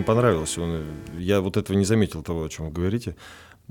мне 0.00 0.06
понравилось. 0.06 0.58
Он, 0.58 0.84
я 1.18 1.40
вот 1.40 1.56
этого 1.56 1.76
не 1.76 1.84
заметил, 1.84 2.22
того, 2.22 2.44
о 2.44 2.48
чем 2.48 2.66
вы 2.66 2.72
говорите. 2.72 3.16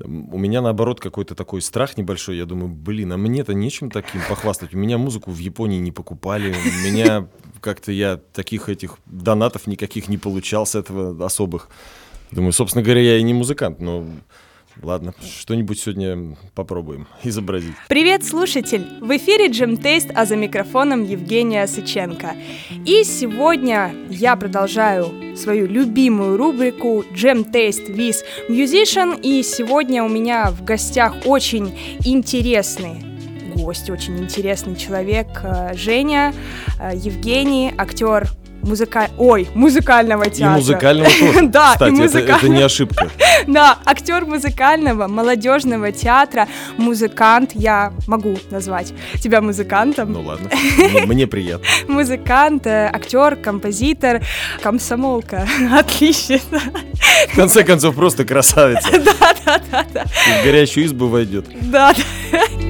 У 0.02 0.38
меня, 0.38 0.62
наоборот, 0.62 1.02
какой-то 1.02 1.36
такой 1.36 1.62
страх 1.62 1.98
небольшой. 1.98 2.38
Я 2.38 2.46
думаю, 2.46 2.70
блин, 2.70 3.12
а 3.12 3.18
мне-то 3.18 3.54
нечем 3.54 3.92
таким 3.92 4.22
похвастать. 4.30 4.74
У 4.74 4.78
меня 4.78 4.98
музыку 4.98 5.32
в 5.32 5.38
Японии 5.40 5.80
не 5.80 5.92
покупали. 5.92 6.54
У 6.54 6.86
меня 6.86 7.28
как-то 7.60 7.92
я 7.92 8.18
таких 8.18 8.70
этих 8.70 8.98
донатов 9.06 9.68
никаких 9.68 10.08
не 10.08 10.18
получал 10.18 10.66
с 10.66 10.76
этого 10.76 11.26
особых. 11.26 11.70
Думаю, 12.32 12.54
собственно 12.54 12.84
говоря, 12.84 13.02
я 13.02 13.18
и 13.18 13.24
не 13.24 13.34
музыкант, 13.34 13.82
но 13.82 14.06
Ладно, 14.82 15.14
что-нибудь 15.22 15.80
сегодня 15.80 16.38
попробуем 16.56 17.08
изобразить. 17.24 17.74
Привет, 17.90 18.24
слушатель! 18.24 18.88
В 19.02 19.16
эфире 19.18 19.48
Джем 19.48 19.78
Тейст, 19.78 20.10
а 20.16 20.26
за 20.26 20.36
микрофоном 20.36 21.04
Евгения 21.04 21.68
Сыченко. 21.68 22.36
И 22.86 23.04
сегодня 23.04 23.94
я 24.10 24.36
продолжаю 24.38 25.36
свою 25.36 25.68
любимую 25.68 26.38
рубрику 26.38 27.04
Джем 27.14 27.44
Тейст 27.44 27.90
with 27.90 28.24
Musician. 28.50 29.20
И 29.22 29.44
сегодня 29.44 30.04
у 30.04 30.10
меня 30.10 30.50
в 30.52 30.64
гостях 30.64 31.14
очень 31.26 31.78
интересный 32.06 33.04
гость, 33.56 33.90
очень 33.90 34.18
интересный 34.20 34.76
человек 34.76 35.28
э, 35.44 35.74
Женя, 35.76 36.34
э, 36.80 36.92
Евгений, 36.96 37.74
актер 37.78 38.30
музыка... 38.70 39.10
Ой, 39.18 39.48
музыкального 39.56 40.26
театра. 40.30 40.54
И 40.54 40.60
музыкального 40.60 41.10
тоже. 41.10 41.48
Да, 41.50 41.72
Кстати, 41.74 41.92
и 41.92 41.94
это, 41.94 42.02
музыкального. 42.04 42.38
это 42.38 42.50
не 42.50 42.62
ошибка. 42.62 43.10
Да, 43.48 43.78
актер 43.86 44.26
музыкального, 44.26 45.08
молодежного 45.08 45.92
театра, 45.92 46.48
музыкант, 46.78 47.52
я 47.54 47.94
могу 48.08 48.38
назвать 48.52 48.94
тебя 49.22 49.42
музыкантом. 49.42 50.12
Ну 50.12 50.22
ладно, 50.22 50.50
мне, 51.08 51.26
приятно. 51.26 51.66
Музыкант, 51.88 52.68
э, 52.68 52.90
актер, 52.94 53.36
композитор, 53.38 54.22
комсомолка. 54.62 55.48
Отлично. 55.74 56.40
В 57.32 57.36
конце 57.36 57.64
концов, 57.64 57.96
просто 57.96 58.26
красавица. 58.26 58.90
Да, 58.92 59.34
да, 59.46 59.86
да, 59.94 60.06
в 60.06 60.44
горящую 60.44 60.86
избу 60.86 61.08
войдет. 61.08 61.46
Да, 61.62 61.94
да. 62.32 62.69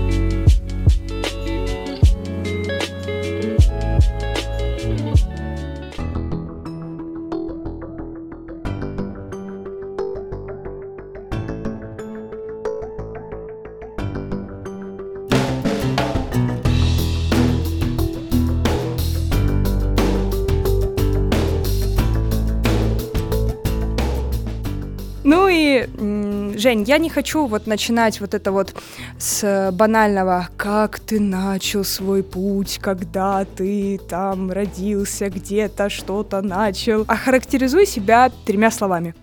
Жень, 26.59 26.83
я 26.83 26.97
не 26.97 27.09
хочу 27.09 27.45
вот 27.45 27.67
начинать 27.67 28.19
вот 28.19 28.33
это 28.33 28.51
вот 28.51 28.75
с 29.17 29.71
банального 29.71 30.49
«Как 30.57 30.99
ты 30.99 31.17
начал 31.17 31.85
свой 31.85 32.21
путь, 32.21 32.79
когда 32.81 33.45
ты 33.45 33.97
там 34.09 34.51
родился, 34.51 35.29
где-то 35.29 35.89
что-то 35.89 36.41
начал?» 36.41 37.05
А 37.07 37.15
характеризуй 37.15 37.85
себя 37.85 38.29
тремя 38.45 38.71
словами. 38.71 39.15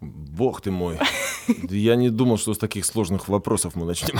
Бог 0.00 0.60
ты 0.62 0.72
мой. 0.72 0.98
Я 1.70 1.94
не 1.94 2.10
думал, 2.10 2.36
что 2.36 2.52
с 2.52 2.58
таких 2.58 2.84
сложных 2.84 3.28
вопросов 3.28 3.76
мы 3.76 3.86
начнем. 3.86 4.18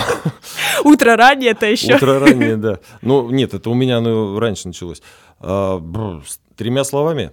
Утро 0.85 1.17
ранее 1.17 1.51
это 1.51 1.65
еще. 1.65 1.95
Утро 1.95 2.19
раннее, 2.19 2.55
да. 2.55 2.79
Ну, 3.01 3.29
нет, 3.31 3.53
это 3.53 3.69
у 3.69 3.73
меня 3.73 3.97
оно 3.97 4.39
раньше 4.39 4.69
началось. 4.69 5.01
А, 5.41 5.81
с 6.25 6.39
тремя 6.55 6.85
словами. 6.85 7.31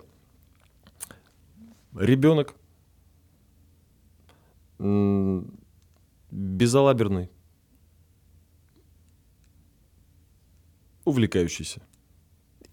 Ребенок. 1.96 2.55
Безалаберный. 6.31 7.31
Увлекающийся. 11.05 11.83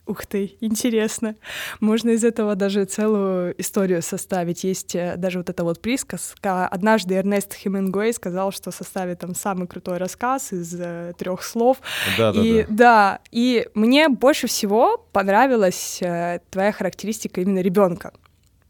Ух 0.10 0.26
ты, 0.26 0.58
интересно. 0.60 1.36
Можно 1.80 2.10
из 2.10 2.24
этого 2.24 2.56
даже 2.56 2.86
целую 2.86 3.54
историю 3.62 4.02
составить. 4.02 4.64
Есть 4.64 4.96
э, 4.96 5.18
даже 5.18 5.38
вот 5.38 5.52
эта 5.52 5.64
вот 5.64 5.82
присказка. 5.84 6.68
Однажды 6.68 7.14
Эрнест 7.14 7.54
Хемингуэй 7.54 8.12
сказал, 8.12 8.52
что 8.52 8.72
составит 8.72 9.20
там 9.20 9.36
самый 9.36 9.68
крутой 9.68 9.98
рассказ 9.98 10.52
из 10.52 10.74
э, 10.80 11.14
трех 11.16 11.44
слов. 11.44 11.78
Да, 12.18 12.34
да, 12.34 12.42
и 12.42 12.64
да. 12.64 12.68
да, 12.70 13.20
и 13.30 13.68
мне 13.76 14.10
больше 14.10 14.48
всего 14.48 14.98
понравилась 15.12 16.02
э, 16.02 16.40
твоя 16.50 16.72
характеристика 16.72 17.42
именно 17.42 17.60
ребенка. 17.60 18.12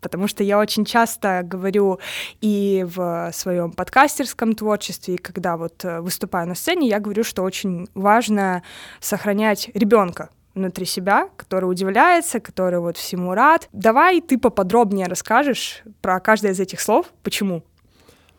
Потому 0.01 0.27
что 0.27 0.43
я 0.43 0.59
очень 0.59 0.85
часто 0.85 1.41
говорю 1.43 1.99
и 2.41 2.85
в 2.87 3.31
своем 3.33 3.71
подкастерском 3.71 4.53
творчестве, 4.53 5.15
и 5.15 5.17
когда 5.17 5.57
вот 5.57 5.83
э, 5.83 5.99
выступаю 5.99 6.47
на 6.47 6.55
сцене, 6.55 6.87
я 6.87 6.99
говорю, 6.99 7.23
что 7.23 7.43
очень 7.43 7.87
важно 7.93 8.63
сохранять 8.99 9.69
ребенка 9.73 10.29
внутри 10.55 10.85
себя, 10.85 11.29
который 11.37 11.65
удивляется, 11.65 12.39
который 12.39 12.79
вот 12.79 12.97
всему 12.97 13.33
рад. 13.33 13.69
Давай 13.73 14.21
ты 14.21 14.37
поподробнее 14.37 15.07
расскажешь 15.07 15.83
про 16.01 16.19
каждое 16.19 16.51
из 16.51 16.59
этих 16.59 16.81
слов, 16.81 17.13
почему. 17.23 17.63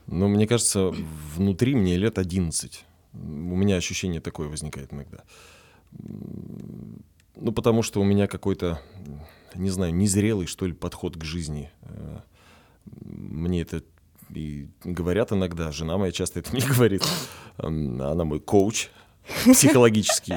Ну, 0.07 0.29
мне 0.29 0.47
кажется, 0.47 0.93
внутри 1.37 1.75
мне 1.75 1.97
лет 1.97 2.19
11. 2.19 2.85
У 3.13 3.17
меня 3.17 3.77
ощущение 3.77 4.21
такое 4.21 4.49
возникает 4.49 4.93
иногда. 4.93 5.19
Ну, 7.37 7.53
потому 7.53 7.83
что 7.83 8.01
у 8.01 8.05
меня 8.05 8.27
какой-то, 8.27 8.81
не 9.55 9.71
знаю, 9.71 9.95
незрелый, 9.95 10.47
что 10.47 10.67
ли, 10.67 10.73
подход 10.73 11.17
к 11.17 11.25
жизни. 11.25 11.71
Э, 11.83 12.19
Мне 13.01 13.63
это 13.63 13.83
и 14.35 14.69
говорят 14.85 15.33
иногда, 15.33 15.73
жена 15.73 15.99
моя 15.99 16.13
часто 16.13 16.39
это 16.41 16.55
не 16.55 16.63
говорит. 16.75 17.03
Она 17.57 18.25
мой 18.25 18.41
коуч 18.41 18.89
психологический. 19.45 20.35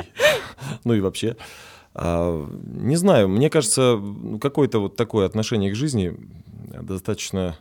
Ну 0.84 0.94
и 0.94 1.00
вообще. 1.00 1.38
А, 1.94 2.47
Не 2.66 2.96
знаю, 2.96 3.29
мне 3.29 3.50
кажется, 3.50 4.01
какое-то 4.41 4.79
вот 4.79 4.96
такое 4.96 5.25
отношение 5.25 5.72
к 5.72 5.75
жизни 5.75 6.18
достаточно 6.81 7.57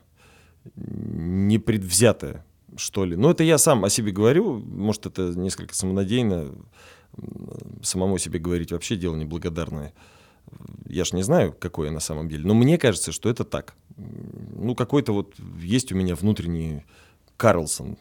непредвзятое, 0.74 2.44
что 2.76 3.04
ли. 3.04 3.16
Ну, 3.16 3.30
это 3.30 3.44
я 3.44 3.58
сам 3.58 3.84
о 3.84 3.90
себе 3.90 4.12
говорю, 4.12 4.58
может, 4.58 5.06
это 5.06 5.32
несколько 5.38 5.74
самонадеянно, 5.74 6.52
самому 7.82 8.18
себе 8.18 8.38
говорить 8.38 8.72
вообще 8.72 8.96
дело 8.96 9.16
неблагодарное. 9.16 9.92
Я 10.88 11.04
ж 11.04 11.12
не 11.12 11.22
знаю, 11.22 11.54
какой 11.58 11.86
я 11.86 11.92
на 11.92 12.00
самом 12.00 12.28
деле, 12.28 12.44
но 12.44 12.54
мне 12.54 12.78
кажется, 12.78 13.12
что 13.12 13.30
это 13.30 13.44
так. 13.44 13.74
Ну, 13.96 14.74
какой-то 14.74 15.12
вот 15.12 15.34
есть 15.60 15.92
у 15.92 15.96
меня 15.96 16.14
внутренний 16.14 16.84
Карлсон, 17.36 17.96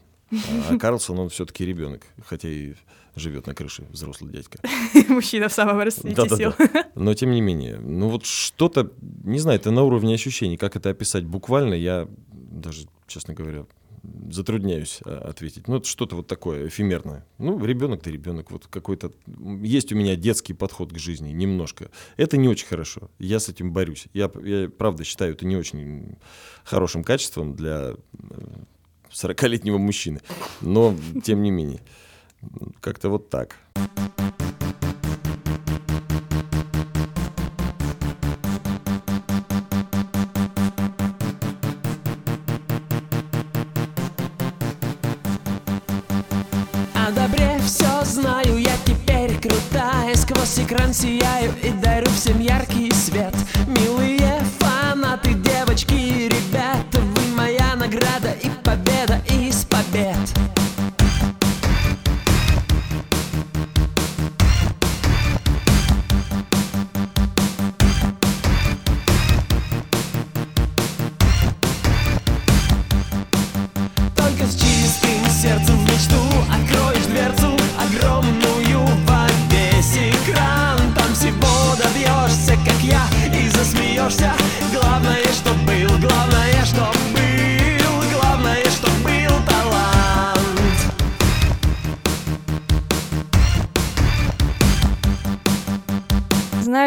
а 0.69 0.77
Карлсон, 0.79 1.19
он 1.19 1.29
все-таки 1.29 1.65
ребенок, 1.65 2.05
хотя 2.25 2.49
и 2.49 2.73
живет 3.15 3.47
на 3.47 3.53
крыше, 3.53 3.85
взрослый 3.89 4.31
дядька. 4.31 4.59
Мужчина 5.09 5.49
в 5.49 5.53
самом 5.53 5.79
расцвете 5.79 6.15
Да-да-да. 6.15 6.37
сил. 6.37 6.53
Но 6.95 7.13
тем 7.13 7.31
не 7.31 7.41
менее, 7.41 7.77
ну 7.77 8.09
вот 8.09 8.25
что-то, 8.25 8.91
не 9.23 9.39
знаю, 9.39 9.59
это 9.59 9.71
на 9.71 9.83
уровне 9.83 10.15
ощущений. 10.15 10.57
Как 10.57 10.75
это 10.75 10.89
описать 10.89 11.25
буквально, 11.25 11.73
я 11.73 12.07
даже, 12.31 12.87
честно 13.07 13.33
говоря, 13.33 13.65
затрудняюсь 14.03 14.99
а, 15.05 15.29
ответить. 15.29 15.67
Ну, 15.67 15.77
это 15.77 15.87
что-то 15.87 16.15
вот 16.15 16.27
такое 16.27 16.67
эфемерное. 16.67 17.25
Ну, 17.37 17.63
ребенок 17.63 18.01
ты 18.01 18.11
ребенок. 18.11 18.51
Вот 18.51 18.67
какой-то... 18.67 19.11
Есть 19.61 19.91
у 19.91 19.95
меня 19.95 20.15
детский 20.15 20.53
подход 20.53 20.93
к 20.93 20.97
жизни, 20.97 21.31
немножко. 21.31 21.91
Это 22.17 22.37
не 22.37 22.47
очень 22.47 22.67
хорошо. 22.67 23.09
Я 23.19 23.39
с 23.39 23.49
этим 23.49 23.71
борюсь. 23.71 24.07
Я, 24.13 24.31
я 24.43 24.69
правда 24.69 25.03
считаю 25.03 25.33
это 25.33 25.45
не 25.45 25.55
очень 25.55 26.17
хорошим 26.63 27.03
качеством 27.03 27.55
для 27.55 27.95
40-летнего 29.11 29.77
мужчины. 29.77 30.21
Но, 30.61 30.95
тем 31.23 31.43
не 31.43 31.51
менее, 31.51 31.81
как-то 32.79 33.09
вот 33.09 33.29
так. 33.29 33.57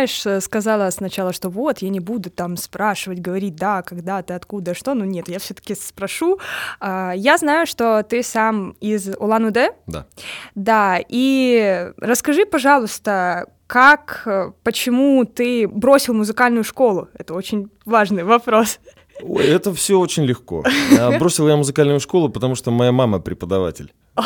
Знаешь, 0.04 0.26
э, 0.26 0.40
сказала 0.40 0.90
сначала, 0.90 1.32
что 1.32 1.48
вот, 1.48 1.78
я 1.78 1.88
не 1.88 2.00
буду 2.00 2.30
там 2.30 2.56
спрашивать, 2.56 3.20
говорить, 3.20 3.56
да, 3.56 3.82
когда 3.82 4.22
ты, 4.22 4.34
откуда, 4.34 4.74
что, 4.74 4.94
ну 4.94 5.04
нет, 5.04 5.28
я 5.28 5.38
все-таки 5.38 5.74
спрошу. 5.74 6.38
А, 6.80 7.12
я 7.16 7.38
знаю, 7.38 7.66
что 7.66 8.02
ты 8.02 8.22
сам 8.22 8.76
из 8.80 9.08
Улан-Удэ. 9.18 9.70
Да. 9.86 10.06
Да, 10.54 10.98
и 11.08 11.92
расскажи, 11.98 12.44
пожалуйста, 12.44 13.46
как, 13.66 14.22
э, 14.26 14.52
почему 14.62 15.24
ты 15.24 15.66
бросил 15.68 16.14
музыкальную 16.14 16.64
школу? 16.64 17.08
Это 17.14 17.34
очень 17.34 17.70
важный 17.86 18.24
вопрос. 18.24 18.80
Ой, 19.22 19.46
это 19.46 19.72
все 19.72 19.98
очень 19.98 20.24
легко. 20.24 20.64
А, 20.98 21.18
бросил 21.18 21.48
я 21.48 21.56
музыкальную 21.56 22.00
школу, 22.00 22.28
потому 22.28 22.56
что 22.56 22.70
моя 22.70 22.92
мама 22.92 23.20
преподаватель. 23.20 23.92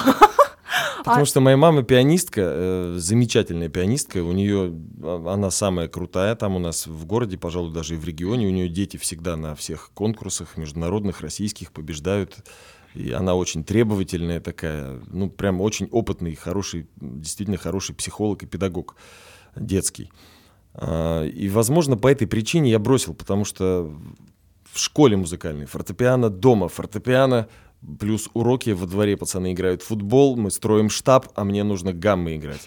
Потому 0.99 1.25
что 1.25 1.41
моя 1.41 1.57
мама 1.57 1.83
пианистка, 1.83 2.41
э, 2.45 2.95
замечательная 2.99 3.69
пианистка, 3.69 4.23
у 4.23 4.33
нее 4.33 4.75
а, 5.03 5.35
она 5.35 5.51
самая 5.51 5.89
крутая 5.89 6.35
там 6.35 6.57
у 6.57 6.59
нас 6.59 6.87
в 6.87 7.07
городе, 7.07 7.39
пожалуй, 7.39 7.73
даже 7.73 7.95
и 7.95 7.99
в 7.99 8.05
регионе. 8.05 8.47
У 8.47 8.51
нее 8.51 8.69
дети 8.69 8.97
всегда 8.97 9.37
на 9.37 9.55
всех 9.55 9.91
конкурсах 9.95 10.57
международных, 10.57 11.21
российских 11.21 11.73
побеждают. 11.73 12.37
И 12.95 13.13
она 13.13 13.35
очень 13.35 13.65
требовательная 13.65 14.41
такая, 14.41 15.01
ну, 15.09 15.31
прям 15.31 15.61
очень 15.61 15.89
опытный, 15.91 16.35
хороший, 16.35 16.89
действительно 17.01 17.59
хороший 17.59 17.95
психолог 17.95 18.43
и 18.43 18.47
педагог 18.47 18.97
детский. 19.57 20.11
А, 20.75 21.25
и, 21.25 21.49
возможно, 21.49 21.97
по 21.97 22.09
этой 22.09 22.27
причине 22.27 22.71
я 22.71 22.79
бросил, 22.79 23.15
потому 23.15 23.45
что 23.45 23.93
в 24.73 24.79
школе 24.79 25.17
музыкальной 25.17 25.67
фортепиано 25.67 26.31
дома, 26.31 26.69
фортепиано 26.69 27.49
плюс 27.99 28.29
уроки 28.35 28.71
во 28.71 28.87
дворе 28.87 29.17
пацаны 29.17 29.53
играют 29.53 29.83
в 29.83 29.87
футбол, 29.87 30.37
мы 30.37 30.51
строим 30.51 30.91
штаб, 30.91 31.29
а 31.35 31.45
мне 31.45 31.65
нужно 31.65 31.93
гаммы 31.93 32.37
играть. 32.37 32.67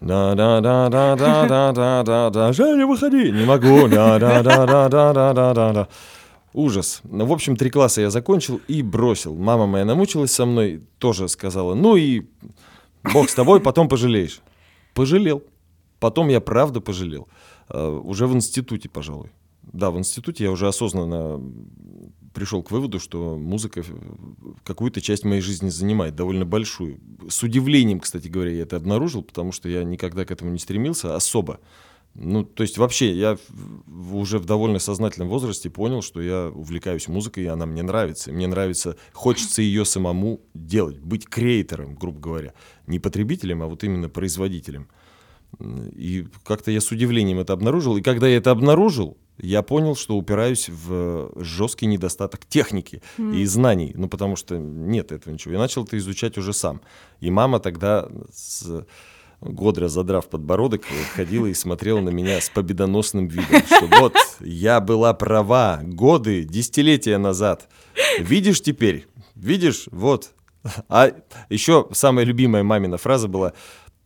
Да 0.00 0.34
да 0.34 0.60
да 0.60 0.88
да 0.88 1.14
да 1.16 1.46
да 1.46 1.72
да 1.72 2.02
да 2.02 2.30
да 2.30 2.52
Женя, 2.52 2.86
выходи! 2.86 3.30
Не 3.30 3.44
могу. 3.44 3.86
Да 3.88 4.18
да 4.18 4.42
да 4.42 4.66
да 4.66 4.88
да 4.88 5.12
да 5.12 5.32
да 5.32 5.54
да 5.54 5.72
да 5.72 5.88
Ужас. 6.54 7.00
Ну, 7.04 7.24
в 7.24 7.32
общем, 7.32 7.56
три 7.56 7.70
класса 7.70 8.00
я 8.02 8.10
закончил 8.10 8.60
и 8.68 8.82
бросил. 8.82 9.34
Мама 9.34 9.66
моя 9.66 9.84
намучилась 9.84 10.32
со 10.32 10.44
мной, 10.44 10.82
тоже 10.98 11.28
сказала, 11.28 11.74
ну 11.74 11.96
и 11.96 12.26
бог 13.14 13.30
с 13.30 13.34
тобой, 13.34 13.60
потом 13.60 13.88
пожалеешь. 13.88 14.40
Пожалел. 14.92 15.42
Потом 15.98 16.28
я 16.28 16.40
правда 16.40 16.80
пожалел. 16.80 17.28
Uh, 17.68 18.00
уже 18.00 18.26
в 18.26 18.34
институте, 18.34 18.88
пожалуй. 18.88 19.30
Да, 19.62 19.90
в 19.90 19.98
институте 19.98 20.44
я 20.44 20.50
уже 20.50 20.66
осознанно 20.68 21.40
пришел 22.32 22.62
к 22.62 22.70
выводу, 22.70 22.98
что 22.98 23.36
музыка 23.36 23.84
какую-то 24.64 25.00
часть 25.00 25.24
моей 25.24 25.40
жизни 25.40 25.68
занимает, 25.68 26.16
довольно 26.16 26.44
большую. 26.44 27.00
С 27.28 27.42
удивлением, 27.42 28.00
кстати 28.00 28.28
говоря, 28.28 28.50
я 28.52 28.62
это 28.62 28.76
обнаружил, 28.76 29.22
потому 29.22 29.52
что 29.52 29.68
я 29.68 29.84
никогда 29.84 30.24
к 30.24 30.30
этому 30.30 30.50
не 30.50 30.58
стремился 30.58 31.14
особо. 31.16 31.60
Ну, 32.14 32.44
то 32.44 32.62
есть 32.62 32.76
вообще 32.76 33.14
я 33.14 33.38
уже 34.12 34.38
в 34.38 34.44
довольно 34.44 34.78
сознательном 34.78 35.30
возрасте 35.30 35.70
понял, 35.70 36.02
что 36.02 36.20
я 36.20 36.50
увлекаюсь 36.54 37.08
музыкой, 37.08 37.44
и 37.44 37.46
она 37.46 37.64
мне 37.64 37.82
нравится. 37.82 38.32
Мне 38.32 38.46
нравится, 38.46 38.96
хочется 39.12 39.62
ее 39.62 39.86
самому 39.86 40.40
делать, 40.52 40.98
быть 40.98 41.26
креатором, 41.26 41.94
грубо 41.94 42.20
говоря. 42.20 42.54
Не 42.86 42.98
потребителем, 42.98 43.62
а 43.62 43.66
вот 43.66 43.82
именно 43.82 44.10
производителем. 44.10 44.88
И 45.58 46.26
как-то 46.44 46.70
я 46.70 46.80
с 46.80 46.90
удивлением 46.90 47.38
это 47.38 47.54
обнаружил. 47.54 47.96
И 47.96 48.02
когда 48.02 48.28
я 48.28 48.36
это 48.36 48.50
обнаружил, 48.50 49.16
я 49.38 49.62
понял, 49.62 49.96
что 49.96 50.16
упираюсь 50.16 50.68
в 50.68 51.32
жесткий 51.36 51.86
недостаток 51.86 52.46
техники 52.46 53.02
mm. 53.18 53.36
и 53.36 53.44
знаний. 53.44 53.92
Ну, 53.94 54.08
потому 54.08 54.36
что 54.36 54.58
нет 54.58 55.12
этого 55.12 55.32
ничего. 55.32 55.54
Я 55.54 55.58
начал 55.58 55.84
это 55.84 55.98
изучать 55.98 56.38
уже 56.38 56.52
сам. 56.52 56.80
И 57.20 57.30
мама 57.30 57.58
тогда 57.58 58.08
с 58.32 58.84
Годра, 59.42 59.88
задрав 59.88 60.28
подбородок, 60.28 60.82
ходила 61.16 61.46
и 61.46 61.54
смотрела 61.54 62.00
на 62.00 62.10
меня 62.10 62.40
с 62.40 62.48
победоносным 62.48 63.26
видом, 63.26 63.62
что 63.66 63.88
вот, 63.98 64.14
я 64.38 64.80
была 64.80 65.12
права 65.14 65.80
годы, 65.82 66.44
десятилетия 66.44 67.18
назад. 67.18 67.68
Видишь 68.20 68.62
теперь? 68.62 69.08
Видишь? 69.34 69.88
Вот. 69.90 70.30
А 70.88 71.10
еще 71.48 71.88
самая 71.90 72.24
любимая 72.24 72.62
мамина 72.62 72.98
фраза 72.98 73.26
была 73.26 73.52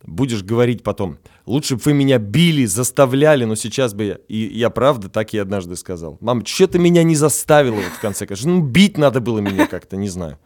будешь 0.07 0.41
говорить 0.41 0.81
потом. 0.81 1.17
Лучше 1.45 1.75
бы 1.75 1.81
вы 1.85 1.93
меня 1.93 2.17
били, 2.17 2.65
заставляли, 2.65 3.43
но 3.45 3.55
сейчас 3.55 3.93
бы 3.93 4.03
я... 4.05 4.17
И 4.27 4.37
я 4.57 4.69
правда 4.69 5.09
так 5.09 5.33
и 5.33 5.37
однажды 5.37 5.75
сказал. 5.75 6.17
Мам, 6.21 6.43
что 6.45 6.67
ты 6.67 6.79
меня 6.79 7.03
не 7.03 7.15
заставила 7.15 7.75
вот 7.75 7.83
в 7.83 7.99
конце 7.99 8.25
концов? 8.25 8.47
Ну, 8.47 8.61
бить 8.61 8.97
надо 8.97 9.19
было 9.19 9.39
меня 9.39 9.67
как-то, 9.67 9.97
не 9.97 10.09
знаю. 10.09 10.39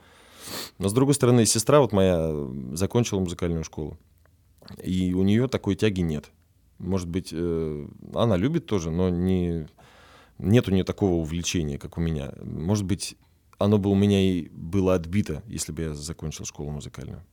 Но 0.79 0.89
с 0.89 0.93
другой 0.93 1.13
стороны, 1.13 1.45
сестра 1.45 1.79
вот 1.79 1.93
моя 1.93 2.33
закончила 2.73 3.19
музыкальную 3.19 3.63
школу. 3.63 3.97
И 4.83 5.13
у 5.13 5.23
нее 5.23 5.47
такой 5.47 5.75
тяги 5.75 6.01
нет. 6.01 6.31
Может 6.79 7.07
быть, 7.07 7.29
э, 7.31 7.87
она 8.15 8.37
любит 8.37 8.65
тоже, 8.65 8.89
но 8.89 9.09
не, 9.09 9.67
нет 10.39 10.67
у 10.67 10.71
нее 10.71 10.83
такого 10.83 11.13
увлечения, 11.13 11.77
как 11.77 11.97
у 11.99 12.01
меня. 12.01 12.33
Может 12.41 12.85
быть, 12.85 13.15
оно 13.59 13.77
бы 13.77 13.91
у 13.91 13.95
меня 13.95 14.19
и 14.19 14.49
было 14.49 14.95
отбито, 14.95 15.43
если 15.45 15.71
бы 15.71 15.83
я 15.83 15.93
закончил 15.93 16.45
школу 16.45 16.71
музыкальную. 16.71 17.23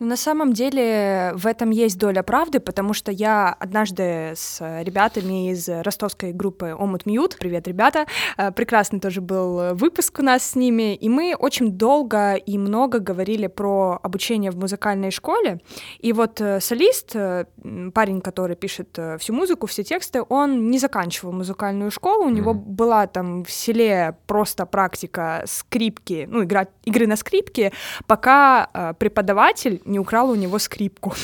Но 0.00 0.06
на 0.06 0.16
самом 0.16 0.52
деле 0.52 1.32
в 1.34 1.46
этом 1.46 1.70
есть 1.70 1.98
доля 1.98 2.22
правды, 2.22 2.60
потому 2.60 2.94
что 2.94 3.10
я 3.10 3.52
однажды 3.58 4.32
с 4.36 4.60
ребятами 4.82 5.50
из 5.50 5.68
ростовской 5.68 6.32
группы 6.32 6.74
Омут 6.78 7.04
Мьют, 7.04 7.36
привет, 7.38 7.66
ребята, 7.66 8.06
э, 8.36 8.52
прекрасный 8.52 9.00
тоже 9.00 9.20
был 9.20 9.74
выпуск 9.74 10.20
у 10.20 10.22
нас 10.22 10.44
с 10.44 10.54
ними, 10.54 10.94
и 10.94 11.08
мы 11.08 11.34
очень 11.36 11.72
долго 11.72 12.34
и 12.34 12.58
много 12.58 13.00
говорили 13.00 13.48
про 13.48 13.98
обучение 14.02 14.52
в 14.52 14.56
музыкальной 14.56 15.10
школе, 15.10 15.60
и 15.98 16.12
вот 16.12 16.40
э, 16.40 16.60
солист, 16.60 17.16
э, 17.16 17.46
парень, 17.92 18.20
который 18.20 18.54
пишет 18.54 18.96
всю 19.18 19.32
музыку, 19.32 19.66
все 19.66 19.82
тексты, 19.82 20.22
он 20.28 20.70
не 20.70 20.78
заканчивал 20.78 21.32
музыкальную 21.32 21.90
школу, 21.90 22.26
у 22.26 22.30
него 22.30 22.54
была 22.54 23.08
там 23.08 23.44
в 23.44 23.50
селе 23.50 24.16
просто 24.26 24.64
практика 24.64 25.42
скрипки, 25.46 26.28
ну, 26.30 26.44
игра, 26.44 26.68
игры 26.84 27.08
на 27.08 27.16
скрипке, 27.16 27.72
пока 28.06 28.94
преподаватель 28.98 29.82
не 29.88 29.98
украла 29.98 30.32
у 30.32 30.36
него 30.36 30.58
скрипку. 30.58 31.14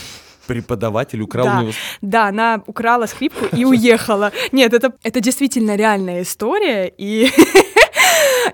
Преподаватель 0.46 1.22
украл 1.22 1.46
да, 1.46 1.58
у 1.58 1.62
него... 1.62 1.72
Да, 2.02 2.28
она 2.28 2.62
украла 2.66 3.06
скрипку 3.06 3.46
и 3.56 3.64
уехала. 3.64 4.32
Нет, 4.52 4.74
это, 4.74 4.92
это 5.02 5.20
действительно 5.20 5.76
реальная 5.76 6.22
история, 6.22 6.92
и... 6.98 7.30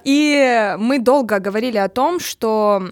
И 0.05 0.77
мы 0.79 0.99
долго 0.99 1.41
говорили 1.41 1.77
о 1.77 1.89
том, 1.89 2.21
что 2.21 2.83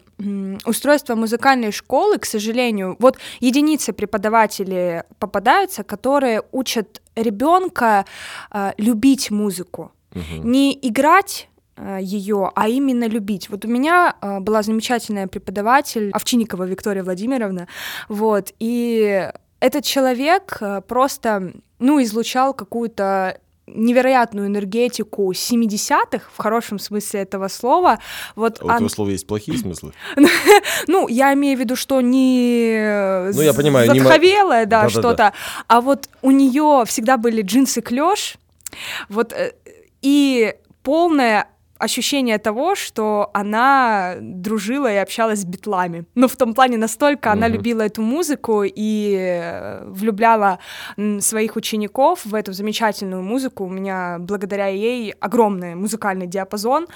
устройство 0.64 1.14
музыкальной 1.14 1.73
школы, 1.73 2.19
к 2.19 2.26
сожалению, 2.26 2.97
вот 2.99 3.19
единицы 3.40 3.92
преподавателей 3.92 5.02
попадаются, 5.19 5.85
которые 5.85 6.42
учат 6.52 7.00
ребенка 7.14 8.04
э, 8.50 8.73
любить 8.78 9.31
музыку, 9.31 9.92
угу. 10.12 10.49
не 10.49 10.78
играть 10.83 11.49
ее, 12.00 12.50
а 12.54 12.68
именно 12.68 13.06
любить. 13.08 13.49
Вот 13.50 13.64
у 13.64 13.68
меня 13.68 14.16
э, 14.20 14.40
была 14.40 14.62
замечательная 14.62 15.26
преподаватель 15.26 16.11
Овчинникова 16.12 16.64
Виктория 16.64 17.02
Владимировна, 17.02 17.68
вот, 18.08 18.52
и 18.58 19.30
этот 19.61 19.85
человек 19.85 20.58
э, 20.61 20.82
просто, 20.87 21.52
ну, 21.78 22.02
излучал 22.02 22.54
какую-то 22.54 23.40
невероятную 23.66 24.47
энергетику 24.47 25.30
70-х, 25.30 26.30
в 26.32 26.38
хорошем 26.38 26.78
смысле 26.78 27.20
этого 27.20 27.49
слова. 27.49 27.99
Вот 28.35 28.61
а 28.61 28.64
у 28.64 28.70
этого 28.70 28.88
слова 28.88 29.11
есть 29.11 29.26
плохие 29.26 29.58
смыслы? 29.58 29.92
ну, 30.87 31.06
я 31.08 31.35
имею 31.35 31.56
в 31.56 31.61
виду, 31.61 31.76
что 31.76 32.00
не 32.00 33.30
ну, 33.35 33.42
я 33.42 33.52
понимаю, 33.52 33.94
затховелое, 33.94 34.66
да, 34.66 34.88
что-то, 34.88 35.32
а 35.66 35.80
вот 35.80 36.08
у 36.23 36.30
нее 36.30 36.85
всегда 36.87 37.16
были 37.16 37.42
джинсы 37.42 37.82
клеш, 37.82 38.37
вот, 39.08 39.35
и 40.02 40.54
полная 40.82 41.49
ощущение 41.78 42.38
того, 42.38 42.75
что 42.75 43.30
она 43.35 44.16
дружила 44.20 44.92
и 44.92 44.97
общалась 44.97 45.40
с 45.40 45.44
битлами. 45.44 46.04
Ну, 46.14 46.26
в 46.26 46.37
том 46.37 46.54
плане, 46.54 46.76
настолько 46.76 47.28
mm-hmm. 47.28 47.32
она 47.32 47.49
любила 47.49 47.82
эту 47.82 48.02
музыку 48.02 48.62
и 48.64 49.16
э, 49.18 49.85
влюбляла 49.87 50.58
своих 51.20 51.56
учеников 51.56 52.25
в 52.25 52.35
эту 52.35 52.52
замечательную 52.52 53.23
музыку. 53.23 53.64
У 53.64 53.70
меня 53.70 54.16
благодаря 54.18 54.66
ей 54.66 55.12
огромный 55.20 55.75
музыкальный 55.75 56.26
диапазон 56.26 56.87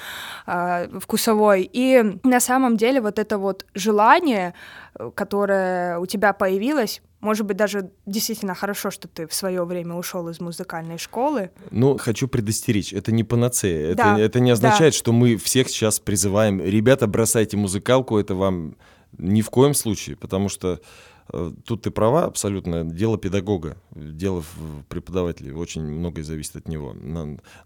э, 0.47 0.89
вкусовой. 1.01 1.69
И 1.73 2.19
на 2.25 2.41
самом 2.41 2.77
деле 2.77 3.01
вот 3.01 3.19
это 3.19 3.39
вот 3.39 3.67
желание, 3.75 4.55
э, 4.95 5.11
которое 5.15 5.99
у 5.99 6.07
тебя 6.07 6.33
появилось, 6.33 7.03
может 7.23 7.47
быть, 7.47 7.57
даже 7.57 7.93
действительно 8.05 8.55
хорошо, 8.55 8.91
что 8.91 9.07
ты 9.07 9.29
в 9.29 9.33
свое 9.33 9.65
время 9.65 9.95
ушел 9.95 10.29
из 10.29 10.41
музыкальной 10.41 10.99
школы. 10.99 11.51
Ну, 11.71 11.97
хочу 11.97 12.27
предостеречь, 12.27 12.93
это 12.93 13.13
не 13.13 13.23
панацея. 13.23 13.95
Да, 13.95 14.15
это, 14.15 14.23
это 14.23 14.41
не 14.41 14.51
означает, 14.51 14.93
да. 14.93 14.99
что 14.99 15.13
мы 15.13 15.37
всех 15.37 15.69
сейчас 15.69 16.01
призываем, 16.01 16.61
ребята, 16.61 17.07
бросайте 17.07 17.57
музыкалку, 17.57 18.19
это 18.19 18.35
вам 18.35 18.77
ни 19.19 19.41
в 19.41 19.51
коем 19.51 19.73
случае, 19.75 20.17
потому 20.17 20.49
что 20.49 20.81
э, 21.33 21.53
тут 21.65 21.83
ты 21.83 21.93
права 21.93 22.25
абсолютно, 22.25 22.85
дело 22.85 23.17
педагога, 23.19 23.77
дело 23.95 24.43
преподавателя, 24.89 25.55
очень 25.55 25.83
многое 25.83 26.25
зависит 26.25 26.57
от 26.57 26.67
него. 26.67 26.93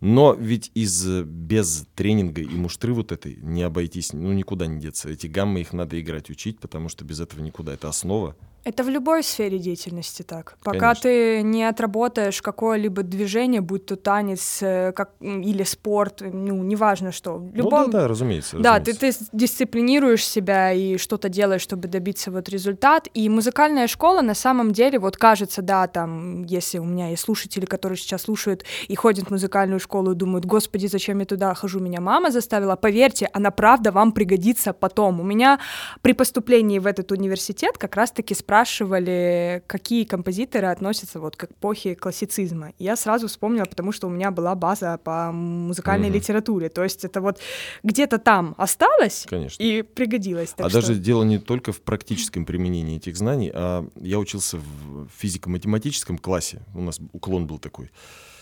Но 0.00 0.34
ведь 0.34 0.70
из 0.74 1.02
без 1.22 1.86
тренинга 1.94 2.42
и 2.42 2.54
муштры 2.54 2.92
вот 2.92 3.10
этой 3.10 3.36
не 3.36 3.62
обойтись, 3.62 4.12
ну 4.12 4.32
никуда 4.32 4.66
не 4.66 4.80
деться. 4.80 5.08
Эти 5.08 5.28
гаммы 5.28 5.62
их 5.62 5.72
надо 5.72 5.98
играть, 5.98 6.28
учить, 6.28 6.60
потому 6.60 6.90
что 6.90 7.06
без 7.06 7.20
этого 7.20 7.40
никуда. 7.40 7.72
Это 7.72 7.88
основа. 7.88 8.36
Это 8.66 8.82
в 8.82 8.88
любой 8.88 9.22
сфере 9.22 9.60
деятельности 9.60 10.22
так. 10.22 10.56
Пока 10.64 10.78
Конечно. 10.80 11.02
ты 11.02 11.42
не 11.42 11.62
отработаешь 11.62 12.42
какое-либо 12.42 13.04
движение, 13.04 13.60
будь 13.60 13.86
то 13.86 13.94
танец 13.94 14.58
э, 14.60 14.90
как, 14.90 15.12
или 15.20 15.62
спорт, 15.62 16.20
ну, 16.20 16.64
неважно 16.64 17.12
что. 17.12 17.36
В 17.36 17.54
Ну 17.54 17.62
любом... 17.62 17.92
да, 17.92 18.00
да, 18.00 18.08
разумеется. 18.08 18.58
Да, 18.58 18.80
ты, 18.80 18.90
разумеется. 18.90 19.26
ты 19.30 19.36
дисциплинируешь 19.38 20.26
себя 20.26 20.72
и 20.72 20.98
что-то 20.98 21.28
делаешь, 21.28 21.60
чтобы 21.60 21.86
добиться 21.86 22.32
вот 22.32 22.48
результат. 22.48 23.06
И 23.14 23.28
музыкальная 23.28 23.86
школа 23.86 24.20
на 24.20 24.34
самом 24.34 24.72
деле, 24.72 24.98
вот 24.98 25.16
кажется, 25.16 25.62
да, 25.62 25.86
там, 25.86 26.42
если 26.42 26.78
у 26.78 26.84
меня 26.84 27.10
есть 27.10 27.22
слушатели, 27.22 27.66
которые 27.66 27.96
сейчас 27.96 28.22
слушают 28.22 28.64
и 28.88 28.96
ходят 28.96 29.28
в 29.28 29.30
музыкальную 29.30 29.78
школу 29.78 30.10
и 30.10 30.16
думают, 30.16 30.44
господи, 30.44 30.88
зачем 30.88 31.20
я 31.20 31.24
туда 31.24 31.54
хожу, 31.54 31.78
меня 31.78 32.00
мама 32.00 32.32
заставила. 32.32 32.74
Поверьте, 32.74 33.30
она 33.32 33.52
правда 33.52 33.92
вам 33.92 34.10
пригодится 34.10 34.72
потом. 34.72 35.20
У 35.20 35.22
меня 35.22 35.60
при 36.02 36.14
поступлении 36.14 36.80
в 36.80 36.86
этот 36.88 37.12
университет 37.12 37.78
как 37.78 37.94
раз-таки 37.94 38.34
спрашивали, 38.56 39.62
какие 39.66 40.04
композиторы 40.04 40.68
относятся 40.68 41.20
вот 41.20 41.36
к 41.36 41.44
эпохе 41.44 41.94
классицизма. 41.94 42.70
И 42.78 42.84
я 42.84 42.96
сразу 42.96 43.26
вспомнила, 43.28 43.66
потому 43.66 43.92
что 43.92 44.06
у 44.06 44.10
меня 44.10 44.30
была 44.30 44.54
база 44.54 44.98
по 45.04 45.30
музыкальной 45.32 46.08
Мгм. 46.08 46.16
литературе. 46.16 46.68
То 46.70 46.82
есть 46.82 47.04
это 47.04 47.20
вот 47.20 47.38
где-то 47.82 48.18
там 48.18 48.54
осталось 48.56 49.26
Конечно. 49.28 49.62
и 49.62 49.82
пригодилось. 49.82 50.54
а 50.56 50.68
что- 50.70 50.80
даже 50.80 50.94
дело 50.94 51.22
не 51.24 51.38
только 51.38 51.72
в 51.72 51.80
практическом 51.82 52.46
применении 52.46 52.96
этих 52.96 53.16
знаний, 53.16 53.50
а 53.54 53.86
я 54.00 54.18
учился 54.18 54.56
в 54.58 55.08
физико-математическом 55.18 56.16
классе. 56.18 56.62
У 56.74 56.80
нас 56.80 56.98
уклон 57.12 57.46
был 57.46 57.58
такой 57.58 57.90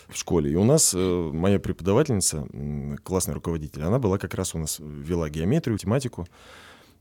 в 0.07 0.17
школе. 0.17 0.51
И 0.51 0.55
у 0.55 0.63
нас 0.63 0.93
э, 0.95 1.31
моя 1.33 1.59
преподавательница, 1.59 2.47
классный 3.03 3.33
руководитель, 3.33 3.81
она 3.83 3.99
была 3.99 4.17
как 4.17 4.33
раз 4.35 4.55
у 4.55 4.59
нас 4.59 4.77
вела 4.79 5.29
геометрию, 5.29 5.73
математику. 5.73 6.25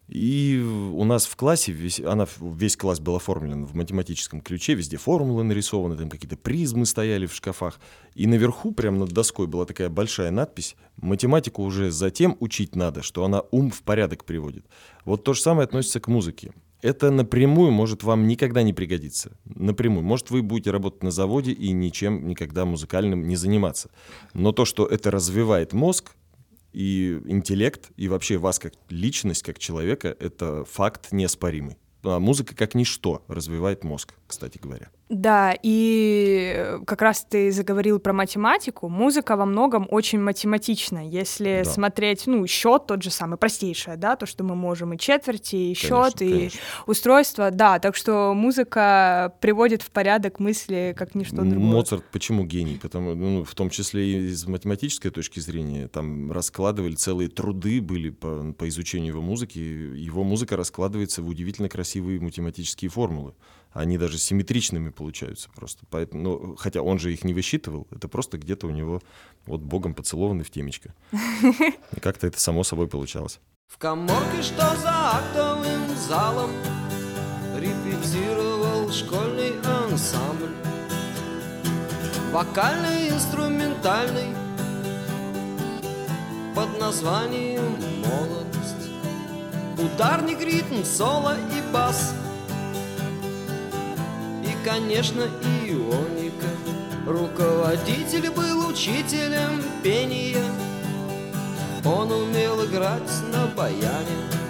И 0.08 0.62
у 0.92 1.02
нас 1.04 1.24
в 1.26 1.34
классе, 1.34 1.72
весь, 1.72 1.98
она, 2.00 2.26
весь 2.40 2.76
класс 2.76 3.00
был 3.00 3.16
оформлен 3.16 3.64
в 3.64 3.74
математическом 3.74 4.42
ключе, 4.42 4.74
везде 4.74 4.98
формулы 4.98 5.44
нарисованы, 5.44 5.96
там 5.96 6.10
какие-то 6.10 6.36
призмы 6.36 6.84
стояли 6.84 7.26
в 7.26 7.34
шкафах. 7.34 7.80
И 8.14 8.26
наверху, 8.26 8.72
прямо 8.72 8.98
над 8.98 9.12
доской, 9.12 9.46
была 9.46 9.64
такая 9.64 9.88
большая 9.88 10.30
надпись 10.30 10.76
«Математику 10.96 11.62
уже 11.62 11.90
затем 11.90 12.36
учить 12.40 12.76
надо, 12.76 13.02
что 13.02 13.24
она 13.24 13.42
ум 13.50 13.70
в 13.70 13.82
порядок 13.82 14.24
приводит». 14.24 14.66
Вот 15.06 15.24
то 15.24 15.32
же 15.32 15.40
самое 15.40 15.64
относится 15.64 16.00
к 16.00 16.08
музыке. 16.08 16.52
Это 16.82 17.10
напрямую 17.10 17.70
может 17.70 18.02
вам 18.02 18.26
никогда 18.26 18.62
не 18.62 18.74
пригодиться. 18.74 19.38
Напрямую. 19.46 20.04
Может, 20.04 20.30
вы 20.30 20.42
будете 20.42 20.70
работать 20.70 21.02
на 21.02 21.10
заводе 21.10 21.52
и 21.52 21.72
ничем 21.72 22.28
никогда 22.28 22.66
музыкальным 22.66 23.26
не 23.26 23.36
заниматься. 23.36 23.88
Но 24.34 24.52
то, 24.52 24.66
что 24.66 24.84
это 24.84 25.10
развивает 25.10 25.72
мозг, 25.72 26.14
и 26.74 27.20
интеллект, 27.26 27.90
и 27.96 28.08
вообще 28.08 28.36
вас 28.36 28.58
как 28.58 28.74
личность, 28.88 29.42
как 29.42 29.58
человека, 29.58 30.14
это 30.18 30.64
факт 30.64 31.12
неоспоримый. 31.12 31.76
А 32.02 32.18
музыка 32.18 32.54
как 32.54 32.74
ничто 32.74 33.24
развивает 33.28 33.84
мозг, 33.84 34.14
кстати 34.26 34.58
говоря. 34.58 34.90
Да, 35.10 35.54
и 35.62 36.78
как 36.86 37.02
раз 37.02 37.26
ты 37.28 37.52
заговорил 37.52 37.98
про 37.98 38.14
математику. 38.14 38.88
Музыка 38.88 39.36
во 39.36 39.44
многом 39.44 39.86
очень 39.90 40.18
математична. 40.18 41.06
Если 41.06 41.62
Да. 41.64 41.70
смотреть, 41.70 42.26
ну, 42.26 42.46
счет 42.46 42.86
тот 42.86 43.02
же 43.02 43.10
самый, 43.10 43.36
простейшее, 43.36 43.96
да, 43.96 44.16
то, 44.16 44.24
что 44.24 44.44
мы 44.44 44.54
можем 44.54 44.94
и 44.94 44.98
четверти, 44.98 45.56
и 45.56 45.74
счет, 45.74 46.14
Конечно, 46.14 46.24
и 46.24 46.30
конечно. 46.30 46.60
устройство, 46.86 47.50
да. 47.50 47.78
Так 47.78 47.96
что 47.96 48.32
музыка 48.34 49.34
приводит 49.40 49.82
в 49.82 49.90
порядок 49.90 50.40
мысли, 50.40 50.94
как 50.96 51.14
ничто 51.14 51.36
другое. 51.36 51.58
Моцарт 51.58 52.04
почему 52.10 52.44
гений? 52.44 52.78
Потому, 52.80 53.14
ну, 53.14 53.44
в 53.44 53.54
том 53.54 53.68
числе 53.68 54.06
и 54.08 54.26
из 54.28 54.46
математической 54.46 55.10
точки 55.10 55.38
зрения, 55.38 55.86
там 55.88 56.32
раскладывали 56.32 56.94
целые 56.94 57.28
труды 57.28 57.82
были 57.82 58.08
по, 58.08 58.54
по 58.56 58.68
изучению 58.68 59.12
его 59.12 59.22
музыки. 59.22 59.58
Его 59.58 60.24
музыка 60.24 60.56
раскладывается 60.56 61.22
в 61.22 61.28
удивительно 61.28 61.68
красивые 61.68 62.20
математические 62.20 62.90
формулы. 62.90 63.34
Они 63.74 63.98
даже 63.98 64.18
симметричными 64.18 64.90
получаются 64.90 65.50
просто. 65.50 65.84
Поэтому, 65.90 66.22
ну, 66.22 66.56
хотя 66.56 66.80
он 66.80 67.00
же 67.00 67.12
их 67.12 67.24
не 67.24 67.34
высчитывал, 67.34 67.88
это 67.90 68.06
просто 68.06 68.38
где-то 68.38 68.68
у 68.68 68.70
него 68.70 69.02
вот 69.46 69.62
богом 69.62 69.94
поцелованный 69.94 70.44
в 70.44 70.50
темечко. 70.50 70.94
И 71.12 72.00
как-то 72.00 72.28
это 72.28 72.40
само 72.40 72.62
собой 72.62 72.86
получалось. 72.86 73.40
В 73.66 73.76
коморке, 73.76 74.42
что 74.42 74.76
за 74.76 75.16
актовым 75.16 75.96
залом 75.96 76.50
Репетировал 77.56 78.92
школьный 78.92 79.60
ансамбль 79.62 80.54
Вокальный, 82.30 83.08
инструментальный 83.08 84.36
Под 86.54 86.78
названием 86.78 87.76
«Молодость» 88.06 88.90
Ударник, 89.78 90.40
ритм, 90.40 90.84
соло 90.84 91.36
и 91.36 91.72
бас 91.72 92.14
конечно, 94.64 95.22
ионика. 95.42 96.48
Руководитель 97.06 98.30
был 98.30 98.68
учителем 98.68 99.62
пения. 99.82 100.42
Он 101.84 102.10
умел 102.10 102.64
играть 102.64 103.02
на 103.30 103.46
баяне 103.54 104.43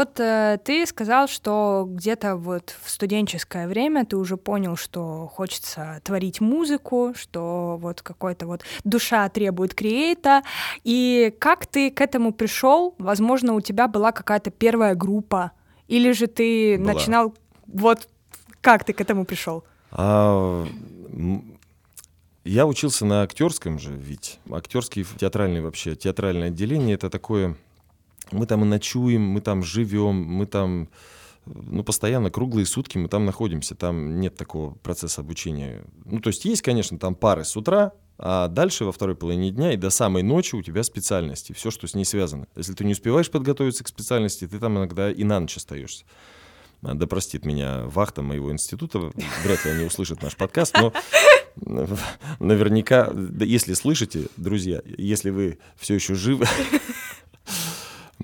Вот 0.00 0.18
э, 0.18 0.58
ты 0.64 0.86
сказал, 0.86 1.28
что 1.28 1.84
где-то 1.86 2.36
вот 2.36 2.74
в 2.82 2.88
студенческое 2.88 3.68
время 3.68 4.06
ты 4.06 4.16
уже 4.16 4.38
понял, 4.38 4.74
что 4.76 5.30
хочется 5.30 6.00
творить 6.04 6.40
музыку, 6.40 7.12
что 7.14 7.76
вот 7.78 8.00
какой-то 8.00 8.46
вот 8.46 8.62
душа 8.82 9.28
требует 9.28 9.74
креейта. 9.74 10.42
И 10.84 11.34
как 11.38 11.66
ты 11.66 11.90
к 11.90 12.00
этому 12.00 12.32
пришел? 12.32 12.94
Возможно, 12.96 13.52
у 13.52 13.60
тебя 13.60 13.88
была 13.88 14.10
какая-то 14.10 14.50
первая 14.50 14.94
группа, 14.94 15.52
или 15.86 16.12
же 16.12 16.28
ты 16.28 16.78
Была. 16.78 16.94
начинал 16.94 17.34
вот 17.66 18.08
как 18.62 18.84
ты 18.84 18.94
к 18.94 19.02
этому 19.02 19.26
пришел? 19.26 19.64
А, 19.90 20.66
я 22.44 22.66
учился 22.66 23.04
на 23.04 23.20
актерском 23.20 23.78
же, 23.78 23.92
ведь 23.92 24.38
актерский 24.50 25.04
театральный 25.18 25.60
вообще 25.60 25.94
театральное 25.94 26.48
отделение 26.48 26.94
это 26.94 27.10
такое. 27.10 27.54
Мы 28.32 28.46
там 28.46 28.64
и 28.64 28.66
ночуем, 28.66 29.22
мы 29.22 29.40
там 29.40 29.62
живем, 29.62 30.14
мы 30.14 30.46
там 30.46 30.88
ну, 31.46 31.82
постоянно 31.82 32.30
круглые 32.30 32.66
сутки 32.66 32.98
мы 32.98 33.08
там 33.08 33.24
находимся, 33.24 33.74
там 33.74 34.20
нет 34.20 34.36
такого 34.36 34.74
процесса 34.74 35.20
обучения. 35.22 35.84
Ну, 36.04 36.20
то 36.20 36.28
есть 36.28 36.44
есть, 36.44 36.62
конечно, 36.62 36.98
там 36.98 37.14
пары 37.14 37.44
с 37.44 37.56
утра, 37.56 37.92
а 38.18 38.48
дальше 38.48 38.84
во 38.84 38.92
второй 38.92 39.16
половине 39.16 39.50
дня 39.50 39.72
и 39.72 39.76
до 39.76 39.90
самой 39.90 40.22
ночи 40.22 40.54
у 40.54 40.62
тебя 40.62 40.82
специальности, 40.82 41.52
все, 41.52 41.70
что 41.70 41.86
с 41.86 41.94
ней 41.94 42.04
связано. 42.04 42.46
Если 42.54 42.74
ты 42.74 42.84
не 42.84 42.92
успеваешь 42.92 43.30
подготовиться 43.30 43.82
к 43.82 43.88
специальности, 43.88 44.46
ты 44.46 44.58
там 44.58 44.76
иногда 44.76 45.10
и 45.10 45.24
на 45.24 45.40
ночь 45.40 45.56
остаешься. 45.56 46.04
А, 46.82 46.94
Да 46.94 47.06
простит 47.06 47.46
меня 47.46 47.84
вахта 47.86 48.22
моего 48.22 48.52
института, 48.52 48.98
вряд 49.42 49.64
ли 49.64 49.70
они 49.70 49.84
услышат 49.84 50.22
наш 50.22 50.36
подкаст, 50.36 50.76
но 50.78 50.92
наверняка, 52.38 53.10
если 53.40 53.74
слышите, 53.74 54.28
друзья, 54.36 54.82
если 54.84 55.30
вы 55.30 55.58
все 55.76 55.94
еще 55.94 56.14
живы, 56.14 56.46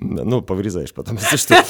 ну, 0.00 0.42
повырезаешь 0.42 0.92
потом, 0.92 1.16
если 1.30 1.36
что. 1.36 1.64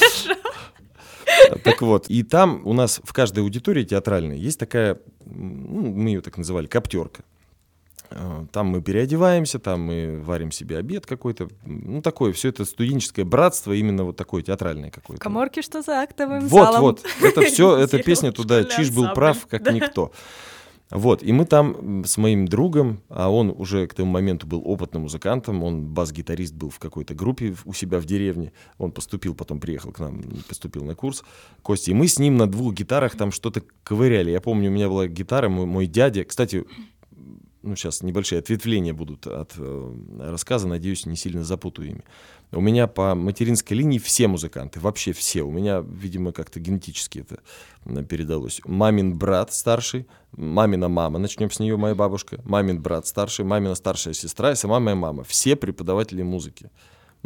Так 1.65 1.83
вот, 1.83 2.09
и 2.09 2.23
там 2.23 2.63
у 2.65 2.73
нас 2.73 3.01
в 3.05 3.13
каждой 3.13 3.41
аудитории 3.41 3.85
театральной 3.85 4.39
есть 4.39 4.59
такая, 4.59 4.99
ну, 5.25 5.93
мы 5.93 6.11
ее 6.11 6.21
так 6.21 6.39
называли, 6.39 6.67
коптерка. 6.67 7.23
Э, 8.11 8.47
Там 8.53 8.69
мы 8.69 8.81
переодеваемся, 8.83 9.59
там 9.59 9.81
мы 9.83 10.21
варим 10.23 10.51
себе 10.53 10.79
обед 10.79 11.07
какой-то. 11.07 11.49
Ну, 11.65 12.01
такое, 12.03 12.33
все 12.33 12.49
это 12.51 12.65
студенческое 12.65 13.25
братство, 13.25 13.73
именно 13.73 14.05
вот 14.05 14.17
такое 14.17 14.43
театральное 14.43 14.91
какое-то. 14.91 15.23
Коморки, 15.23 15.61
что 15.63 15.83
за 15.83 16.03
актовым 16.03 16.47
Вот, 16.49 16.65
залом? 16.65 16.81
вот, 16.83 17.05
это 17.23 17.43
все, 17.43 17.77
эта 17.79 18.03
песня 18.03 18.33
туда, 18.33 18.65
Чиж 18.65 18.91
был 18.91 19.13
прав, 19.13 19.47
как 19.49 19.63
Да. 19.65 19.73
никто. 19.73 20.13
Вот, 20.91 21.23
и 21.25 21.33
мы 21.33 21.47
там 21.47 22.05
с 22.05 22.17
моим 22.17 22.47
другом, 22.47 23.03
а 23.09 23.29
он 23.29 23.51
уже 23.51 23.89
к 23.89 23.95
тому 23.95 24.11
моменту 24.11 24.47
был 24.47 24.63
опытным 24.65 25.03
музыкантом, 25.03 25.65
он 25.65 25.85
бас-гитарист 25.85 26.55
был 26.55 26.71
в 26.71 26.79
какой-то 26.79 27.13
группе 27.15 27.57
у 27.65 27.73
себя 27.73 27.99
в 27.99 28.05
деревне, 28.05 28.53
он 28.79 28.93
поступил, 28.93 29.35
потом 29.35 29.59
приехал 29.59 29.91
к 29.91 29.99
нам, 29.99 30.23
поступил 30.47 30.85
на 30.85 30.95
курс, 30.95 31.25
Костя, 31.63 31.91
и 31.91 31.95
мы 31.95 32.07
с 32.07 32.21
ним 32.21 32.37
на 32.37 32.47
двух 32.47 32.73
гитарах 32.73 33.17
там 33.17 33.33
что-то 33.33 33.63
ковыряли. 33.83 34.31
Я 34.31 34.41
помню, 34.41 34.71
у 34.71 34.73
меня 34.73 34.89
была 34.89 35.09
гитара, 35.09 35.49
мой, 35.49 35.67
мой 35.67 35.87
дядя, 35.87 36.23
кстати, 36.23 36.65
ну, 37.67 37.77
сейчас 37.77 38.03
небольшие 38.03 38.39
ответвления 38.39 38.95
будут 38.95 39.27
от 39.27 39.55
э, 39.59 39.95
рассказа, 40.19 40.69
надеюсь, 40.69 41.05
не 41.07 41.17
сильно 41.17 41.45
запутаю 41.45 41.91
ими. 41.91 42.05
У 42.53 42.61
меня 42.61 42.87
по 42.87 43.15
материнской 43.15 43.77
линии 43.77 43.99
все 43.99 44.29
музыканты, 44.29 44.79
вообще 44.79 45.13
все. 45.13 45.43
У 45.43 45.51
меня, 45.51 45.85
видимо, 45.87 46.33
как-то 46.33 46.61
генетически 46.61 47.19
это 47.19 47.41
передалось. 48.05 48.61
Мамин 48.65 49.19
брат 49.19 49.53
старший, 49.53 50.07
мамина 50.33 50.89
мама, 50.89 51.19
начнем 51.19 51.51
с 51.51 51.59
нее, 51.59 51.77
моя 51.77 51.95
бабушка, 51.95 52.41
мамин 52.45 52.81
брат 52.81 53.07
старший, 53.07 53.45
мамина 53.45 53.75
старшая 53.75 54.15
сестра 54.15 54.53
и 54.53 54.55
сама 54.55 54.79
моя 54.79 54.97
мама. 54.97 55.25
Все 55.25 55.57
преподаватели 55.57 56.23
музыки. 56.23 56.71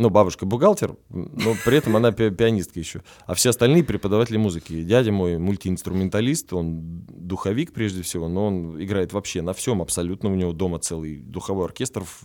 Ну, 0.00 0.08
бабушка 0.08 0.46
бухгалтер, 0.46 0.96
но 1.10 1.54
при 1.62 1.76
этом 1.76 1.94
она 1.94 2.10
пи- 2.10 2.30
пианистка 2.30 2.80
еще. 2.80 3.02
А 3.26 3.34
все 3.34 3.50
остальные 3.50 3.84
преподаватели 3.84 4.38
музыки. 4.38 4.82
Дядя 4.82 5.12
мой 5.12 5.36
мультиинструменталист, 5.36 6.54
он 6.54 7.04
духовик 7.06 7.74
прежде 7.74 8.00
всего, 8.00 8.26
но 8.26 8.46
он 8.46 8.82
играет 8.82 9.12
вообще 9.12 9.42
на 9.42 9.52
всем 9.52 9.82
абсолютно. 9.82 10.32
У 10.32 10.36
него 10.36 10.54
дома 10.54 10.78
целый 10.78 11.18
духовой 11.18 11.66
оркестр 11.66 12.04
в, 12.04 12.24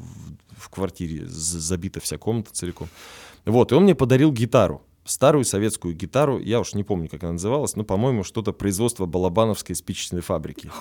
в 0.58 0.70
квартире, 0.70 1.26
забита 1.28 2.00
вся 2.00 2.18
комната 2.18 2.54
целиком. 2.54 2.88
Вот, 3.44 3.74
и 3.74 3.76
он 3.76 3.84
мне 3.84 3.94
подарил 3.94 4.32
гитару. 4.32 4.82
Старую 5.04 5.44
советскую 5.44 5.94
гитару, 5.94 6.40
я 6.40 6.62
уж 6.62 6.76
не 6.76 6.86
помню, 6.86 7.10
как 7.10 7.24
она 7.24 7.34
называлась, 7.34 7.76
но, 7.76 7.84
по-моему, 7.84 8.24
что-то 8.24 8.54
производство 8.54 9.06
Балабановской 9.06 9.76
спичечной 9.76 10.22
фабрики. 10.22 10.72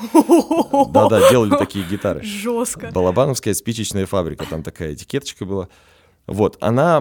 Да-да, 0.92 1.28
делали 1.28 1.58
такие 1.58 1.84
гитары. 1.84 2.22
Жестко. 2.22 2.92
Балабановская 2.94 3.52
спичечная 3.52 4.06
фабрика, 4.06 4.46
там 4.48 4.62
такая 4.62 4.94
этикеточка 4.94 5.44
была. 5.44 5.68
Вот, 6.26 6.57
она, 6.61 6.97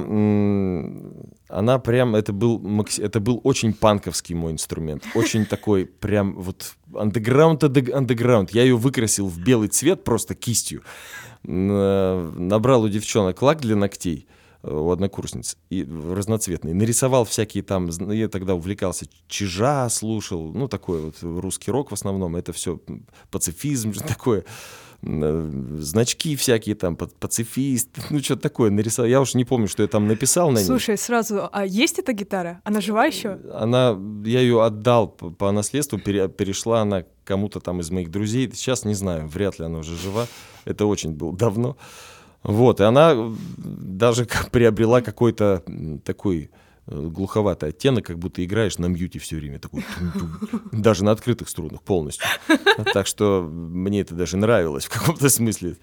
она 1.48 1.80
прям, 1.80 2.16
это 2.16 2.34
был, 2.34 2.62
это 2.98 3.20
был 3.22 3.40
очень 3.44 3.74
панковский 3.74 4.36
мой 4.36 4.52
инструмент, 4.52 5.06
очень 5.16 5.46
такой 5.46 5.86
прям 5.86 6.36
вот 6.36 6.76
андеграунд, 6.94 7.64
андеграунд. 7.64 8.52
Я 8.52 8.64
ее 8.64 8.76
выкрасил 8.76 9.28
в 9.28 9.40
белый 9.40 9.70
цвет 9.70 10.04
просто 10.04 10.36
кистью, 10.36 10.84
Н- 11.46 12.48
набрал 12.48 12.84
у 12.84 12.90
девчонок 12.90 13.42
лак 13.42 13.62
для 13.62 13.78
ногтей, 13.78 14.28
э, 14.62 14.74
у 14.74 14.92
однокурсниц, 14.92 15.58
и 15.70 15.84
разноцветный. 15.86 16.74
Нарисовал 16.74 17.24
всякие 17.24 17.64
там, 17.64 17.90
я 18.12 18.28
тогда 18.28 18.56
увлекался, 18.56 19.06
чижа 19.30 19.88
слушал, 19.90 20.52
ну, 20.54 20.68
такой 20.68 21.02
вот 21.02 21.16
русский 21.22 21.72
рок 21.72 21.92
в 21.92 21.94
основном, 21.94 22.36
это 22.36 22.52
все 22.52 22.78
пацифизм 23.32 23.94
такое, 24.08 24.44
значки 25.04 26.36
всякие 26.36 26.76
там, 26.76 26.96
па- 26.96 27.10
пацифист, 27.20 27.90
ну, 28.10 28.20
что-то 28.20 28.42
такое 28.44 28.72
нарисовал. 28.72 29.10
Я 29.10 29.22
уж 29.22 29.34
не 29.36 29.46
помню, 29.46 29.68
что 29.68 29.84
я 29.84 29.88
там 29.88 30.08
написал 30.08 30.52
на 30.52 30.58
ней. 30.60 30.66
Слушай, 30.66 30.98
сразу, 30.98 31.50
а 31.52 31.66
есть 31.66 32.00
эта 32.00 32.14
гитара? 32.14 32.62
Она 32.64 32.82
жива 32.82 33.06
еще? 33.06 33.38
Она, 33.54 33.98
я 34.26 34.40
ее 34.40 34.64
отдал 34.64 35.08
по, 35.10 35.30
по 35.30 35.52
наследству, 35.52 36.00
пере- 36.00 36.30
перешла 36.30 36.82
она 36.82 37.04
кому-то 37.26 37.60
там 37.60 37.80
из 37.82 37.92
моих 37.92 38.10
друзей. 38.12 38.50
Сейчас 38.54 38.86
не 38.86 38.94
знаю, 38.96 39.28
вряд 39.28 39.60
ли 39.60 39.66
она 39.66 39.80
уже 39.80 39.96
жива. 39.98 40.28
Это 40.66 40.86
очень 40.86 41.12
было 41.12 41.36
давно. 41.36 41.78
Вот, 42.44 42.80
и 42.82 42.84
она 42.84 43.16
даже 43.58 44.26
приобрела 44.52 45.02
какой-то 45.02 45.64
такой 46.04 46.44
э, 46.44 46.63
глуховатый 46.88 47.70
оттенок, 47.70 48.06
как 48.06 48.20
будто 48.20 48.44
играешь 48.44 48.78
на 48.78 48.88
мьюте 48.88 49.20
все 49.20 49.38
время, 49.38 49.60
такой 49.60 49.86
даже 50.72 51.04
на 51.04 51.12
открытых 51.12 51.50
струнах 51.50 51.82
полностью. 51.82 52.28
Так 52.94 53.08
что 53.08 53.42
мне 53.50 54.02
это 54.02 54.16
даже 54.16 54.38
нравилось 54.38 54.86
в 54.86 54.90
каком-то 54.90 55.30
смысле. 55.30 55.78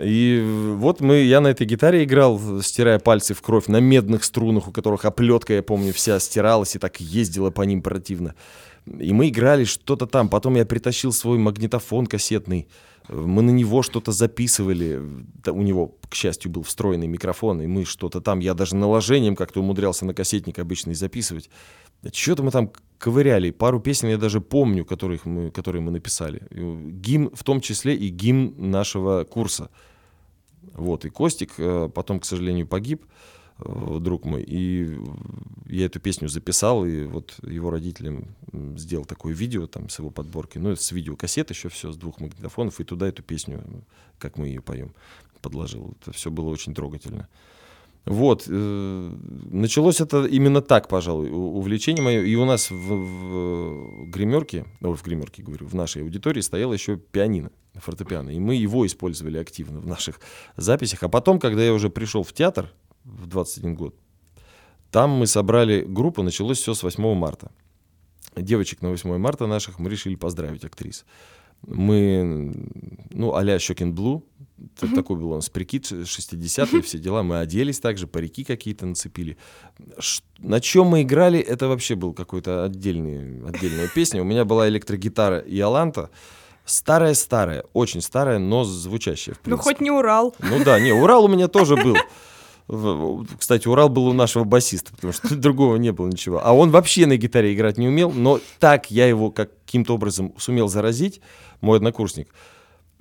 И 0.00 0.42
вот 0.76 1.00
мы, 1.00 1.16
я 1.16 1.40
на 1.40 1.48
этой 1.48 1.66
гитаре 1.66 2.04
играл, 2.04 2.62
стирая 2.62 2.98
пальцы 2.98 3.34
в 3.34 3.42
кровь 3.42 3.66
на 3.66 3.80
медных 3.80 4.24
струнах, 4.24 4.68
у 4.68 4.72
которых 4.72 5.04
оплетка, 5.04 5.52
я 5.54 5.62
помню, 5.62 5.92
вся 5.92 6.18
стиралась 6.20 6.74
и 6.74 6.78
так 6.78 7.00
ездила 7.00 7.50
по 7.50 7.62
ним 7.62 7.82
противно. 7.82 8.34
И 8.86 9.12
мы 9.12 9.28
играли 9.28 9.64
что-то 9.64 10.06
там. 10.06 10.28
Потом 10.28 10.56
я 10.56 10.64
притащил 10.66 11.12
свой 11.12 11.38
магнитофон 11.38 12.06
кассетный. 12.06 12.68
Мы 13.08 13.42
на 13.42 13.50
него 13.50 13.82
что-то 13.82 14.12
записывали. 14.12 15.00
У 15.46 15.62
него, 15.62 15.96
к 16.08 16.14
счастью, 16.14 16.50
был 16.50 16.62
встроенный 16.62 17.06
микрофон, 17.06 17.60
и 17.60 17.66
мы 17.66 17.84
что-то 17.84 18.20
там. 18.20 18.38
Я 18.38 18.54
даже 18.54 18.76
наложением 18.76 19.36
как-то 19.36 19.60
умудрялся 19.60 20.06
на 20.06 20.14
кассетник 20.14 20.58
обычный 20.58 20.94
записывать. 20.94 21.50
Что-то 22.12 22.42
мы 22.42 22.50
там 22.50 22.72
ковыряли. 22.98 23.50
Пару 23.50 23.80
песен 23.80 24.08
я 24.08 24.16
даже 24.16 24.40
помню, 24.40 24.84
которых 24.84 25.26
мы, 25.26 25.50
которые 25.50 25.82
мы 25.82 25.90
написали. 25.90 26.42
И 26.50 26.90
Гимн, 26.90 27.30
в 27.34 27.44
том 27.44 27.60
числе 27.60 27.94
и 27.94 28.08
гимн 28.08 28.70
нашего 28.70 29.24
курса. 29.24 29.68
Вот, 30.72 31.04
и 31.04 31.10
Костик 31.10 31.52
э, 31.58 31.90
потом, 31.94 32.20
к 32.20 32.24
сожалению, 32.24 32.66
погиб, 32.66 33.04
э, 33.04 33.08
друг 33.58 34.24
мой, 34.24 34.42
и 34.42 34.98
я 35.66 35.86
эту 35.86 36.00
песню 36.00 36.28
записал, 36.28 36.84
и 36.84 37.04
вот 37.04 37.34
его 37.42 37.70
родителям 37.70 38.34
сделал 38.76 39.04
такое 39.04 39.32
видео 39.32 39.66
там 39.66 39.88
с 39.88 39.98
его 39.98 40.10
подборкой, 40.10 40.60
ну, 40.60 40.70
это 40.70 40.82
с 40.82 40.90
видеокассет 40.90 41.50
еще 41.50 41.68
все, 41.68 41.92
с 41.92 41.96
двух 41.96 42.20
магнитофонов, 42.20 42.80
и 42.80 42.84
туда 42.84 43.06
эту 43.06 43.22
песню, 43.22 43.62
как 44.18 44.38
мы 44.38 44.48
ее 44.48 44.60
поем, 44.60 44.92
подложил. 45.40 45.94
Это 46.00 46.12
все 46.12 46.30
было 46.30 46.48
очень 46.48 46.74
трогательно. 46.74 47.28
Вот, 48.06 48.44
э, 48.48 49.16
началось 49.50 50.00
это 50.00 50.26
именно 50.26 50.60
так, 50.60 50.88
пожалуй, 50.88 51.30
увлечение 51.30 52.02
мое. 52.02 52.22
И 52.22 52.34
у 52.34 52.44
нас 52.44 52.70
в, 52.70 52.74
в 52.74 54.10
гримерке, 54.10 54.66
ой, 54.82 54.94
в 54.94 55.02
гримерке, 55.02 55.42
говорю, 55.42 55.66
в 55.66 55.74
нашей 55.74 56.02
аудитории 56.02 56.42
стояло 56.42 56.74
еще 56.74 56.98
пианино, 56.98 57.50
фортепиано. 57.74 58.28
И 58.28 58.38
мы 58.38 58.56
его 58.56 58.86
использовали 58.86 59.38
активно 59.38 59.80
в 59.80 59.86
наших 59.86 60.20
записях. 60.56 61.02
А 61.02 61.08
потом, 61.08 61.38
когда 61.38 61.64
я 61.64 61.72
уже 61.72 61.88
пришел 61.88 62.24
в 62.24 62.34
театр 62.34 62.70
в 63.04 63.26
21 63.26 63.74
год, 63.74 63.94
там 64.90 65.10
мы 65.10 65.26
собрали 65.26 65.82
группу, 65.82 66.22
началось 66.22 66.58
все 66.58 66.74
с 66.74 66.82
8 66.82 67.14
марта. 67.14 67.50
Девочек 68.36 68.82
на 68.82 68.90
8 68.90 69.16
марта 69.18 69.46
наших 69.46 69.78
мы 69.78 69.90
решили 69.90 70.14
поздравить 70.16 70.64
актрис. 70.64 71.04
Мы, 71.66 72.52
ну, 73.10 73.34
а-ля 73.34 73.58
Щекин 73.58 73.94
Блу, 73.94 74.22
такой 74.94 75.16
был 75.16 75.30
он, 75.32 75.40
с 75.40 75.48
прикид 75.48 75.84
60-е, 75.90 76.82
все 76.82 76.98
дела, 76.98 77.22
мы 77.22 77.40
оделись 77.40 77.80
также, 77.80 78.06
парики 78.06 78.44
какие-то 78.44 78.86
нацепили. 78.86 79.36
Ш- 79.98 80.22
на 80.38 80.60
чем 80.60 80.88
мы 80.88 81.02
играли, 81.02 81.38
это 81.40 81.68
вообще 81.68 81.94
был 81.94 82.12
какой-то 82.12 82.64
отдельный, 82.64 83.48
отдельная 83.48 83.88
песня. 83.88 84.20
У 84.20 84.24
меня 84.24 84.44
была 84.44 84.68
электрогитара 84.68 85.38
и 85.38 85.58
Аланта, 85.60 86.10
старая-старая, 86.66 87.64
очень 87.72 88.00
старая, 88.02 88.38
но 88.38 88.64
звучащая, 88.64 89.36
Ну, 89.44 89.56
хоть 89.56 89.80
не 89.80 89.90
Урал. 89.90 90.34
Ну 90.40 90.62
да, 90.64 90.78
не, 90.80 90.92
Урал 90.92 91.24
у 91.24 91.28
меня 91.28 91.48
тоже 91.48 91.76
был. 91.76 91.96
Кстати, 92.66 93.68
Урал 93.68 93.90
был 93.90 94.06
у 94.06 94.12
нашего 94.12 94.44
басиста, 94.44 94.92
потому 94.92 95.12
что 95.12 95.34
другого 95.36 95.76
не 95.76 95.92
было 95.92 96.08
ничего. 96.08 96.40
А 96.42 96.52
он 96.52 96.70
вообще 96.70 97.06
на 97.06 97.16
гитаре 97.16 97.52
играть 97.54 97.76
не 97.76 97.88
умел, 97.88 98.10
но 98.10 98.40
так 98.58 98.90
я 98.90 99.06
его 99.06 99.30
каким-то 99.30 99.94
образом 99.94 100.32
сумел 100.38 100.68
заразить, 100.68 101.20
мой 101.60 101.76
однокурсник. 101.76 102.28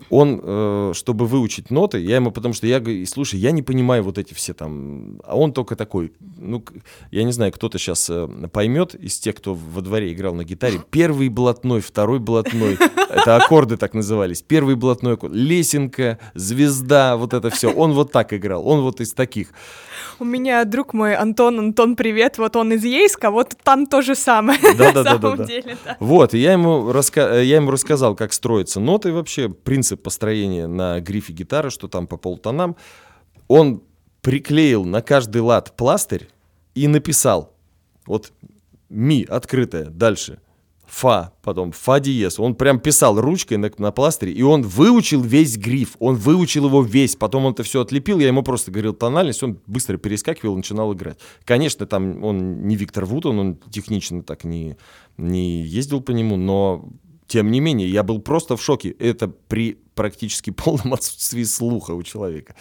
Он, 0.10 0.42
э, 0.44 0.92
чтобы 0.96 1.28
выучить 1.28 1.72
ноты, 1.72 2.00
я 2.00 2.16
ему, 2.18 2.32
потому 2.32 2.54
что 2.54 2.68
я 2.68 2.80
говорю, 2.80 3.06
слушай, 3.06 3.40
я 3.40 3.52
не 3.52 3.62
понимаю 3.62 4.04
вот 4.04 4.18
эти 4.18 4.34
все 4.34 4.54
там, 4.54 5.22
а 5.26 5.38
он 5.38 5.54
только 5.54 5.76
такой, 5.76 6.12
ну, 6.38 6.64
я 7.12 7.24
не 7.24 7.32
знаю, 7.32 7.54
кто-то 7.54 7.78
сейчас 7.78 8.12
поймет 8.52 8.96
из 8.96 9.18
тех, 9.20 9.36
кто 9.36 9.54
во 9.54 9.82
дворе 9.82 10.12
играл 10.12 10.34
на 10.36 10.44
гитаре, 10.44 10.82
первый 10.92 11.30
блатной, 11.30 11.80
второй 11.80 12.20
блатной, 12.20 12.78
это 13.10 13.38
аккорды 13.38 13.78
так 13.78 13.94
назывались, 13.94 14.42
первый 14.42 14.76
блатной 14.76 15.14
аккорд, 15.14 15.34
лесенка, 15.34 16.20
звезда, 16.34 17.16
вот 17.16 17.34
это 17.34 17.50
все, 17.50 17.72
он 17.72 17.94
вот 17.94 18.12
так 18.12 18.34
играл, 18.34 18.68
он 18.68 18.82
вот 18.82 19.00
из 19.00 19.14
таких. 19.14 19.50
У 20.20 20.26
меня 20.26 20.66
друг 20.66 20.94
мой 20.94 21.16
Антон, 21.16 21.60
Антон, 21.60 21.96
привет, 21.96 22.38
вот 22.38 22.56
он 22.56 22.74
из 22.74 22.84
Ейска, 22.84 23.32
вот 23.32 23.54
там 23.64 23.86
то 23.88 24.02
же 24.02 24.16
самое. 24.16 24.60
На 24.64 24.74
Да-да-да-да-да. 24.74 25.32
самом 25.36 25.48
деле, 25.48 25.78
да. 25.86 25.98
Вот, 26.00 26.34
и 26.34 26.40
я 26.40 26.54
ему, 26.54 26.92
раска- 26.92 27.36
э, 27.40 27.46
я 27.46 27.56
ему 27.56 27.72
рассказал, 27.72 28.16
как 28.16 28.34
строятся 28.34 28.80
ноты 28.80 29.14
вообще, 29.14 29.50
принцип 29.50 29.83
построения 29.92 30.68
на 30.68 31.00
грифе 31.00 31.34
гитары, 31.34 31.70
что 31.70 31.88
там 31.88 32.08
по 32.08 32.18
полтонам. 32.18 32.76
Он 33.48 33.84
приклеил 34.22 34.86
на 34.86 35.02
каждый 35.02 35.42
лад 35.42 35.76
пластырь 35.76 36.30
и 36.76 36.88
написал, 36.88 37.54
вот 38.06 38.32
ми 38.90 39.24
открытая, 39.24 39.86
дальше 39.86 40.40
фа, 40.94 41.34
потом 41.42 41.72
фа 41.72 42.00
диез. 42.00 42.40
Он 42.40 42.56
прям 42.56 42.80
писал 42.80 43.20
ручкой 43.20 43.58
на, 43.58 43.72
на 43.78 43.92
пластыре, 43.92 44.32
и 44.32 44.42
он 44.44 44.62
выучил 44.62 45.22
весь 45.22 45.58
гриф, 45.58 45.96
он 46.00 46.16
выучил 46.16 46.68
его 46.68 46.84
весь. 46.84 47.16
Потом 47.16 47.46
он 47.46 47.54
это 47.54 47.64
все 47.64 47.82
отлепил, 47.82 48.20
я 48.20 48.28
ему 48.28 48.44
просто 48.44 48.72
говорил 48.72 48.94
тональность, 48.94 49.44
он 49.44 49.60
быстро 49.66 49.98
перескакивал, 49.98 50.56
начинал 50.56 50.94
играть. 50.94 51.18
Конечно, 51.46 51.86
там 51.86 52.24
он 52.24 52.68
не 52.68 52.76
Виктор 52.76 53.06
Вутон, 53.06 53.40
он 53.40 53.56
технично 53.72 54.22
так 54.24 54.44
не, 54.44 54.78
не 55.18 55.64
ездил 55.64 56.02
по 56.02 56.12
нему, 56.12 56.38
но 56.38 56.88
тем 57.34 57.50
не 57.50 57.62
менее, 57.62 57.90
я 57.90 58.04
был 58.04 58.22
просто 58.22 58.56
в 58.56 58.62
шоке. 58.62 58.90
Это 58.90 59.28
при 59.28 59.80
практически 59.96 60.52
полном 60.64 60.94
отсутствии 60.94 61.44
слуха 61.44 61.94
у 61.96 62.04
человека. 62.04 62.56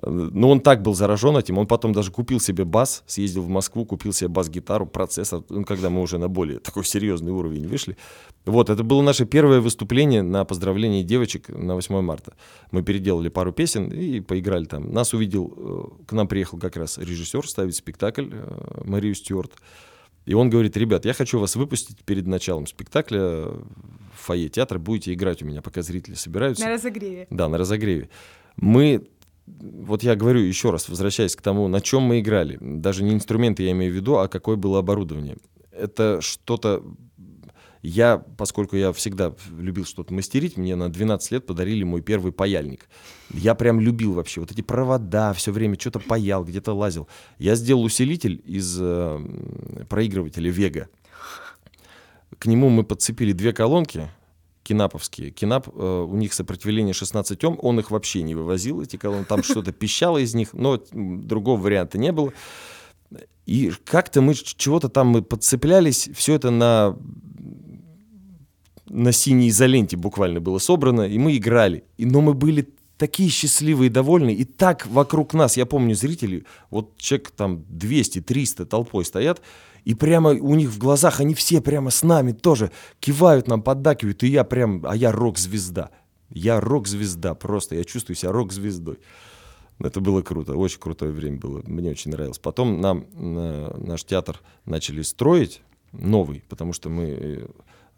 Но 0.00 0.50
он 0.50 0.60
так 0.60 0.82
был 0.82 0.94
заражен 0.94 1.36
этим, 1.36 1.58
он 1.58 1.66
потом 1.66 1.92
даже 1.92 2.12
купил 2.12 2.38
себе 2.38 2.64
бас, 2.64 3.02
съездил 3.08 3.42
в 3.42 3.48
Москву, 3.48 3.84
купил 3.84 4.12
себе 4.12 4.28
бас-гитару, 4.28 4.86
процессор, 4.86 5.42
ну, 5.48 5.64
когда 5.64 5.90
мы 5.90 6.00
уже 6.00 6.18
на 6.18 6.28
более 6.28 6.58
такой 6.60 6.84
серьезный 6.84 7.32
уровень 7.32 7.66
вышли. 7.66 7.96
Вот, 8.44 8.70
это 8.70 8.84
было 8.84 9.02
наше 9.02 9.26
первое 9.26 9.60
выступление 9.60 10.22
на 10.22 10.44
поздравлении 10.44 11.02
девочек 11.02 11.48
на 11.48 11.74
8 11.74 12.00
марта. 12.00 12.34
Мы 12.70 12.84
переделали 12.84 13.28
пару 13.28 13.52
песен 13.52 13.88
и 13.88 14.20
поиграли 14.20 14.66
там. 14.66 14.92
Нас 14.92 15.12
увидел, 15.12 15.52
э, 15.56 16.04
к 16.06 16.12
нам 16.12 16.28
приехал 16.28 16.60
как 16.60 16.76
раз 16.76 16.98
режиссер 16.98 17.48
ставить 17.48 17.74
спектакль, 17.74 18.28
э, 18.30 18.82
Марию 18.84 19.16
Стюарт. 19.16 19.50
И 20.28 20.34
он 20.34 20.50
говорит, 20.50 20.76
ребят, 20.76 21.06
я 21.06 21.14
хочу 21.14 21.38
вас 21.38 21.56
выпустить 21.56 22.04
перед 22.04 22.26
началом 22.26 22.66
спектакля 22.66 23.46
в 23.46 23.64
фойе 24.12 24.50
театра, 24.50 24.78
будете 24.78 25.14
играть 25.14 25.42
у 25.42 25.46
меня, 25.46 25.62
пока 25.62 25.80
зрители 25.80 26.16
собираются. 26.16 26.66
На 26.66 26.72
разогреве. 26.72 27.26
Да, 27.30 27.48
на 27.48 27.56
разогреве. 27.56 28.10
Мы, 28.56 29.08
вот 29.46 30.02
я 30.02 30.16
говорю 30.16 30.40
еще 30.40 30.70
раз, 30.70 30.90
возвращаясь 30.90 31.34
к 31.34 31.40
тому, 31.40 31.66
на 31.68 31.80
чем 31.80 32.02
мы 32.02 32.20
играли. 32.20 32.58
Даже 32.60 33.04
не 33.04 33.14
инструменты 33.14 33.62
я 33.62 33.70
имею 33.70 33.90
в 33.90 33.96
виду, 33.96 34.18
а 34.18 34.28
какое 34.28 34.56
было 34.56 34.80
оборудование. 34.80 35.38
Это 35.72 36.20
что-то... 36.20 36.84
Я, 37.82 38.18
поскольку 38.36 38.76
я 38.76 38.92
всегда 38.92 39.34
любил 39.56 39.84
что-то 39.84 40.12
мастерить, 40.12 40.56
мне 40.56 40.74
на 40.74 40.88
12 40.88 41.32
лет 41.32 41.46
подарили 41.46 41.84
мой 41.84 42.02
первый 42.02 42.32
паяльник. 42.32 42.88
Я 43.30 43.54
прям 43.54 43.80
любил 43.80 44.14
вообще 44.14 44.40
вот 44.40 44.50
эти 44.50 44.62
провода, 44.62 45.32
все 45.32 45.52
время 45.52 45.78
что-то 45.78 46.00
паял, 46.00 46.44
где-то 46.44 46.72
лазил. 46.72 47.08
Я 47.38 47.54
сделал 47.54 47.84
усилитель 47.84 48.42
из 48.44 48.76
э, 48.80 49.84
проигрывателя 49.88 50.50
Vega. 50.50 50.88
К 52.38 52.46
нему 52.46 52.68
мы 52.68 52.84
подцепили 52.84 53.32
две 53.32 53.52
колонки, 53.52 54.08
кинаповские. 54.64 55.30
Кинап, 55.30 55.68
э, 55.68 56.06
у 56.08 56.16
них 56.16 56.34
сопротивление 56.34 56.94
16 56.94 57.42
Ом, 57.44 57.58
он 57.62 57.78
их 57.78 57.90
вообще 57.90 58.22
не 58.22 58.34
вывозил, 58.34 58.82
эти 58.82 58.96
колонки. 58.96 59.28
Там 59.28 59.42
что-то 59.42 59.72
пищало 59.72 60.18
из 60.18 60.34
них, 60.34 60.52
но 60.52 60.82
другого 60.92 61.60
варианта 61.60 61.96
не 61.96 62.12
было. 62.12 62.32
И 63.46 63.72
как-то 63.84 64.20
мы 64.20 64.34
чего-то 64.34 64.90
там 64.90 65.08
мы 65.08 65.22
подцеплялись, 65.22 66.10
все 66.14 66.34
это 66.34 66.50
на 66.50 66.98
на 68.88 69.12
синей 69.12 69.48
изоленте 69.48 69.96
буквально 69.96 70.40
было 70.40 70.58
собрано, 70.58 71.02
и 71.02 71.18
мы 71.18 71.36
играли. 71.36 71.84
И, 71.96 72.06
но 72.06 72.20
мы 72.20 72.34
были 72.34 72.68
такие 72.96 73.30
счастливые 73.30 73.88
и 73.88 73.92
довольные, 73.92 74.36
и 74.36 74.44
так 74.44 74.86
вокруг 74.86 75.32
нас, 75.32 75.56
я 75.56 75.66
помню 75.66 75.94
зрители, 75.94 76.44
вот 76.70 76.98
человек 76.98 77.30
там 77.30 77.64
200-300 77.70 78.66
толпой 78.66 79.04
стоят, 79.04 79.40
и 79.84 79.94
прямо 79.94 80.30
у 80.30 80.54
них 80.54 80.70
в 80.70 80.78
глазах 80.78 81.20
они 81.20 81.34
все 81.34 81.60
прямо 81.60 81.90
с 81.90 82.02
нами 82.02 82.32
тоже 82.32 82.72
кивают 83.00 83.46
нам, 83.46 83.62
поддакивают, 83.62 84.22
и 84.22 84.28
я 84.28 84.44
прям, 84.44 84.84
а 84.84 84.94
я 84.96 85.12
рок-звезда. 85.12 85.90
Я 86.30 86.60
рок-звезда 86.60 87.34
просто, 87.34 87.76
я 87.76 87.84
чувствую 87.84 88.16
себя 88.16 88.32
рок-звездой. 88.32 88.98
Это 89.78 90.00
было 90.00 90.22
круто, 90.22 90.56
очень 90.56 90.80
крутое 90.80 91.12
время 91.12 91.38
было, 91.38 91.62
мне 91.64 91.90
очень 91.90 92.10
нравилось. 92.10 92.38
Потом 92.38 92.80
нам 92.80 93.06
э, 93.14 93.76
наш 93.78 94.04
театр 94.04 94.40
начали 94.64 95.02
строить 95.02 95.62
новый, 95.92 96.42
потому 96.48 96.72
что 96.72 96.90
мы, 96.90 97.48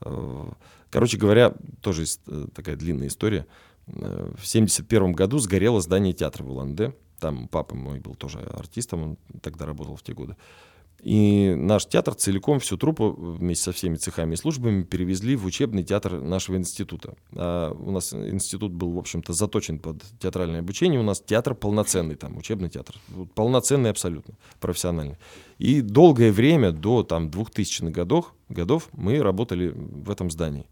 э, 0.00 0.50
короче 0.90 1.16
говоря, 1.16 1.54
тоже 1.80 2.04
э, 2.26 2.46
такая 2.54 2.76
длинная 2.76 3.08
история. 3.08 3.46
Э, 3.86 4.32
в 4.36 4.46
71 4.46 5.12
году 5.12 5.38
сгорело 5.38 5.80
здание 5.80 6.12
театра 6.12 6.44
в 6.44 6.50
Улан-Удэ. 6.50 6.92
Там 7.18 7.48
папа 7.48 7.74
мой 7.74 8.00
был 8.00 8.14
тоже 8.14 8.38
артистом, 8.38 9.02
он 9.02 9.18
тогда 9.42 9.66
работал 9.66 9.96
в 9.96 10.02
те 10.02 10.14
годы. 10.14 10.36
И 11.02 11.54
наш 11.56 11.86
театр 11.86 12.14
целиком, 12.14 12.60
всю 12.60 12.76
труппу 12.76 13.10
вместе 13.10 13.64
со 13.64 13.72
всеми 13.72 13.96
цехами 13.96 14.34
и 14.34 14.36
службами 14.36 14.82
перевезли 14.82 15.34
в 15.34 15.46
учебный 15.46 15.82
театр 15.82 16.20
нашего 16.20 16.56
института. 16.56 17.14
А 17.32 17.72
у 17.72 17.90
нас 17.90 18.12
институт 18.12 18.72
был, 18.72 18.92
в 18.92 18.98
общем-то, 18.98 19.32
заточен 19.32 19.78
под 19.78 20.02
театральное 20.18 20.60
обучение. 20.60 21.00
У 21.00 21.02
нас 21.02 21.20
театр 21.20 21.54
полноценный, 21.54 22.16
там, 22.16 22.36
учебный 22.36 22.68
театр. 22.68 22.96
Полноценный 23.34 23.90
абсолютно, 23.90 24.34
профессиональный. 24.60 25.16
И 25.58 25.80
долгое 25.80 26.32
время, 26.32 26.70
до 26.70 27.02
там, 27.02 27.28
2000-х 27.28 27.90
годов, 27.90 28.34
годов 28.48 28.88
мы 28.92 29.22
работали 29.22 29.68
в 29.74 30.10
этом 30.10 30.30
здании. 30.30 30.66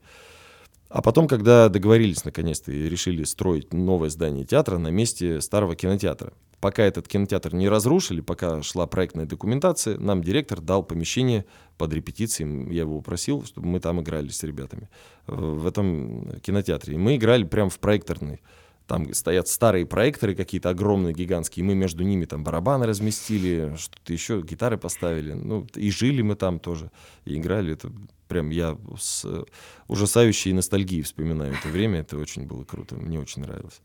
А 0.88 1.02
потом, 1.02 1.28
когда 1.28 1.68
договорились 1.68 2.24
наконец-то 2.24 2.72
и 2.72 2.88
решили 2.88 3.24
строить 3.24 3.74
новое 3.74 4.08
здание 4.08 4.44
театра 4.44 4.78
на 4.78 4.88
месте 4.88 5.40
старого 5.40 5.76
кинотеатра, 5.76 6.32
пока 6.60 6.82
этот 6.82 7.06
кинотеатр 7.06 7.54
не 7.54 7.68
разрушили, 7.68 8.20
пока 8.22 8.62
шла 8.62 8.86
проектная 8.86 9.26
документация, 9.26 9.98
нам 9.98 10.22
директор 10.22 10.60
дал 10.60 10.82
помещение 10.82 11.44
под 11.76 11.92
репетиции. 11.92 12.72
Я 12.72 12.80
его 12.80 12.98
попросил, 12.98 13.44
чтобы 13.44 13.68
мы 13.68 13.80
там 13.80 14.00
играли 14.00 14.28
с 14.28 14.42
ребятами 14.42 14.88
в 15.26 15.66
этом 15.66 16.40
кинотеатре. 16.40 16.94
И 16.94 16.98
мы 16.98 17.16
играли 17.16 17.44
прямо 17.44 17.68
в 17.68 17.78
проекторной. 17.78 18.40
Там 18.88 19.12
стоят 19.12 19.48
старые 19.48 19.84
проекторы 19.84 20.34
какие-то 20.34 20.70
огромные, 20.70 21.12
гигантские. 21.12 21.62
Мы 21.62 21.74
между 21.74 22.04
ними 22.04 22.24
там 22.24 22.42
барабаны 22.42 22.86
разместили, 22.86 23.76
что-то 23.76 24.14
еще, 24.14 24.40
гитары 24.40 24.78
поставили. 24.78 25.34
Ну, 25.34 25.66
и 25.74 25.90
жили 25.90 26.22
мы 26.22 26.36
там 26.36 26.58
тоже. 26.58 26.90
И 27.26 27.36
играли. 27.36 27.74
Это 27.74 27.92
прям 28.28 28.48
я 28.48 28.78
с 28.98 29.26
ужасающей 29.88 30.54
ностальгией 30.54 31.02
вспоминаю 31.02 31.52
это 31.52 31.68
время. 31.68 32.00
Это 32.00 32.16
очень 32.16 32.46
было 32.46 32.64
круто. 32.64 32.96
Мне 32.96 33.20
очень 33.20 33.42
нравилось. 33.42 33.82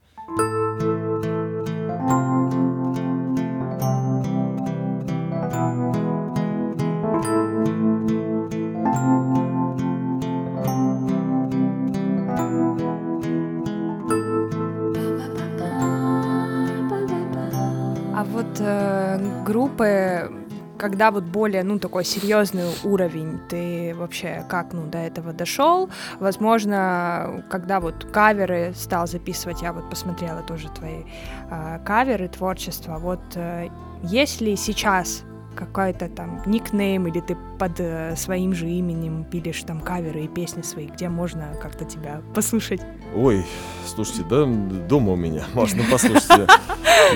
Когда 20.83 21.11
вот 21.11 21.23
более, 21.23 21.63
ну, 21.63 21.79
такой 21.79 22.03
серьезный 22.03 22.65
уровень, 22.83 23.39
ты 23.47 23.95
вообще 23.95 24.43
как, 24.49 24.73
ну, 24.73 24.85
до 24.85 24.97
этого 24.97 25.31
дошел? 25.31 25.89
Возможно, 26.19 27.45
когда 27.49 27.79
вот 27.79 28.03
каверы 28.11 28.73
стал 28.75 29.07
записывать, 29.07 29.61
я 29.61 29.71
вот 29.71 29.89
посмотрела 29.89 30.41
тоже 30.41 30.67
твои 30.67 31.03
э, 31.49 31.79
каверы, 31.85 32.27
творчество, 32.27 32.97
вот 32.99 33.21
э, 33.35 33.69
есть 34.03 34.41
ли 34.41 34.57
сейчас 34.57 35.23
какой-то 35.55 36.09
там 36.09 36.41
никнейм, 36.45 37.07
или 37.07 37.19
ты 37.19 37.37
под 37.59 37.79
э, 37.79 38.15
своим 38.15 38.53
же 38.53 38.69
именем 38.69 39.23
пилишь 39.23 39.63
там 39.63 39.81
каверы 39.81 40.25
и 40.25 40.27
песни 40.27 40.61
свои, 40.61 40.87
где 40.87 41.09
можно 41.09 41.55
как-то 41.61 41.85
тебя 41.85 42.21
послушать? 42.33 42.81
Ой, 43.15 43.45
слушайте, 43.85 44.23
да, 44.29 44.45
дома 44.45 45.13
у 45.13 45.15
меня 45.15 45.45
можно 45.53 45.83
послушать. 45.89 46.49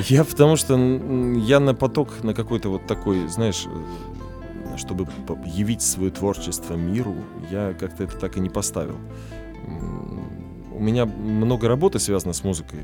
Я 0.08 0.24
потому 0.24 0.56
что 0.56 0.78
я 0.78 1.60
на 1.60 1.74
поток, 1.74 2.24
на 2.24 2.34
какой-то 2.34 2.70
вот 2.70 2.86
такой, 2.88 3.28
знаешь, 3.28 3.66
э, 3.66 4.78
чтобы 4.78 5.08
явить 5.46 5.82
свое 5.82 6.12
творчество 6.12 6.76
миру, 6.76 7.16
я 7.52 7.74
как-то 7.74 8.04
это 8.04 8.18
так 8.18 8.38
и 8.38 8.40
не 8.40 8.50
поставил. 8.50 8.98
У 10.72 10.80
меня 10.80 11.06
много 11.06 11.68
работы 11.68 12.00
связано 12.00 12.34
с 12.34 12.44
музыкой. 12.44 12.82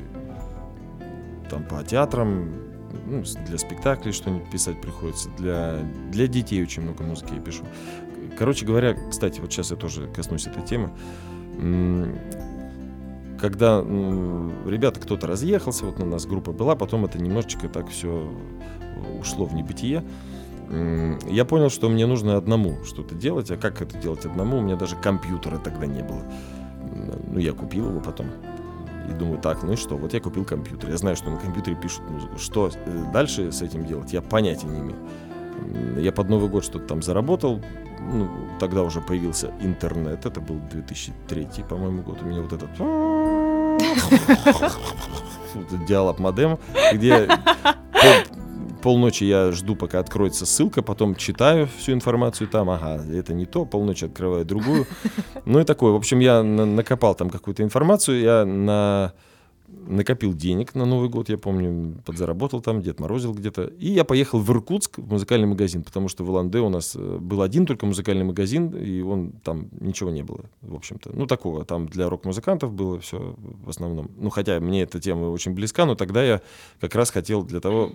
Там 1.48 1.62
по 1.62 1.82
театрам, 1.84 2.48
ну, 3.06 3.22
для 3.46 3.58
спектаклей 3.58 4.12
что-нибудь 4.12 4.50
писать 4.50 4.80
приходится, 4.80 5.28
для, 5.38 5.78
для 6.10 6.26
детей 6.26 6.62
очень 6.62 6.82
много 6.82 7.02
музыки 7.04 7.34
я 7.34 7.40
пишу. 7.40 7.64
Короче 8.38 8.66
говоря, 8.66 8.94
кстати, 9.10 9.40
вот 9.40 9.52
сейчас 9.52 9.70
я 9.70 9.76
тоже 9.76 10.08
коснусь 10.08 10.46
этой 10.46 10.62
темы 10.62 10.90
когда 13.44 13.82
ну, 13.82 14.52
ребята, 14.66 15.00
кто-то 15.00 15.26
разъехался, 15.26 15.84
вот 15.84 16.00
у 16.00 16.06
нас 16.06 16.24
группа 16.24 16.52
была, 16.52 16.76
потом 16.76 17.04
это 17.04 17.18
немножечко 17.18 17.68
так 17.68 17.90
все 17.90 18.26
ушло 19.20 19.44
в 19.44 19.54
небытие. 19.54 20.02
Я 21.28 21.44
понял, 21.44 21.68
что 21.68 21.90
мне 21.90 22.06
нужно 22.06 22.38
одному 22.38 22.82
что-то 22.84 23.14
делать, 23.14 23.50
а 23.50 23.58
как 23.58 23.82
это 23.82 23.98
делать 23.98 24.24
одному? 24.24 24.58
У 24.58 24.60
меня 24.62 24.76
даже 24.76 24.96
компьютера 24.96 25.58
тогда 25.58 25.84
не 25.84 26.02
было. 26.02 26.22
Ну, 27.28 27.38
я 27.38 27.52
купил 27.52 27.90
его 27.90 28.00
потом. 28.00 28.28
И 29.08 29.12
думаю, 29.12 29.38
так, 29.38 29.62
ну 29.62 29.72
и 29.72 29.76
что, 29.76 29.96
вот 29.96 30.14
я 30.14 30.20
купил 30.20 30.44
компьютер. 30.44 30.90
Я 30.90 30.96
знаю, 30.96 31.16
что 31.16 31.30
на 31.30 31.36
компьютере 31.36 31.76
пишут 31.76 32.08
музыку. 32.08 32.38
Что 32.38 32.70
э, 32.72 33.04
дальше 33.12 33.52
с 33.52 33.62
этим 33.62 33.84
делать, 33.84 34.12
я 34.12 34.22
понятия 34.22 34.66
не 34.66 34.80
имею. 34.80 34.98
Я 35.98 36.12
под 36.12 36.28
Новый 36.28 36.48
год 36.48 36.64
что-то 36.64 36.86
там 36.86 37.02
заработал. 37.02 37.60
Ну, 38.00 38.28
тогда 38.60 38.82
уже 38.82 39.00
появился 39.00 39.52
интернет. 39.60 40.26
Это 40.26 40.40
был 40.40 40.60
2003, 40.70 41.48
по-моему, 41.68 42.02
год. 42.02 42.22
У 42.22 42.26
меня 42.26 42.42
вот 42.42 42.52
этот 42.52 42.70
диалог 45.86 46.18
модем, 46.18 46.58
где 46.92 47.28
полночи 48.84 49.24
я 49.24 49.50
жду, 49.50 49.76
пока 49.76 49.98
откроется 49.98 50.44
ссылка, 50.44 50.82
потом 50.82 51.14
читаю 51.14 51.66
всю 51.78 51.92
информацию 51.92 52.48
там, 52.48 52.68
ага, 52.68 53.02
это 53.14 53.32
не 53.32 53.46
то, 53.46 53.64
полночи 53.64 54.04
открываю 54.04 54.44
другую. 54.44 54.86
Ну 55.46 55.60
и 55.60 55.64
такое. 55.64 55.92
В 55.92 55.96
общем, 55.96 56.20
я 56.20 56.42
накопал 56.42 57.14
там 57.14 57.28
какую-то 57.28 57.62
информацию, 57.62 58.20
я 58.20 58.44
на 58.44 59.12
накопил 59.86 60.34
денег 60.34 60.74
на 60.74 60.84
Новый 60.84 61.08
год, 61.08 61.28
я 61.28 61.38
помню, 61.38 61.96
подзаработал 62.04 62.60
там, 62.60 62.82
Дед 62.82 63.00
Морозил 63.00 63.34
где-то. 63.34 63.64
И 63.78 63.90
я 63.90 64.04
поехал 64.04 64.38
в 64.38 64.50
Иркутск 64.50 64.98
в 64.98 65.10
музыкальный 65.10 65.46
магазин, 65.46 65.82
потому 65.82 66.08
что 66.08 66.24
в 66.24 66.30
Улан-Удэ 66.30 66.60
у 66.60 66.68
нас 66.68 66.96
э, 66.96 67.18
был 67.20 67.42
один 67.42 67.66
только 67.66 67.86
музыкальный 67.86 68.24
магазин, 68.24 68.70
и 68.70 69.00
он 69.00 69.32
там 69.42 69.68
ничего 69.80 70.10
не 70.10 70.22
было, 70.22 70.44
в 70.62 70.74
общем-то. 70.74 71.10
Ну, 71.14 71.26
такого, 71.26 71.64
там 71.64 71.88
для 71.88 72.08
рок-музыкантов 72.08 72.72
было 72.72 72.98
все 73.00 73.36
в 73.64 73.68
основном. 73.68 74.10
Ну, 74.16 74.30
хотя 74.30 74.60
мне 74.60 74.82
эта 74.82 75.00
тема 75.00 75.26
очень 75.26 75.52
близка, 75.52 75.86
но 75.86 75.94
тогда 75.94 76.22
я 76.24 76.40
как 76.80 76.94
раз 76.94 77.10
хотел 77.10 77.44
для 77.44 77.60
того 77.60 77.90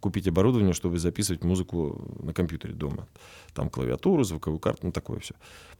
купить 0.00 0.28
оборудование, 0.28 0.72
чтобы 0.72 0.98
записывать 0.98 1.44
музыку 1.44 2.00
на 2.22 2.32
компьютере 2.32 2.74
дома. 2.74 3.06
Там 3.54 3.70
клавиатуру, 3.70 4.24
звуковую 4.24 4.58
карту, 4.58 4.86
ну, 4.86 4.92
такое 4.92 5.20
все. 5.20 5.34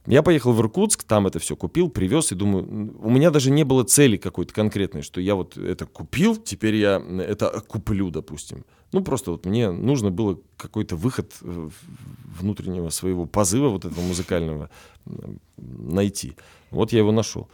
Я 0.07 0.23
поехал 0.23 0.53
в 0.53 0.61
Иркутск, 0.61 1.03
там 1.05 1.27
это 1.27 1.39
все 1.39 1.57
купил, 1.57 1.89
привез, 1.89 2.31
и 2.31 2.35
думаю, 2.35 2.95
у 3.01 3.11
меня 3.11 3.31
даже 3.31 3.51
не 3.51 3.65
было 3.65 3.85
цели 3.85 4.17
какой-то 4.17 4.53
конкретной, 4.53 5.03
что 5.03 5.21
я 5.21 5.35
вот 5.35 5.57
это 5.57 5.87
купил, 5.87 6.37
теперь 6.37 6.77
я 6.77 7.03
это 7.21 7.63
куплю, 7.67 8.11
допустим. 8.11 8.65
Ну, 8.93 9.03
просто 9.03 9.33
вот 9.33 9.47
мне 9.47 9.71
нужно 9.71 10.11
было 10.11 10.39
какой-то 10.57 10.95
выход 10.95 11.33
э, 11.41 11.69
внутреннего 12.39 12.91
своего 12.91 13.27
позыва 13.27 13.69
вот 13.69 13.85
этого 13.85 14.03
музыкального 14.03 14.71
найти. 15.57 16.37
Вот 16.71 16.93
я 16.93 16.99
его 16.99 17.11
нашел. 17.11 17.49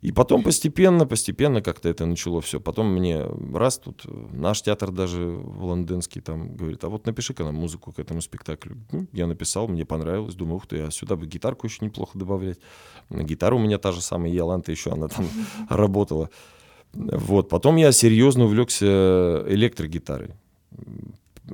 И 0.00 0.12
потом 0.12 0.44
постепенно, 0.44 1.06
постепенно 1.06 1.60
как-то 1.60 1.88
это 1.88 2.06
начало 2.06 2.40
все. 2.40 2.60
Потом 2.60 2.92
мне 2.92 3.24
раз 3.52 3.78
тут 3.78 4.04
наш 4.32 4.62
театр 4.62 4.92
даже 4.92 5.26
лондонский 5.26 6.20
там 6.20 6.54
говорит, 6.54 6.84
а 6.84 6.88
вот 6.88 7.04
напиши-ка 7.06 7.42
нам 7.42 7.56
музыку 7.56 7.92
к 7.92 7.98
этому 7.98 8.20
спектаклю. 8.20 8.76
Ну, 8.92 9.08
я 9.12 9.26
написал, 9.26 9.66
мне 9.66 9.84
понравилось, 9.84 10.36
думаю, 10.36 10.56
ух 10.56 10.68
ты, 10.68 10.82
а 10.82 10.90
сюда 10.92 11.16
бы 11.16 11.26
гитарку 11.26 11.66
еще 11.66 11.84
неплохо 11.84 12.16
добавлять. 12.16 12.60
На 13.08 13.24
гитару 13.24 13.56
у 13.56 13.60
меня 13.60 13.78
та 13.78 13.90
же 13.90 14.00
самая 14.00 14.30
Яланта 14.30 14.70
еще, 14.70 14.92
она 14.92 15.08
там 15.08 15.26
работала. 15.68 16.30
Вот, 16.92 17.48
потом 17.48 17.76
я 17.76 17.90
серьезно 17.90 18.44
увлекся 18.44 19.44
электрогитарой. 19.48 20.34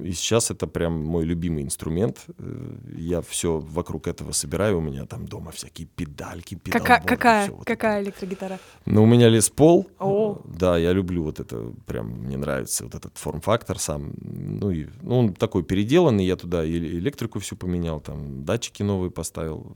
И 0.02 0.12
сейчас 0.12 0.50
это 0.50 0.66
прям 0.66 1.04
мой 1.04 1.24
любимый 1.24 1.62
инструмент. 1.62 2.24
Э, 2.38 2.76
я 2.96 3.20
все 3.20 3.58
вокруг 3.58 4.06
этого 4.06 4.32
собираю. 4.32 4.78
У 4.78 4.80
меня 4.80 5.06
там 5.06 5.26
дома 5.26 5.50
всякие 5.50 5.86
педальки, 5.86 6.58
Какая, 6.70 7.00
какая, 7.00 7.50
вот 7.50 7.64
какая 7.66 8.02
электрогитара? 8.02 8.58
Ну, 8.86 9.02
у 9.02 9.06
меня 9.06 9.28
лес 9.28 9.50
пол. 9.50 9.88
О. 9.98 10.40
Да, 10.44 10.78
я 10.78 10.92
люблю 10.92 11.22
вот 11.22 11.40
это. 11.40 11.72
Прям 11.86 12.08
мне 12.08 12.36
нравится 12.36 12.84
вот 12.84 12.94
этот 12.94 13.16
форм-фактор 13.18 13.78
сам. 13.78 14.12
Ну, 14.20 14.70
и, 14.70 14.86
ну, 15.02 15.18
он 15.18 15.34
такой 15.34 15.62
переделанный. 15.62 16.24
Я 16.24 16.36
туда 16.36 16.66
электрику 16.66 17.38
всю 17.38 17.56
поменял, 17.56 18.00
там 18.00 18.44
датчики 18.44 18.82
новые 18.82 19.10
поставил 19.10 19.72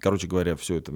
Короче 0.00 0.26
говоря, 0.26 0.56
все 0.56 0.76
это 0.76 0.92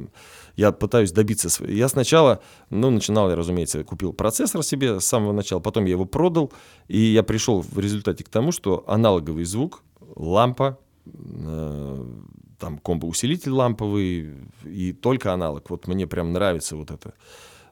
я 0.57 0.73
пытаюсь 0.73 1.13
добиться. 1.13 1.49
Я 1.67 1.89
сначала, 1.89 2.41
ну, 2.71 2.91
начинал 2.91 3.31
я, 3.31 3.37
разумеется, 3.37 3.85
купил 3.85 4.13
процессор 4.13 4.63
себе 4.63 5.01
с 5.01 5.05
самого 5.05 5.33
начала, 5.33 5.61
потом 5.61 5.85
я 5.85 5.93
его 5.93 6.05
продал, 6.05 6.53
и 6.89 6.99
я 6.99 7.23
пришел 7.23 7.63
в 7.63 7.79
результате 7.79 8.25
к 8.25 8.29
тому, 8.29 8.53
что 8.53 8.85
аналоговый 8.87 9.45
звук, 9.45 9.83
лампа, 10.17 10.79
э, 11.07 12.07
там 12.59 12.79
комбо-усилитель 12.79 13.51
ламповый 13.51 14.35
и 14.65 14.93
только 14.93 15.33
аналог. 15.33 15.69
Вот 15.71 15.89
мне 15.89 16.07
прям 16.07 16.33
нравится 16.33 16.77
вот 16.77 16.91
это 16.91 17.15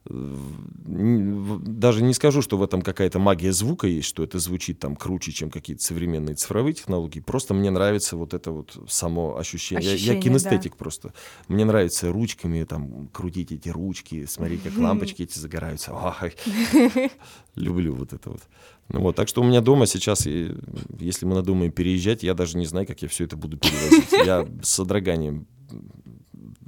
даже 0.04 2.02
не 2.02 2.14
скажу, 2.14 2.40
что 2.40 2.56
в 2.56 2.62
этом 2.62 2.80
какая-то 2.82 3.18
магия 3.18 3.52
звука 3.52 3.86
есть, 3.86 4.08
что 4.08 4.22
это 4.22 4.38
звучит 4.38 4.78
там 4.78 4.96
круче, 4.96 5.30
чем 5.32 5.50
какие-то 5.50 5.84
современные 5.84 6.36
цифровые 6.36 6.72
технологии. 6.74 7.20
Просто 7.20 7.52
мне 7.52 7.70
нравится 7.70 8.16
вот 8.16 8.32
это 8.32 8.50
вот 8.50 8.78
само 8.88 9.36
ощущение. 9.36 9.92
ощущение 9.92 10.14
я, 10.14 10.14
я 10.14 10.20
кинестетик 10.20 10.72
да. 10.72 10.78
просто. 10.78 11.12
Мне 11.48 11.64
нравится 11.64 12.10
ручками 12.10 12.64
там 12.64 13.08
крутить 13.08 13.52
эти 13.52 13.68
ручки, 13.68 14.24
смотреть, 14.24 14.62
как 14.62 14.76
лампочки 14.78 15.22
эти 15.22 15.38
загораются. 15.38 15.92
Люблю 17.54 17.94
вот 17.94 18.12
это 18.12 18.30
вот. 18.30 18.40
Ну 18.88 19.00
вот, 19.00 19.16
так 19.16 19.28
что 19.28 19.42
у 19.42 19.44
меня 19.44 19.60
дома 19.60 19.86
сейчас, 19.86 20.26
если 20.26 21.26
мы 21.26 21.34
надумаем 21.34 21.70
переезжать, 21.70 22.22
я 22.22 22.34
даже 22.34 22.56
не 22.56 22.66
знаю, 22.66 22.86
как 22.86 23.02
я 23.02 23.08
все 23.08 23.24
это 23.24 23.36
буду 23.36 23.58
перевозить. 23.58 24.12
Я 24.26 24.48
с 24.62 24.70
содроганием 24.70 25.46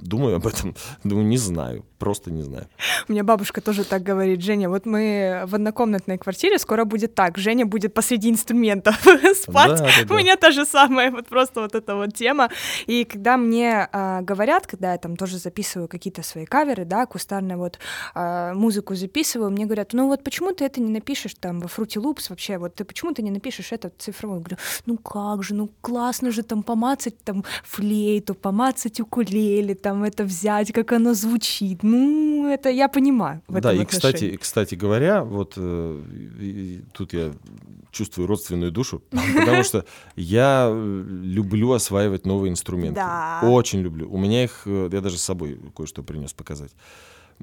думаю 0.03 0.35
об 0.35 0.47
этом, 0.47 0.75
думаю, 1.03 1.27
не 1.27 1.37
знаю, 1.37 1.85
просто 1.97 2.31
не 2.31 2.43
знаю. 2.43 2.67
У 3.07 3.11
меня 3.11 3.23
бабушка 3.23 3.61
тоже 3.61 3.83
так 3.83 4.03
говорит, 4.03 4.41
Женя, 4.41 4.69
вот 4.69 4.85
мы 4.85 5.43
в 5.45 5.55
однокомнатной 5.55 6.17
квартире, 6.17 6.59
скоро 6.59 6.85
будет 6.85 7.15
так, 7.15 7.37
Женя 7.37 7.65
будет 7.65 7.93
посреди 7.93 8.29
инструментов 8.29 8.95
спать, 9.35 9.79
да, 9.79 9.85
да, 9.85 9.89
да. 10.05 10.15
у 10.15 10.17
меня 10.17 10.35
та 10.35 10.51
же 10.51 10.65
самая, 10.65 11.11
вот 11.11 11.27
просто 11.27 11.61
вот 11.61 11.75
эта 11.75 11.95
вот 11.95 12.13
тема, 12.13 12.49
и 12.87 13.05
когда 13.05 13.37
мне 13.37 13.87
э, 13.91 14.21
говорят, 14.21 14.67
когда 14.67 14.91
я 14.91 14.97
там 14.97 15.15
тоже 15.15 15.37
записываю 15.37 15.87
какие-то 15.87 16.23
свои 16.23 16.45
каверы, 16.45 16.85
да, 16.85 17.05
кустарные 17.05 17.57
вот 17.57 17.79
э, 18.15 18.53
музыку 18.53 18.95
записываю, 18.95 19.51
мне 19.51 19.65
говорят, 19.65 19.93
ну 19.93 20.07
вот 20.07 20.23
почему 20.23 20.53
ты 20.53 20.65
это 20.65 20.81
не 20.81 20.91
напишешь 20.91 21.35
там 21.39 21.59
во 21.59 21.67
Fruity 21.67 22.01
Loops 22.01 22.29
вообще, 22.29 22.57
вот 22.57 22.75
ты 22.75 22.83
почему 22.83 23.13
ты 23.13 23.21
не 23.21 23.31
напишешь 23.31 23.71
это 23.71 23.91
цифровой? 23.97 24.39
Я 24.39 24.43
говорю, 24.43 24.57
ну 24.85 24.97
как 24.97 25.43
же, 25.43 25.55
ну 25.55 25.69
классно 25.81 26.31
же 26.31 26.43
там 26.43 26.63
помацать 26.63 27.17
там 27.23 27.43
флейту, 27.63 28.35
помацать 28.35 28.99
укулеле, 28.99 29.75
там 29.75 29.92
там 29.93 30.03
это 30.03 30.23
взять, 30.23 30.71
как 30.71 30.91
оно 30.91 31.13
звучит. 31.13 31.83
Ну, 31.83 32.47
это 32.47 32.69
я 32.69 32.87
понимаю. 32.87 33.41
В 33.47 33.61
да, 33.61 33.73
и 33.73 33.85
кстати, 33.85 34.37
кстати 34.37 34.75
говоря, 34.75 35.23
вот 35.23 35.53
э, 35.57 36.81
тут 36.91 37.13
я 37.13 37.31
чувствую 37.91 38.27
родственную 38.27 38.71
душу, 38.71 39.01
потому 39.11 39.63
что 39.63 39.85
я 40.15 40.67
э, 40.69 41.03
люблю 41.23 41.71
осваивать 41.71 42.25
новые 42.25 42.49
инструменты. 42.49 42.95
Да. 42.95 43.41
Очень 43.43 43.81
люблю. 43.81 44.09
У 44.11 44.17
меня 44.17 44.43
их, 44.43 44.63
э, 44.65 44.89
я 44.91 45.01
даже 45.01 45.17
с 45.17 45.23
собой 45.23 45.59
кое-что 45.75 46.03
принес 46.03 46.33
показать. 46.33 46.71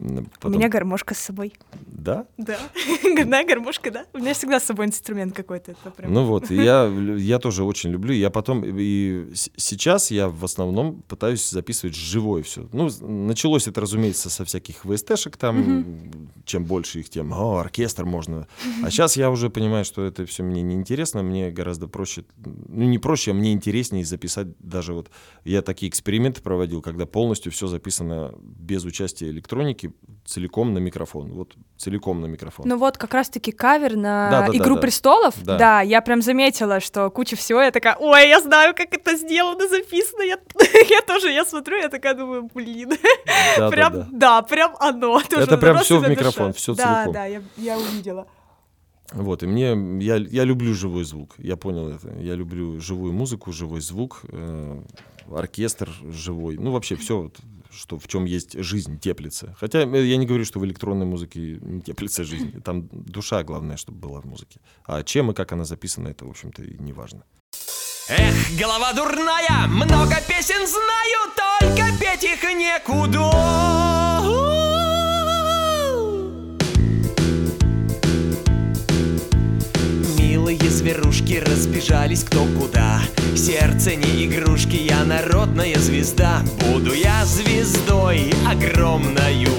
Потом... 0.00 0.52
У 0.52 0.56
меня 0.56 0.68
гармошка 0.68 1.14
с 1.14 1.18
собой. 1.18 1.52
Да? 1.86 2.26
Да. 2.38 2.58
Годная 3.04 3.44
гармошка, 3.44 3.90
да. 3.90 4.06
У 4.14 4.18
меня 4.18 4.32
всегда 4.32 4.58
с 4.58 4.64
собой 4.64 4.86
инструмент 4.86 5.34
какой-то. 5.34 5.74
Прям... 5.96 6.12
Ну 6.12 6.24
вот, 6.24 6.50
я, 6.50 6.86
я 7.18 7.38
тоже 7.38 7.64
очень 7.64 7.90
люблю. 7.90 8.14
Я 8.14 8.30
потом, 8.30 8.64
и 8.64 9.30
сейчас 9.34 10.10
я 10.10 10.28
в 10.28 10.42
основном 10.44 11.02
пытаюсь 11.02 11.48
записывать 11.50 11.94
живое 11.94 12.42
все. 12.42 12.66
Ну, 12.72 12.88
началось 13.00 13.68
это, 13.68 13.82
разумеется, 13.82 14.30
со 14.30 14.44
всяких 14.44 14.84
ВСТшек 14.84 15.36
там. 15.36 16.10
Чем 16.46 16.64
больше 16.64 17.00
их, 17.00 17.10
тем, 17.10 17.32
о, 17.32 17.58
оркестр 17.58 18.04
можно. 18.04 18.48
А 18.82 18.90
сейчас 18.90 19.16
я 19.16 19.30
уже 19.30 19.50
понимаю, 19.50 19.84
что 19.84 20.04
это 20.04 20.24
все 20.24 20.42
мне 20.42 20.62
не 20.62 20.74
интересно. 20.74 21.22
Мне 21.22 21.50
гораздо 21.50 21.88
проще, 21.88 22.24
ну 22.44 22.84
не 22.84 22.98
проще, 22.98 23.32
а 23.32 23.34
мне 23.34 23.52
интереснее 23.52 24.04
записать 24.04 24.48
даже 24.58 24.94
вот... 24.94 25.10
Я 25.44 25.62
такие 25.62 25.90
эксперименты 25.90 26.40
проводил, 26.40 26.80
когда 26.80 27.06
полностью 27.06 27.52
все 27.52 27.66
записано 27.66 28.34
без 28.40 28.84
участия 28.84 29.28
электроники, 29.28 29.89
целиком 30.24 30.72
на 30.72 30.78
микрофон. 30.78 31.32
Вот 31.32 31.54
целиком 31.76 32.20
на 32.20 32.26
микрофон. 32.26 32.68
Ну 32.68 32.76
вот 32.76 32.96
как 32.98 33.14
раз-таки 33.14 33.52
кавер 33.52 33.96
на 33.96 34.30
да, 34.30 34.46
да, 34.48 34.56
«Игру 34.56 34.76
да, 34.76 34.80
престолов». 34.80 35.34
Да. 35.42 35.58
да, 35.58 35.80
я 35.80 36.00
прям 36.00 36.22
заметила, 36.22 36.80
что 36.80 37.10
куча 37.10 37.36
всего. 37.36 37.60
Я 37.60 37.70
такая, 37.70 37.96
ой, 37.98 38.28
я 38.28 38.40
знаю, 38.40 38.74
как 38.74 38.94
это 38.94 39.16
сделано, 39.16 39.68
записано. 39.68 40.22
Я, 40.22 40.38
я 40.90 41.02
тоже, 41.02 41.30
я 41.30 41.44
смотрю, 41.44 41.78
я 41.78 41.88
такая 41.88 42.14
думаю, 42.14 42.48
блин. 42.54 42.92
Да, 43.58 43.70
прям, 43.70 43.92
да, 43.92 43.98
да. 43.98 44.08
да, 44.12 44.42
прям 44.42 44.76
оно. 44.78 45.20
Тоже 45.28 45.42
это 45.42 45.58
прям 45.58 45.78
все 45.78 45.98
в 45.98 46.08
микрофон, 46.08 46.52
все 46.52 46.74
целиком. 46.74 47.12
Да, 47.12 47.12
да, 47.12 47.26
я, 47.26 47.42
я 47.56 47.78
увидела. 47.78 48.26
Вот, 49.12 49.42
и 49.42 49.46
мне, 49.46 49.76
я, 50.04 50.16
я 50.16 50.44
люблю 50.44 50.72
живой 50.72 51.02
звук, 51.04 51.34
я 51.38 51.56
понял 51.56 51.88
это. 51.88 52.14
Я 52.20 52.36
люблю 52.36 52.80
живую 52.80 53.12
музыку, 53.12 53.52
живой 53.52 53.80
звук, 53.80 54.20
э, 54.28 54.82
оркестр 55.32 55.90
живой. 56.08 56.56
Ну, 56.56 56.70
вообще 56.70 56.94
все, 56.94 57.30
что 57.72 57.98
в 57.98 58.08
чем 58.08 58.24
есть 58.24 58.62
жизнь, 58.62 58.98
теплится. 58.98 59.54
Хотя 59.58 59.80
э, 59.80 60.06
я 60.06 60.16
не 60.16 60.26
говорю, 60.26 60.44
что 60.44 60.60
в 60.60 60.64
электронной 60.64 61.06
музыке 61.06 61.58
не 61.60 61.80
теплится 61.80 62.24
жизнь. 62.24 62.60
Там 62.62 62.88
душа 62.92 63.42
главное, 63.42 63.76
чтобы 63.76 63.98
была 63.98 64.20
в 64.20 64.26
музыке. 64.26 64.60
А 64.84 65.02
чем 65.02 65.30
и 65.30 65.34
как 65.34 65.52
она 65.52 65.64
записана, 65.64 66.08
это, 66.08 66.24
в 66.24 66.30
общем-то, 66.30 66.62
и 66.62 66.78
не 66.78 66.92
важно. 66.92 67.24
Эх, 68.08 68.58
голова 68.58 68.92
дурная, 68.92 69.66
много 69.68 70.16
песен 70.26 70.66
знаю, 70.66 71.30
только 71.36 71.86
петь 71.98 72.24
их 72.24 72.42
некуда. 72.42 74.69
Милые 80.50 80.68
зверушки 80.68 81.34
разбежались 81.34 82.24
кто 82.24 82.44
куда. 82.58 82.98
Сердце 83.36 83.94
не 83.94 84.26
игрушки, 84.26 84.74
я 84.74 85.04
народная 85.04 85.78
звезда. 85.78 86.42
Буду 86.66 86.92
я 86.92 87.24
звездой 87.24 88.34
огромною 88.50 89.52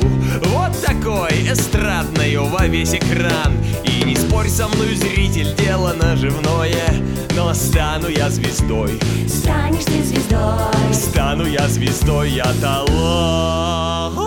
Вот 0.48 0.82
такой 0.86 1.50
эстрадною 1.50 2.44
во 2.44 2.68
весь 2.68 2.94
экран. 2.94 3.54
И 3.86 4.04
не 4.04 4.18
спорь 4.18 4.50
со 4.50 4.68
мной, 4.68 4.96
зритель, 4.96 5.56
дело 5.56 5.94
наживное 5.94 6.94
Но 7.38 7.54
стану 7.54 8.10
я 8.10 8.30
звездой. 8.30 9.00
Станешь 9.30 9.86
ты 9.86 10.04
звездой. 10.04 10.94
Стану 10.94 11.46
я 11.46 11.70
звездой, 11.70 12.32
я 12.32 12.52
талант 12.62 14.21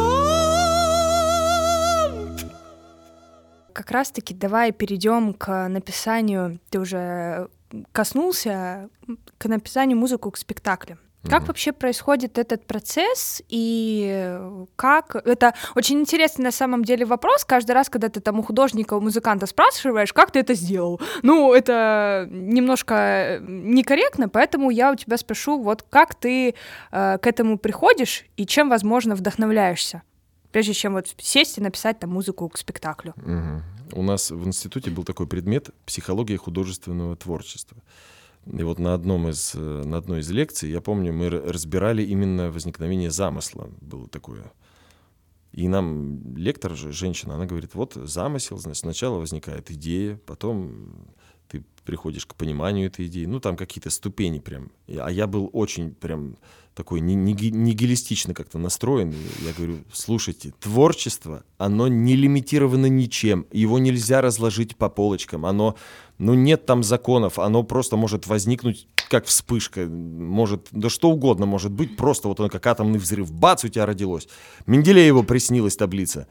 как 3.75 3.91
раз-таки 3.91 4.33
давай 4.33 4.73
перейдем 4.73 5.35
к 5.35 5.69
написанию, 5.69 6.59
ты 6.71 6.79
уже 6.79 7.49
коснулся, 7.93 8.89
к 9.37 9.47
написанию 9.47 9.99
музыку 9.99 10.31
к 10.31 10.39
спектаклям. 10.39 10.99
Как 11.25 11.43
mm-hmm. 11.43 11.47
вообще 11.47 11.73
происходит 11.73 12.37
этот 12.39 12.67
процесс 12.67 13.43
и 13.49 14.39
как... 14.77 15.17
Это 15.17 15.55
очень 15.75 16.01
интересный 16.01 16.45
на 16.45 16.51
самом 16.51 16.85
деле 16.85 17.07
вопрос. 17.07 17.47
Каждый 17.47 17.73
раз, 17.73 17.89
когда 17.89 18.11
ты 18.11 18.21
там 18.21 18.39
у 18.41 18.43
художника, 18.43 18.93
у 18.93 19.01
музыканта 19.01 19.47
спрашиваешь, 19.47 20.13
как 20.13 20.33
ты 20.33 20.41
это 20.41 20.53
сделал? 20.53 21.01
Ну, 21.23 21.55
это 21.55 22.29
немножко 22.31 23.39
некорректно, 23.41 24.29
поэтому 24.29 24.69
я 24.69 24.93
у 24.93 24.97
тебя 24.97 25.17
спрошу, 25.17 25.63
вот 25.63 25.83
как 25.89 26.15
ты 26.15 26.55
э, 26.93 27.19
к 27.19 27.27
этому 27.27 27.57
приходишь 27.57 28.27
и 28.37 28.45
чем, 28.45 28.69
возможно, 28.69 29.15
вдохновляешься? 29.15 30.03
Прежде 30.55 30.73
чем 30.73 30.93
вот 30.93 31.13
сесть 31.19 31.59
и 31.59 31.61
написать 31.61 31.99
там 31.99 32.11
музыку 32.11 32.49
к 32.49 32.57
спектаклю. 32.57 33.13
Угу. 33.17 33.99
У 33.99 34.03
нас 34.05 34.31
в 34.31 34.47
институте 34.47 34.89
был 34.89 35.03
такой 35.03 35.27
предмет 35.27 35.71
«Психология 35.85 36.37
художественного 36.37 37.17
творчества». 37.17 37.77
И 38.47 38.63
вот 38.63 38.79
на, 38.79 38.95
одном 38.95 39.29
из, 39.29 39.57
э, 39.57 39.59
на 39.59 39.97
одной 39.97 40.21
из 40.21 40.31
лекций, 40.31 40.71
я 40.71 40.81
помню, 40.81 41.13
мы 41.13 41.29
разбирали 41.29 42.05
именно 42.05 42.53
возникновение 42.53 43.11
замысла. 43.11 43.69
Было 43.81 44.07
такое. 44.07 44.53
И 45.51 45.67
нам 45.67 46.37
лектор, 46.37 46.77
женщина, 46.77 47.35
она 47.35 47.47
говорит, 47.47 47.75
вот 47.75 47.95
замысел, 47.95 48.57
значит, 48.57 48.83
сначала 48.83 49.19
возникает 49.19 49.73
идея, 49.73 50.21
потом 50.25 51.09
ты 51.49 51.65
приходишь 51.85 52.27
к 52.27 52.35
пониманию 52.35 52.87
этой 52.87 53.07
идеи. 53.07 53.27
Ну, 53.27 53.41
там 53.41 53.57
какие-то 53.57 53.91
ступени 53.91 54.39
прям. 54.39 54.71
А 54.89 55.11
я 55.11 55.27
был 55.27 55.51
очень 55.53 55.93
прям 55.93 56.37
такой 56.75 57.01
ни- 57.01 57.13
ниги- 57.15 57.51
нигилистично 57.51 58.35
как-то 58.35 58.59
настроен. 58.59 59.15
Я 59.45 59.53
говорю, 59.53 59.79
слушайте, 59.93 60.53
творчество, 60.61 61.45
оно 61.59 61.89
не 61.89 62.17
лимитировано 62.17 62.87
ничем. 62.87 63.47
Его 63.53 63.79
нельзя 63.79 64.21
разложить 64.21 64.77
по 64.77 64.89
полочкам. 64.89 65.47
Оно, 65.47 65.77
ну, 66.19 66.35
нет 66.35 66.67
там 66.67 66.83
законов. 66.83 67.39
Оно 67.39 67.63
просто 67.63 67.97
может 67.97 68.27
возникнуть 68.27 68.89
как 69.09 69.27
вспышка. 69.27 69.87
Может, 69.87 70.69
да 70.73 70.89
что 70.89 71.11
угодно 71.11 71.47
может 71.47 71.71
быть. 71.71 71.97
Просто 71.97 72.29
вот 72.29 72.41
он 72.41 72.49
как 72.49 72.67
атомный 72.67 72.99
взрыв. 72.99 73.31
Бац, 73.33 73.65
у 73.65 73.69
тебя 73.69 73.87
родилось. 73.87 74.29
Менделееву 74.67 75.23
приснилась 75.23 75.77
таблица. 75.77 76.27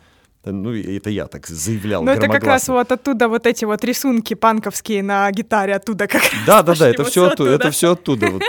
Ну, 0.46 0.74
это 0.74 1.10
я 1.10 1.28
так 1.28 1.48
заявлял 1.48 2.04
Ну, 2.04 2.12
это 2.12 2.28
как 2.28 2.44
раз 2.44 2.68
вот 2.68 2.92
оттуда 2.92 3.30
вот 3.30 3.46
эти 3.46 3.66
вот 3.66 3.84
рисунки 3.84 4.34
панковские 4.34 5.02
на 5.02 5.32
гитаре, 5.32 5.76
оттуда 5.76 6.08
как 6.08 6.22
Да, 6.46 6.62
да, 6.62 6.64
да, 6.64 6.72
пошли 6.72 6.88
это 6.88 7.04
все 7.06 7.26
оттуда, 7.26 7.52
это 7.52 7.72
все 7.72 7.94
оттуда. 7.94 8.30
вот. 8.30 8.44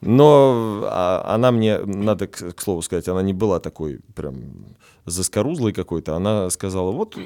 Но 0.00 0.82
а, 0.84 1.34
она 1.34 1.50
мне, 1.50 1.78
надо 1.78 2.26
к, 2.26 2.60
слову 2.60 2.82
сказать, 2.82 3.08
она 3.08 3.22
не 3.22 3.32
была 3.32 3.58
такой 3.58 4.00
прям 4.14 4.36
заскорузлой 5.06 5.72
какой-то. 5.72 6.14
Она 6.14 6.50
сказала, 6.50 6.90
вот 6.90 7.16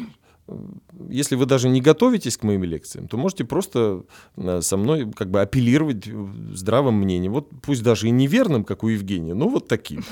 если 1.08 1.36
вы 1.36 1.46
даже 1.46 1.68
не 1.68 1.80
готовитесь 1.80 2.36
к 2.36 2.42
моим 2.42 2.64
лекциям, 2.64 3.08
то 3.08 3.16
можете 3.16 3.44
просто 3.44 4.04
э, 4.36 4.60
со 4.62 4.76
мной 4.76 5.10
как 5.12 5.30
бы 5.30 5.40
апеллировать 5.40 6.08
здравым 6.54 6.94
мнением. 6.94 7.32
Вот 7.32 7.48
пусть 7.62 7.82
даже 7.82 8.08
и 8.08 8.10
неверным, 8.10 8.64
как 8.64 8.82
у 8.82 8.88
Евгения, 8.88 9.34
но 9.34 9.48
вот 9.48 9.68
таким. 9.68 10.04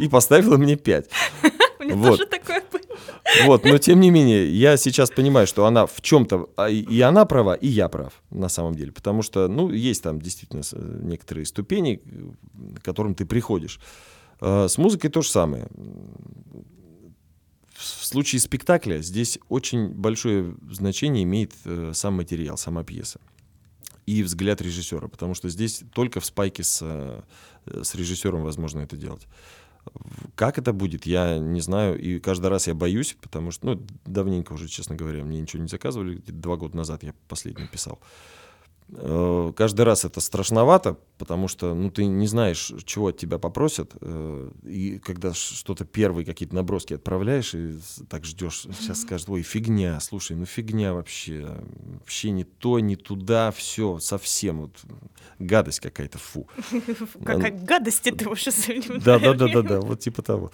И 0.00 0.08
поставила 0.08 0.56
мне 0.56 0.76
пять. 0.76 1.08
Меня 1.84 1.96
Вот. 1.96 2.18
тоже 2.18 2.26
такое 2.26 2.62
было. 2.72 2.80
Вот, 3.46 3.64
но 3.64 3.78
тем 3.78 4.00
не 4.00 4.10
менее, 4.10 4.50
я 4.50 4.76
сейчас 4.76 5.10
понимаю, 5.10 5.46
что 5.46 5.66
она 5.66 5.86
в 5.86 6.00
чем-то, 6.00 6.48
и 6.68 7.00
она 7.00 7.24
права, 7.24 7.54
и 7.54 7.68
я 7.68 7.88
прав, 7.88 8.22
на 8.30 8.48
самом 8.48 8.74
деле. 8.74 8.92
Потому 8.92 9.22
что, 9.22 9.48
ну, 9.48 9.70
есть 9.70 10.02
там 10.02 10.20
действительно 10.20 10.62
некоторые 11.02 11.46
ступени, 11.46 12.00
к 12.76 12.84
которым 12.84 13.14
ты 13.14 13.26
приходишь. 13.26 13.80
А 14.40 14.68
С 14.68 14.78
музыкой 14.78 15.10
то 15.10 15.22
же 15.22 15.28
самое. 15.28 15.68
В 17.74 18.06
случае 18.06 18.40
спектакля 18.40 18.98
здесь 18.98 19.38
очень 19.48 19.88
большое 19.88 20.54
значение 20.70 21.24
имеет 21.24 21.52
э, 21.64 21.90
сам 21.92 22.14
материал, 22.14 22.56
сама 22.56 22.84
пьеса 22.84 23.20
и 24.06 24.22
взгляд 24.22 24.60
режиссера, 24.60 25.08
потому 25.08 25.34
что 25.34 25.48
здесь 25.48 25.82
только 25.92 26.20
в 26.20 26.24
спайке 26.24 26.62
с, 26.62 26.80
э, 26.82 27.22
с 27.82 27.94
режиссером 27.94 28.42
возможно 28.42 28.80
это 28.80 28.96
делать. 28.96 29.26
Как 30.34 30.58
это 30.58 30.72
будет, 30.72 31.06
я 31.06 31.38
не 31.38 31.60
знаю, 31.60 31.98
и 32.00 32.18
каждый 32.18 32.46
раз 32.46 32.66
я 32.66 32.74
боюсь, 32.74 33.16
потому 33.20 33.50
что, 33.50 33.66
ну, 33.66 33.86
давненько 34.04 34.52
уже, 34.52 34.68
честно 34.68 34.96
говоря, 34.96 35.24
мне 35.24 35.40
ничего 35.40 35.62
не 35.62 35.68
заказывали, 35.68 36.22
два 36.26 36.56
года 36.56 36.76
назад 36.76 37.02
я 37.02 37.14
последний 37.28 37.66
писал. 37.66 38.00
Э, 38.00 38.43
Каждый 39.56 39.82
раз 39.82 40.04
это 40.04 40.20
страшновато, 40.20 40.98
потому 41.18 41.48
что, 41.48 41.74
ну, 41.74 41.90
ты 41.90 42.04
не 42.04 42.26
знаешь, 42.26 42.70
чего 42.84 43.08
от 43.08 43.16
тебя 43.16 43.38
попросят, 43.38 43.92
э, 44.00 44.50
и 44.62 44.98
когда 44.98 45.32
что-то 45.32 45.84
первые 45.86 46.26
какие-то 46.26 46.54
наброски 46.54 46.94
отправляешь, 46.94 47.54
и 47.54 47.78
так 48.08 48.24
ждешь, 48.24 48.66
сейчас 48.78 49.02
скажут, 49.02 49.30
ой, 49.30 49.42
фигня, 49.42 49.98
слушай, 50.00 50.36
ну 50.36 50.44
фигня 50.44 50.92
вообще, 50.92 51.56
вообще 51.98 52.30
не 52.30 52.44
то, 52.44 52.78
не 52.78 52.96
туда, 52.96 53.50
все, 53.52 53.98
совсем, 54.00 54.60
вот, 54.60 54.78
гадость 55.38 55.80
какая-то, 55.80 56.18
фу. 56.18 56.46
Какая 57.24 57.52
гадость 57.52 58.06
это 58.06 58.28
уже 58.28 58.50
Да, 59.04 59.18
да, 59.18 59.32
да, 59.32 59.48
да, 59.48 59.62
да, 59.62 59.80
вот 59.80 60.00
типа 60.00 60.22
того. 60.22 60.52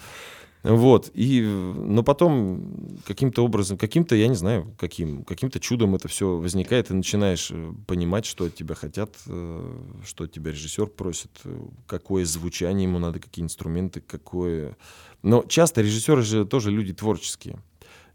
Вот, 0.63 1.09
и, 1.15 1.41
но 1.41 2.03
потом 2.03 2.99
каким-то 3.05 3.43
образом, 3.43 3.79
каким-то, 3.79 4.15
я 4.15 4.27
не 4.27 4.35
знаю, 4.35 4.75
каким, 4.77 5.23
каким-то 5.23 5.59
чудом 5.59 5.95
это 5.95 6.07
все 6.07 6.37
возникает, 6.37 6.91
и 6.91 6.93
начинаешь 6.93 7.49
э, 7.49 7.73
понимать, 7.87 8.25
что 8.25 8.45
от 8.45 8.53
тебя 8.53 8.75
хотят, 8.75 9.15
э, 9.25 9.77
что 10.05 10.25
от 10.25 10.31
тебя 10.31 10.51
режиссер 10.51 10.85
просит, 10.85 11.31
э, 11.45 11.63
какое 11.87 12.25
звучание 12.25 12.83
ему 12.83 12.99
надо, 12.99 13.19
какие 13.19 13.43
инструменты, 13.43 14.01
какое... 14.01 14.77
Но 15.23 15.43
часто 15.47 15.81
режиссеры 15.81 16.21
же 16.21 16.45
тоже 16.45 16.69
люди 16.69 16.93
творческие. 16.93 17.57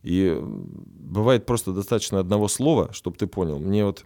И 0.04 0.38
бывает 0.40 1.46
просто 1.46 1.72
достаточно 1.72 2.20
одного 2.20 2.46
слова, 2.46 2.92
чтобы 2.92 3.16
ты 3.16 3.26
понял. 3.26 3.58
Мне 3.58 3.84
вот 3.84 4.04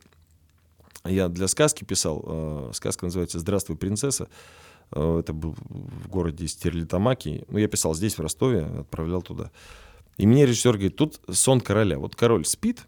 я 1.04 1.28
для 1.28 1.46
сказки 1.46 1.84
писал, 1.84 2.70
сказка 2.72 3.04
называется 3.04 3.38
«Здравствуй, 3.38 3.76
принцесса». 3.76 4.28
Э, 4.92 5.18
Это 5.20 5.32
был 5.32 5.54
в 5.68 6.08
городе 6.08 6.46
Стерлитамаки. 6.46 7.44
Ну, 7.48 7.58
я 7.58 7.68
писал 7.68 7.94
здесь, 7.94 8.16
в 8.18 8.20
Ростове, 8.20 8.62
отправлял 8.80 9.22
туда. 9.22 9.50
И 10.16 10.26
мне 10.26 10.44
режиссер 10.46 10.72
говорит, 10.72 10.96
тут 10.96 11.20
сон 11.30 11.60
короля. 11.60 11.98
Вот 11.98 12.14
король 12.14 12.44
спит, 12.44 12.86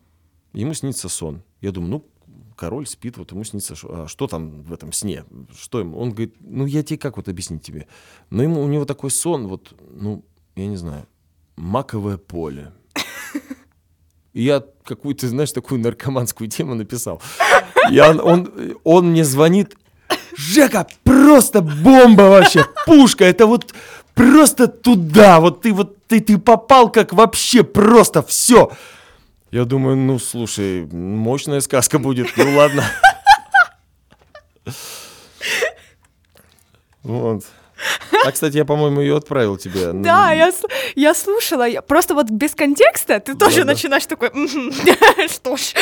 ему 0.53 0.75
снится 0.75 1.09
сон. 1.09 1.43
Я 1.61 1.73
думаю, 1.73 1.91
ну, 1.91 2.07
король 2.57 2.87
спит, 2.87 3.17
вот 3.17 3.33
ему 3.33 3.45
снится, 3.45 3.75
а 3.83 4.07
что 4.07 4.27
там 4.27 4.63
в 4.63 4.73
этом 4.73 4.93
сне? 4.93 5.25
Что 5.59 5.81
ему? 5.81 5.99
Он 5.99 6.11
говорит, 6.11 6.35
ну, 6.41 6.67
я 6.67 6.83
тебе 6.83 6.99
как 6.99 7.17
вот 7.17 7.29
объяснить 7.29 7.63
тебе? 7.63 7.87
Ну, 8.31 8.43
ему, 8.43 8.63
у 8.63 8.69
него 8.69 8.85
такой 8.85 9.11
сон, 9.11 9.47
вот, 9.47 9.75
ну, 9.91 10.25
я 10.57 10.67
не 10.67 10.77
знаю, 10.77 11.07
маковое 11.57 12.19
поле. 12.19 12.73
И 14.33 14.45
я 14.45 14.65
какую-то, 14.85 15.29
знаешь, 15.29 15.53
такую 15.53 15.81
наркоманскую 15.81 16.49
тему 16.49 16.75
написал. 16.75 17.21
И 17.91 18.01
он, 18.01 18.21
он, 18.21 18.77
он 18.85 19.11
мне 19.11 19.25
звонит, 19.25 19.77
Жека, 20.37 20.87
просто 21.05 21.61
бомба 21.63 22.23
вообще, 22.23 22.65
пушка, 22.87 23.25
это 23.25 23.47
вот 23.47 23.75
просто 24.15 24.67
туда, 24.69 25.41
вот 25.41 25.63
ты 25.63 25.73
вот 25.73 26.07
ты, 26.07 26.21
ты 26.21 26.39
попал 26.39 26.91
как 26.91 27.13
вообще 27.13 27.63
просто 27.65 28.23
все. 28.23 28.71
Я 29.51 29.65
думаю, 29.65 29.97
ну 29.97 30.19
слушай, 30.19 30.87
мощная 30.91 31.61
сказка 31.61 31.99
будет, 31.99 32.29
ну 32.37 32.57
ладно. 32.57 32.85
Вот. 37.03 37.45
А, 38.25 38.31
кстати, 38.31 38.57
я, 38.59 38.65
по-моему, 38.65 39.01
ее 39.01 39.17
отправил 39.17 39.57
тебе. 39.57 39.93
Да, 39.93 40.31
я, 40.33 40.53
я 40.95 41.15
слушала, 41.15 41.67
я- 41.67 41.83
просто 41.83 42.15
вот 42.15 42.31
без 42.31 42.55
контекста 42.55 43.19
ты 43.19 43.35
тоже 43.35 43.59
Да-да. 43.59 43.73
начинаешь 43.73 44.07
такой, 44.07 44.31
«Мгм, 44.33 44.73
что 45.29 45.57
ж. 45.57 45.75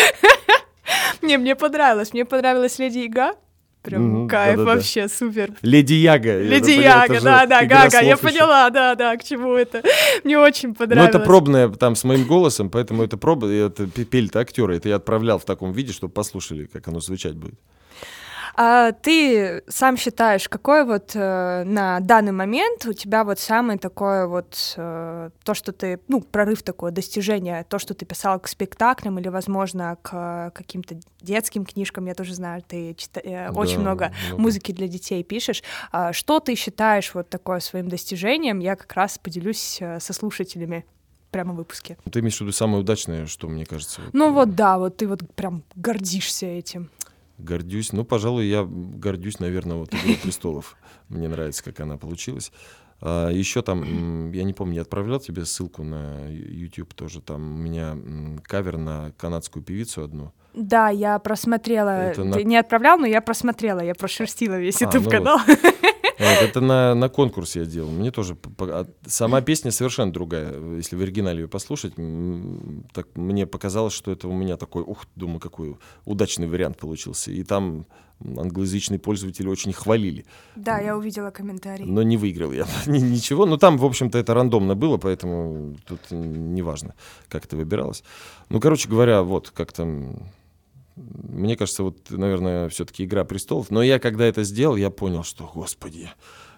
Не, 1.23 1.37
мне 1.37 1.55
понравилось, 1.55 2.13
мне 2.15 2.25
понравилась 2.25 2.79
Леди 2.79 3.01
Яга. 3.01 3.35
Прям 3.83 4.03
Мгм, 4.03 4.29
кайф 4.29 4.57
да-да-да. 4.59 4.75
вообще, 4.77 5.09
супер. 5.09 5.53
Леди 5.63 5.95
Яга. 5.95 6.39
Леди 6.43 6.73
Яга, 6.73 7.19
да, 7.23 7.47
да, 7.47 7.65
Гага, 7.65 8.01
я 8.03 8.17
поняла, 8.19 8.69
да, 8.69 8.95
да, 8.95 9.17
к 9.17 9.25
чему 9.25 9.55
это. 9.55 9.83
Мне 10.25 10.39
очень 10.39 10.69
Ну, 10.71 10.75
понравилось. 10.75 11.09
это 11.09 11.19
пробное 11.21 11.69
там 11.71 11.97
с 11.97 12.05
моим 12.05 12.27
голосом, 12.27 12.69
поэтому 12.69 13.03
это 13.03 13.17
проба, 13.17 13.47
это 13.51 13.87
пе- 13.87 14.05
пели-то 14.05 14.41
актеры. 14.41 14.77
Это 14.77 14.91
я 14.91 14.97
отправлял 14.97 15.39
в 15.39 15.47
таком 15.47 15.73
виде, 15.73 15.93
чтобы 15.95 16.13
послушали, 16.13 16.67
как 16.67 16.89
оно 16.89 17.01
звучать 17.01 17.35
будет. 17.37 17.55
А 18.57 18.93
ты 18.93 19.63
сам 19.69 19.97
считаешь, 19.97 20.49
какой 20.49 20.85
вот 20.85 21.13
э, 21.15 21.63
на 21.65 22.01
данный 22.01 22.33
момент 22.33 22.85
у 22.87 22.93
тебя 22.93 23.25
вот 23.25 23.39
самый 23.39 23.79
такой 23.79 24.27
вот 24.27 24.75
э, 24.77 25.31
то, 25.45 25.55
что 25.55 25.73
ты, 25.73 26.01
ну, 26.09 26.21
прорыв 26.21 26.63
такое, 26.63 26.91
достижение, 26.91 27.65
то, 27.69 27.79
что 27.79 27.95
ты 27.95 28.05
писал 28.05 28.41
к 28.41 28.49
спектаклям 28.49 29.19
или, 29.19 29.29
возможно, 29.29 29.97
к 30.03 30.53
каким-то 30.55 30.97
детским 31.21 31.65
книжкам, 31.65 32.07
я 32.07 32.15
тоже 32.15 32.35
знаю, 32.35 32.63
ты 32.67 32.93
чита- 32.93 33.21
э, 33.25 33.51
очень 33.51 33.77
Да, 33.77 33.81
много 33.83 34.13
много. 34.29 34.41
музыки 34.43 34.73
для 34.73 34.89
детей 34.89 35.23
пишешь. 35.23 35.63
А 35.93 36.13
что 36.13 36.41
ты 36.41 36.55
считаешь 36.55 37.15
вот 37.15 37.29
такое 37.31 37.61
своим 37.61 37.89
достижением? 37.89 38.59
Я 38.59 38.77
как 38.77 38.93
раз 38.95 39.19
поделюсь 39.19 39.79
э, 39.81 40.01
со 40.01 40.13
слушателями 40.13 40.85
прямо 41.31 41.53
в 41.53 41.57
выпуске. 41.57 41.97
Ты 42.11 42.19
имеешь 42.21 42.37
в 42.39 42.41
виду 42.41 42.53
самое 42.53 42.81
удачное, 42.81 43.27
что 43.27 43.47
мне 43.49 43.65
кажется. 43.65 44.01
Ну 44.13 44.29
э, 44.29 44.33
вот 44.33 44.55
да, 44.57 44.79
вот 44.79 44.97
ты 44.97 45.07
вот 45.07 45.21
прям 45.35 45.63
гордишься 45.77 46.47
этим. 46.47 46.91
Гордюсь. 47.43 47.93
Ну, 47.93 48.05
пожалуй, 48.05 48.47
я 48.47 48.65
гордюсь, 48.65 49.41
наверное, 49.41 49.77
вот 49.77 49.95
«Игрой 49.95 50.17
престолов». 50.17 50.77
Мне 51.09 51.29
нравится, 51.29 51.65
как 51.65 51.81
она 51.81 51.97
получилась. 51.97 52.53
Еще 53.03 53.63
там, 53.63 54.31
я 54.33 54.43
не 54.45 54.53
помню, 54.53 54.77
я 54.77 54.83
отправлял 54.83 55.21
тебе 55.21 55.45
ссылку 55.45 55.83
на 55.83 56.29
YouTube 56.29 56.95
тоже. 56.95 57.21
Там 57.21 57.55
у 57.55 57.57
меня 57.57 57.97
кавер 58.43 58.77
на 58.77 59.13
канадскую 59.17 59.63
певицу 59.63 60.05
одну. 60.05 60.33
Да, 60.55 60.89
я 60.89 61.19
просмотрела. 61.19 61.91
Это 61.91 62.23
Ты 62.23 62.25
на- 62.25 62.43
не 62.43 62.57
отправлял, 62.57 62.99
но 62.99 63.07
я 63.07 63.21
просмотрела, 63.21 63.81
я 63.81 63.95
прошерстила 63.95 64.59
весь 64.59 64.83
А, 64.83 64.87
YouTube 64.87 65.05
ну 65.05 65.11
канал. 65.11 65.39
Вот, 66.21 66.43
это 66.43 66.61
на, 66.61 66.95
на 66.95 67.09
конкурсе 67.09 67.61
я 67.61 67.65
делал. 67.65 67.91
Мне 67.91 68.11
тоже... 68.11 68.37
а 68.59 68.87
Сама 69.07 69.41
песня 69.41 69.71
совершенно 69.71 70.13
другая. 70.13 70.53
Если 70.77 70.95
в 70.95 71.01
оригинале 71.01 71.41
ее 71.43 71.49
послушать, 71.49 71.95
так 72.93 73.07
мне 73.15 73.47
показалось, 73.47 73.95
что 73.95 74.13
это 74.13 74.29
у 74.29 74.33
меня 74.35 74.59
такой, 74.59 74.83
ух, 74.83 75.07
думаю, 75.17 75.41
какой 75.41 75.79
удачный 76.05 76.47
вариант 76.47 76.77
получился. 76.77 77.31
И 77.31 77.43
там 77.43 77.87
англоязычные 78.25 78.99
пользователи 78.99 79.49
очень 79.49 79.73
хвалили. 79.73 80.25
Да, 80.57 80.79
я 80.79 80.97
увидела 80.97 81.31
комментарий. 81.31 81.85
Но 81.85 82.03
не 82.03 82.17
выиграл 82.17 82.53
я 82.53 82.67
ни- 82.87 82.99
ничего. 82.99 83.47
Ну, 83.47 83.57
там, 83.57 83.79
в 83.79 83.85
общем-то, 83.85 84.19
это 84.19 84.35
рандомно 84.35 84.75
было, 84.75 84.97
поэтому 84.99 85.77
тут 85.87 86.01
не 86.11 86.63
важно, 86.63 86.95
как 87.29 87.45
это 87.45 87.57
выбиралось. 87.57 88.03
Ну, 88.49 88.61
короче 88.61 88.89
говоря, 88.89 89.23
вот 89.23 89.51
как 89.51 89.73
там... 89.73 90.19
Мне 90.97 91.57
кажется, 91.57 91.83
вот, 91.83 92.11
наверное, 92.11 92.69
все-таки 92.69 93.05
«Игра 93.05 93.25
престолов». 93.25 93.71
Но 93.71 93.83
я, 93.83 93.99
когда 93.99 94.27
это 94.27 94.43
сделал, 94.45 94.77
я 94.77 94.91
понял, 94.91 95.23
что, 95.25 95.51
господи, 95.55 96.11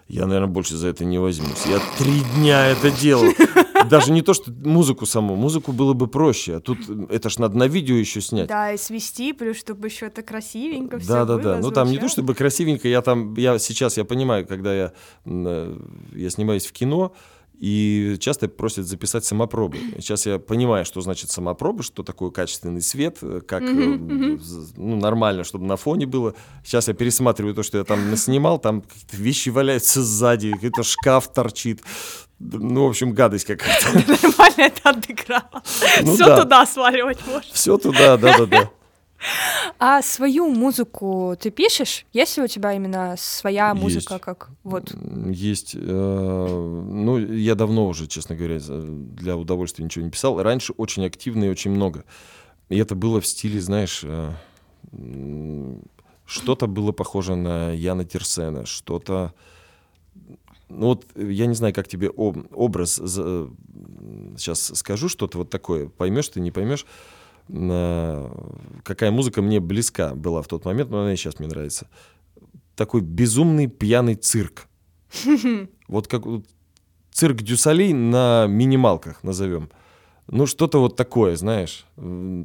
я, 0.09 0.25
наверное, 0.25 0.49
больше 0.49 0.75
за 0.75 0.89
это 0.89 1.05
не 1.05 1.17
возьмусь. 1.17 1.65
Я 1.65 1.79
три 1.97 2.21
дня 2.35 2.67
это 2.67 2.91
делал. 2.91 3.31
Даже 3.89 4.11
не 4.11 4.21
то, 4.21 4.33
что 4.33 4.51
музыку 4.51 5.05
саму, 5.05 5.35
музыку 5.35 5.71
было 5.71 5.93
бы 5.93 6.07
проще, 6.07 6.55
а 6.55 6.59
тут 6.59 6.79
это 7.09 7.29
ж 7.29 7.37
надо 7.39 7.57
на 7.57 7.67
видео 7.67 7.95
еще 7.95 8.21
снять. 8.21 8.47
Да, 8.47 8.71
и 8.73 8.77
свести, 8.77 9.33
плюс 9.33 9.57
чтобы 9.57 9.87
еще 9.87 10.07
это 10.07 10.21
красивенько 10.21 10.99
все 10.99 11.07
Да, 11.07 11.25
да, 11.25 11.37
да. 11.37 11.59
Ну 11.59 11.71
там 11.71 11.89
не 11.91 11.97
то 11.97 12.07
чтобы 12.09 12.33
красивенько, 12.35 12.87
я 12.87 13.01
там, 13.01 13.33
я 13.35 13.59
сейчас 13.59 13.97
я 13.97 14.05
понимаю, 14.05 14.45
когда 14.47 14.73
я, 14.75 14.93
э, 15.25 15.77
я 16.15 16.29
снимаюсь 16.29 16.65
в 16.65 16.71
кино, 16.71 17.13
и 17.59 18.17
часто 18.19 18.49
просят 18.49 18.87
записать 18.87 19.23
самопробы. 19.25 19.77
Сейчас 19.99 20.25
я 20.25 20.37
понимаю, 20.39 20.83
что 20.85 20.99
значит 21.01 21.29
самопробы, 21.29 21.83
что 21.83 22.03
такое 22.03 22.29
качественный 22.31 22.81
свет, 22.81 23.19
э, 23.21 23.41
как 23.47 23.61
э, 23.61 24.37
з- 24.41 24.73
ну, 24.75 24.97
нормально, 24.97 25.43
чтобы 25.43 25.65
на 25.65 25.77
фоне 25.77 26.05
было. 26.05 26.33
Сейчас 26.65 26.87
я 26.89 26.93
пересматриваю 26.93 27.53
то, 27.55 27.63
что 27.63 27.77
я 27.77 27.83
там 27.85 28.17
снимал, 28.17 28.59
там 28.59 28.81
какие-то 28.81 29.15
вещи 29.17 29.49
валяются 29.49 30.01
сзади, 30.01 30.51
какой-то 30.51 30.83
шкаф 30.83 31.31
торчит. 31.31 31.81
Ну, 32.51 32.85
в 32.85 32.89
общем, 32.89 33.13
гадость 33.13 33.45
какая-то. 33.45 33.93
Нормально 34.23 34.61
это 34.61 34.89
отыграла. 34.89 35.63
Ну 36.01 36.13
все 36.13 36.25
да. 36.25 36.41
туда 36.41 36.65
сваливать 36.65 37.19
можно. 37.25 37.53
Все 37.53 37.77
туда, 37.77 38.17
да-да-да. 38.17 38.69
А 39.79 40.01
свою 40.01 40.49
музыку 40.49 41.35
ты 41.39 41.49
пишешь? 41.49 42.05
Есть 42.11 42.37
ли 42.37 42.43
у 42.43 42.47
тебя 42.47 42.73
именно 42.73 43.15
своя 43.17 43.69
Есть. 43.69 43.81
музыка, 43.81 44.19
как 44.19 44.49
вот? 44.63 44.93
Есть. 45.31 45.75
э, 45.75 45.79
Ну, 45.79 47.17
я 47.17 47.55
давно 47.55 47.87
уже, 47.87 48.07
честно 48.07 48.35
говоря, 48.35 48.59
для 48.59 49.37
удовольствия 49.37 49.85
ничего 49.85 50.03
не 50.03 50.11
писал. 50.11 50.41
Раньше 50.41 50.73
очень 50.73 51.05
активно 51.05 51.45
и 51.45 51.49
очень 51.49 51.71
много. 51.71 52.03
И 52.69 52.77
это 52.77 52.95
было 52.95 53.21
в 53.21 53.25
стиле, 53.25 53.61
знаешь, 53.61 54.03
э, 54.03 54.31
что-то 56.25 56.67
было 56.67 56.91
похоже 56.91 57.35
на 57.35 57.71
Яна 57.71 58.05
Терсена, 58.05 58.65
что-то... 58.65 59.33
Ну 60.75 60.87
вот, 60.87 61.05
э, 61.15 61.31
я 61.31 61.45
не 61.45 61.53
знаю, 61.55 61.73
как 61.73 61.87
тебе 61.87 62.09
об- 62.09 62.47
образ 62.51 62.95
сейчас 62.95 64.71
скажу, 64.75 65.09
что-то 65.09 65.37
вот 65.37 65.49
такое. 65.49 65.87
Поймешь 65.87 66.29
ты, 66.29 66.39
не 66.39 66.51
поймешь. 66.51 66.85
Какая 67.47 69.11
музыка 69.11 69.41
мне 69.41 69.59
близка 69.59 70.15
была 70.15 70.41
в 70.41 70.47
тот 70.47 70.65
момент, 70.65 70.89
но 70.89 71.01
она 71.01 71.13
и 71.13 71.15
сейчас 71.15 71.39
мне 71.39 71.47
нравится. 71.47 71.87
Такой 72.75 73.01
безумный 73.01 73.67
пьяный 73.67 74.15
цирк. 74.15 74.67
Вот 75.87 76.07
как 76.07 76.23
цирк 77.11 77.41
Дюсалей 77.41 77.93
на 77.93 78.47
минималках 78.47 79.23
назовем. 79.23 79.69
Ну, 80.27 80.47
что-то 80.47 80.79
вот 80.79 80.95
такое, 80.95 81.35
знаешь. 81.35 81.85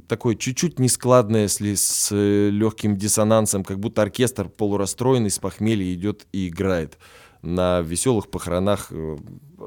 Такое 0.09 0.35
чуть-чуть 0.35 0.79
нескладное, 0.81 1.43
если 1.43 1.75
с 1.75 2.15
легким 2.15 2.97
диссонансом, 2.97 3.63
как 3.65 3.79
будто 3.79 4.03
оркестр 4.03 4.49
полурастроенный 4.49 5.31
с 5.31 5.39
похмелья 5.39 5.95
идет 5.95 6.27
и 6.33 6.49
играет 6.49 6.99
на 7.43 7.81
веселых 7.81 8.29
похоронах 8.29 8.89
э, 8.91 9.17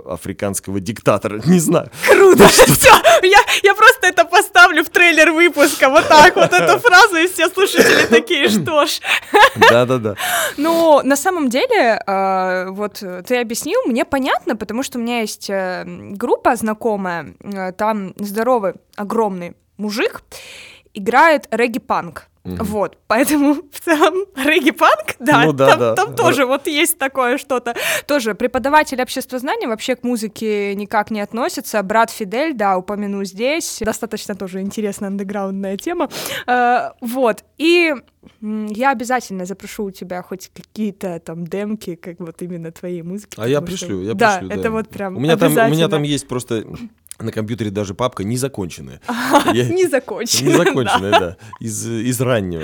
африканского 0.05 0.79
диктатора. 0.79 1.41
Не 1.45 1.59
знаю. 1.59 1.89
Круто! 2.09 2.47
Всё, 2.47 2.89
я, 3.23 3.39
я 3.63 3.73
просто 3.75 4.07
это 4.07 4.25
поставлю 4.25 4.83
в 4.83 4.89
трейлер 4.89 5.31
выпуска. 5.31 5.89
Вот 5.89 6.07
так 6.07 6.35
вот 6.35 6.53
эту 6.53 6.79
фразу, 6.79 7.15
и 7.15 7.27
все 7.27 7.49
слушатели 7.49 8.05
такие, 8.07 8.49
что 8.49 8.85
ж. 8.85 8.99
Да-да-да. 9.71 10.15
Ну, 10.57 11.01
на 11.03 11.15
самом 11.15 11.49
деле, 11.49 12.01
э, 12.05 12.69
вот 12.69 13.03
ты 13.27 13.37
объяснил, 13.37 13.79
мне 13.85 14.05
понятно, 14.05 14.55
потому 14.55 14.83
что 14.83 14.99
у 14.99 15.01
меня 15.01 15.21
есть 15.21 15.49
э, 15.49 15.83
группа 15.85 16.55
знакомая, 16.55 17.33
там 17.77 18.13
здоровый, 18.17 18.73
огромный 18.95 19.55
мужик, 19.77 20.21
играет 20.93 21.47
регги-панк. 21.51 22.27
Вот, 22.43 22.97
поэтому 23.07 23.53
в 23.71 23.79
целом 23.79 24.25
регги-панк, 24.35 25.15
да, 25.19 25.43
Ну 25.45 25.53
да, 25.53 25.69
там, 25.69 25.79
да. 25.79 25.95
там 25.95 26.15
тоже 26.15 26.45
вот 26.45 26.67
есть 26.67 26.97
такое 26.97 27.37
что-то. 27.37 27.75
Тоже 28.07 28.33
преподаватель 28.33 29.01
обществознания 29.01 29.67
вообще 29.67 29.95
к 29.95 30.03
музыке 30.03 30.73
никак 30.75 31.11
не 31.11 31.21
относится. 31.21 31.81
Брат 31.83 32.09
Фидель, 32.09 32.53
да, 32.55 32.77
упомяну 32.77 33.23
здесь. 33.25 33.79
Достаточно 33.81 34.35
тоже 34.35 34.61
интересная 34.61 35.09
андеграундная 35.09 35.77
тема. 35.77 36.09
Э, 36.47 36.91
вот, 37.01 37.43
и 37.57 37.93
я 38.41 38.91
обязательно 38.91 39.45
запрошу 39.45 39.85
у 39.85 39.91
тебя 39.91 40.21
хоть 40.21 40.51
какие-то 40.53 41.19
там 41.19 41.45
демки, 41.45 41.95
как 41.95 42.19
вот 42.19 42.41
именно 42.41 42.71
твоей 42.71 43.01
музыки. 43.03 43.35
А 43.37 43.47
я 43.47 43.61
потому 43.61 43.77
что- 43.77 43.85
пришлю, 43.87 44.01
я 44.03 44.13
да, 44.13 44.37
пришлю. 44.39 44.59
это 44.59 44.71
вот 44.71 44.89
прям 44.89 45.17
у 45.17 45.19
меня 45.19 45.37
там, 45.37 45.51
у 45.51 45.69
меня 45.69 45.87
там 45.87 46.03
есть 46.03 46.27
просто 46.27 46.65
на 47.21 47.31
компьютере 47.31 47.71
даже 47.71 47.93
папка 47.93 48.23
незаконченная. 48.23 49.01
Незаконченная, 49.53 50.57
да. 50.57 50.63
Незаконченная, 50.63 51.11
да, 51.11 51.37
из, 51.59 51.87
из 51.87 52.19
раннего. 52.21 52.63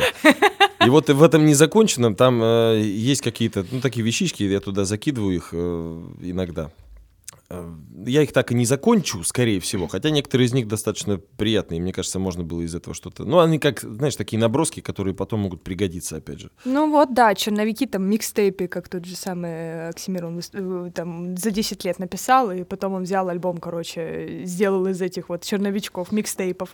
И 0.86 0.90
вот 0.90 1.10
в 1.10 1.24
этом 1.24 1.46
незаконченном 1.46 2.16
там 2.16 2.42
э, 2.42 2.80
есть 2.82 3.22
какие-то, 3.22 3.66
ну, 3.72 3.82
такие 3.82 4.06
вещички, 4.06 4.44
я 4.44 4.60
туда 4.60 4.86
закидываю 4.86 5.36
их 5.36 5.50
э, 5.52 6.04
иногда. 6.22 6.72
Э, 7.50 7.74
Я 8.06 8.24
их 8.24 8.34
так 8.34 8.52
и 8.52 8.56
не 8.56 8.66
закончу, 8.66 9.24
скорее 9.24 9.60
всего, 9.60 9.88
хотя 9.88 10.10
некоторые 10.10 10.48
из 10.48 10.54
них 10.54 10.68
достаточно 10.68 11.18
приятные, 11.18 11.80
мне 11.82 11.94
кажется, 11.94 12.20
можно 12.20 12.44
было 12.44 12.62
из 12.62 12.76
этого 12.76 12.94
что-то... 12.94 13.24
Ну, 13.26 13.40
они 13.40 13.60
как, 13.60 13.82
знаешь, 13.82 14.16
такие 14.16 14.40
наброски, 14.40 14.82
которые 14.82 15.14
потом 15.14 15.42
могут 15.42 15.64
пригодиться, 15.64 16.18
опять 16.18 16.40
же. 16.40 16.52
Ну 16.66 16.92
вот, 16.92 17.14
да, 17.14 17.36
черновики 17.36 17.86
там 17.86 18.04
микстейпы, 18.04 18.68
как 18.68 18.90
тот 18.90 19.06
же 19.06 19.16
самый 19.16 19.90
Оксимирон 19.90 20.42
э, 20.54 20.92
там 20.94 21.38
за 21.38 21.52
10 21.52 21.86
лет 21.86 22.00
написал, 22.00 22.52
и 22.52 22.64
потом 22.64 22.94
он 22.94 23.04
взял 23.04 23.30
альбом, 23.30 23.58
короче, 23.58 24.42
сделал 24.44 24.86
из 24.88 25.02
этих 25.02 25.30
вот 25.30 25.44
черновичков, 25.44 26.12
микстейпов. 26.12 26.70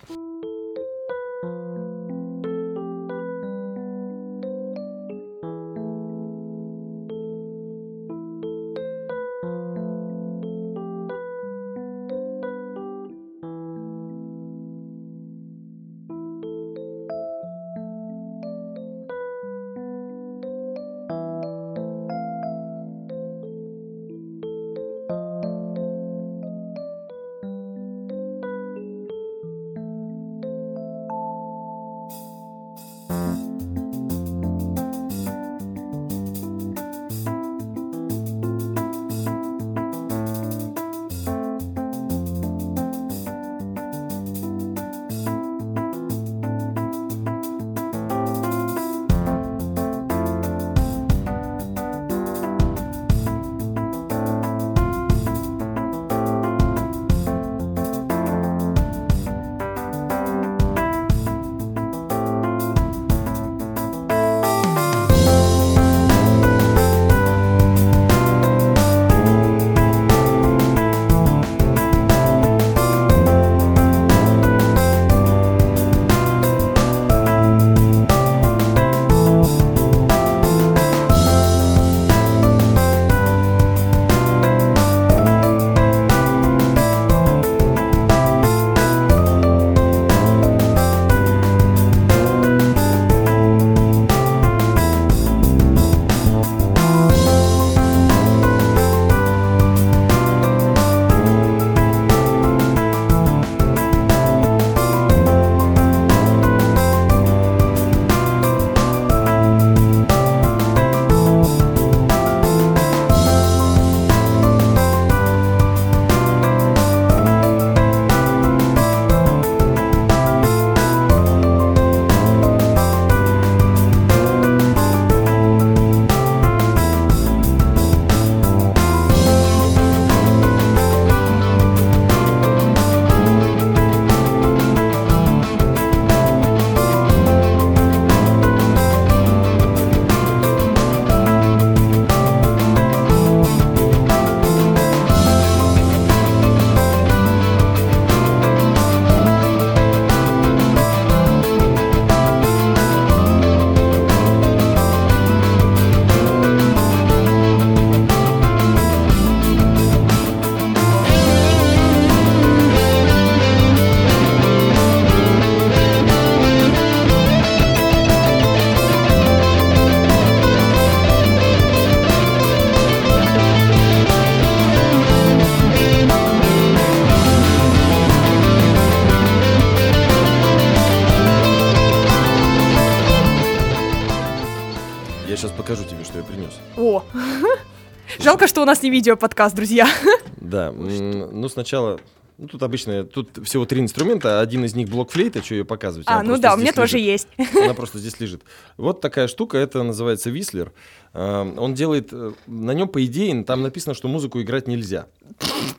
Жалко, 188.43 188.55
что 188.55 188.61
у 188.63 188.65
нас 188.65 188.83
не 188.83 188.89
видео-подкаст, 188.89 189.55
друзья. 189.55 189.87
Да, 190.35 190.73
ну 190.73 191.47
сначала, 191.47 192.01
ну 192.37 192.49
тут 192.49 192.61
обычно, 192.61 193.05
тут 193.05 193.39
всего 193.45 193.65
три 193.65 193.79
инструмента, 193.79 194.41
один 194.41 194.65
из 194.65 194.75
них 194.75 194.89
блок 194.89 195.11
флейта, 195.11 195.41
что 195.41 195.55
ее 195.55 195.63
показывать. 195.63 196.07
А, 196.09 196.19
она 196.19 196.31
ну 196.31 196.37
да, 196.37 196.53
у 196.53 196.57
меня 196.57 196.71
здесь 196.71 196.75
тоже 196.75 196.97
лежит. 196.97 197.29
есть. 197.37 197.55
Она 197.55 197.73
просто 197.73 197.99
здесь 197.99 198.19
лежит. 198.19 198.41
Вот 198.75 198.99
такая 198.99 199.29
штука, 199.29 199.57
это 199.57 199.81
называется 199.81 200.29
Вислер. 200.29 200.73
А, 201.13 201.49
Он 201.57 201.73
делает, 201.73 202.09
э, 202.11 202.33
на 202.47 202.71
нем, 202.71 202.89
по 202.89 203.05
идее, 203.05 203.45
там 203.45 203.61
написано, 203.61 203.93
что 203.93 204.09
музыку 204.09 204.41
играть 204.41 204.67
нельзя. 204.67 205.07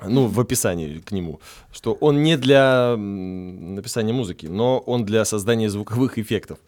Ну, 0.03 0.27
в 0.27 0.41
описании 0.41 1.01
к 1.01 1.13
нему. 1.13 1.41
Что 1.71 1.93
он 1.93 2.23
не 2.23 2.39
для 2.39 2.97
написания 2.97 4.15
музыки, 4.15 4.47
но 4.47 4.79
он 4.79 5.05
для 5.05 5.27
создания 5.27 5.69
звуковых 5.69 6.17
эффектов. 6.17 6.59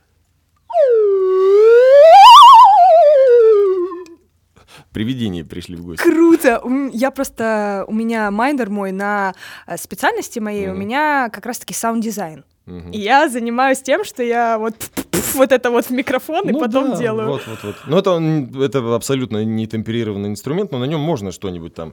Привидения 4.97 5.45
пришли 5.45 5.77
в 5.77 5.85
гости. 5.85 6.03
Круто! 6.03 6.63
Я 6.91 7.11
просто... 7.11 7.85
У 7.87 7.93
меня 7.93 8.31
minor 8.31 8.71
мой 8.71 8.93
на 8.93 9.35
э, 9.67 9.77
специальности 9.77 10.39
моей, 10.39 10.69
у 10.69 10.71
Мгм. 10.71 10.81
меня 10.81 11.29
как 11.31 11.45
раз-таки 11.45 11.75
саунд-дизайн. 11.75 12.45
Мгм. 12.65 12.93
И 12.93 12.99
я 13.01 13.29
занимаюсь 13.29 13.83
тем, 13.83 14.05
что 14.05 14.23
я 14.23 14.57
вот 14.57 14.75
вот 15.35 15.53
это 15.53 15.71
вот 15.71 15.85
в 15.85 15.91
микрофон 15.91 16.49
и 16.49 16.53
Ну 16.53 16.61
потом 16.61 16.93
да, 16.93 16.97
делаю. 16.97 17.29
Вот, 17.29 17.43
вот, 17.47 17.59
вот. 17.63 17.77
Ну, 17.87 17.99
это, 17.99 18.65
это 18.65 18.95
абсолютно 18.95 19.45
не 19.45 19.67
темперированный 19.67 20.31
инструмент, 20.31 20.73
но 20.73 20.79
на 20.79 20.85
нем 20.87 21.01
можно 21.01 21.31
что-нибудь 21.31 21.75
там. 21.75 21.93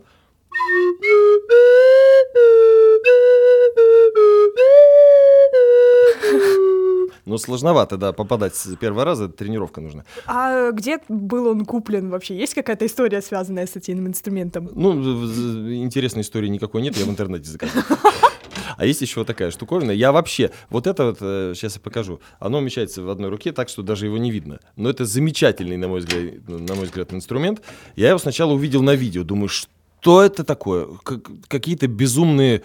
Ну, 7.26 7.38
сложновато, 7.38 7.98
да, 7.98 8.12
попадать 8.12 8.56
с 8.56 8.76
первого 8.76 9.06
раза, 9.06 9.30
тренировка 9.30 9.82
нужна. 9.82 10.04
А 10.26 10.72
где 10.72 11.00
был 11.08 11.48
он 11.48 11.66
куплен 11.66 12.10
вообще? 12.10 12.38
Есть 12.38 12.54
какая-то 12.54 12.86
история, 12.86 13.22
связанная 13.22 13.66
с 13.66 13.76
этим 13.76 14.06
инструментом? 14.08 14.70
Ну, 14.74 14.94
интересной 15.74 16.22
истории 16.22 16.50
никакой 16.50 16.82
нет, 16.82 16.98
я 16.98 17.06
в 17.06 17.10
интернете 17.10 17.50
заказал. 17.50 17.84
А 18.76 18.86
есть 18.86 19.02
еще 19.02 19.20
вот 19.20 19.28
такая 19.28 19.52
штуковина. 19.52 19.92
Я 19.92 20.12
вообще, 20.12 20.52
вот 20.70 20.88
это 20.88 21.06
вот, 21.06 21.20
сейчас 21.20 21.76
я 21.76 21.82
покажу, 21.82 22.22
оно 22.40 22.58
умещается 22.58 23.04
в 23.04 23.10
одной 23.10 23.30
руке 23.30 23.52
так, 23.52 23.70
что 23.70 23.84
даже 23.84 24.06
его 24.06 24.18
не 24.18 24.32
видно. 24.32 24.60
Но 24.76 24.90
это 24.90 25.06
замечательный, 25.06 25.78
на 25.78 25.88
мой 25.88 26.00
взгляд, 26.00 26.48
на 26.48 26.76
мой 26.76 26.86
взгляд 26.86 27.14
инструмент. 27.14 27.62
Я 27.96 28.10
его 28.10 28.18
сначала 28.18 28.54
увидел 28.54 28.82
на 28.82 28.96
видео, 28.96 29.24
думаю, 29.24 29.50
что 29.50 29.70
это 30.22 30.44
такое? 30.44 30.88
Как- 31.04 31.30
какие-то 31.48 31.88
безумные 31.88 32.62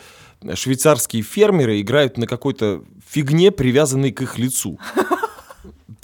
швейцарские 0.55 1.23
фермеры 1.23 1.81
играют 1.81 2.19
на 2.19 2.27
какой-то 2.27 2.83
фигне, 3.09 3.51
привязанной 3.51 4.13
к 4.13 4.23
их 4.23 4.39
лицу. 4.39 4.79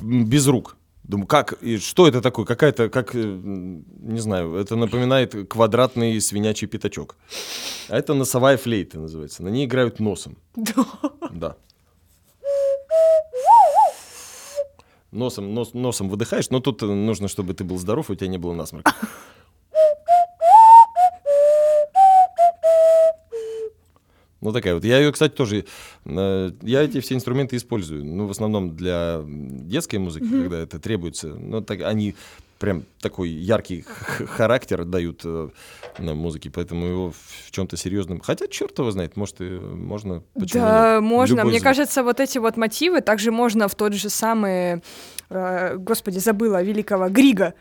Без 0.01 0.47
рук. 0.47 0.77
Думаю, 1.03 1.27
как, 1.27 1.53
и 1.63 1.77
что 1.79 2.09
это 2.09 2.23
такое? 2.23 2.47
Какая-то, 2.47 2.89
как, 2.89 3.15
э, 3.15 3.19
не 3.23 4.21
знаю, 4.21 4.55
это 4.55 4.75
напоминает 4.75 5.35
квадратный 5.51 6.19
свинячий 6.21 6.67
пятачок. 6.67 7.17
А 7.91 7.99
это 7.99 8.15
носовая 8.15 8.57
флейта 8.57 8.99
называется. 8.99 9.43
На 9.43 9.49
ней 9.49 9.67
играют 9.67 10.01
носом. 10.01 10.39
Да. 11.31 11.57
Носом, 15.13 15.55
нос- 15.55 15.75
носом 15.75 16.09
выдыхаешь, 16.09 16.51
но 16.51 16.61
тут 16.61 16.83
э, 16.83 16.87
нужно, 16.87 17.29
чтобы 17.29 17.55
ты 17.55 17.65
был 17.65 17.79
здоров, 17.79 18.11
у 18.11 18.15
тебя 18.15 18.27
не 18.29 18.39
было 18.39 18.55
насморка. 18.55 18.95
Ну, 24.45 24.53
такая 24.53 24.75
вот. 24.75 24.85
Я 24.85 24.99
ее, 24.99 25.11
кстати, 25.11 25.33
тоже... 25.33 25.65
э, 26.05 26.51
Я 26.61 26.83
эти 26.83 27.01
все 27.01 27.15
инструменты 27.15 27.57
использую. 27.57 28.05
Ну, 28.05 28.27
в 28.27 28.31
основном 28.31 28.77
для 28.77 29.23
детской 29.27 29.97
музыки, 29.97 30.29
когда 30.29 30.59
это 30.59 30.79
требуется. 30.79 31.29
Ну, 31.29 31.63
так 31.63 31.81
они 31.81 32.15
прям 32.59 32.85
такой 33.01 33.31
яркий 33.31 33.85
характер 34.27 34.85
дают 34.85 35.23
э, 35.25 35.49
на 35.99 36.15
музыке, 36.15 36.51
поэтому 36.51 36.87
его 36.87 37.11
в 37.11 37.51
чем-то 37.51 37.77
серьезном... 37.79 38.21
Хотя, 38.21 38.47
черт 38.47 38.79
его 38.79 38.91
знает, 38.91 39.17
может, 39.17 39.41
и 39.41 39.45
можно... 39.45 40.23
да, 40.35 40.95
нет? 40.95 41.03
можно. 41.03 41.37
Любой 41.37 41.51
Мне 41.51 41.59
звук. 41.61 41.65
кажется, 41.65 42.03
вот 42.03 42.21
эти 42.21 42.37
вот 42.37 42.57
мотивы 42.59 43.01
также 43.01 43.31
можно 43.33 43.67
в 43.69 43.75
тот 43.75 43.95
же 43.95 44.11
самый, 44.11 44.83
э, 45.31 45.77
господи, 45.79 46.19
забыла, 46.19 46.63
великого 46.63 47.09
Грига. 47.09 47.55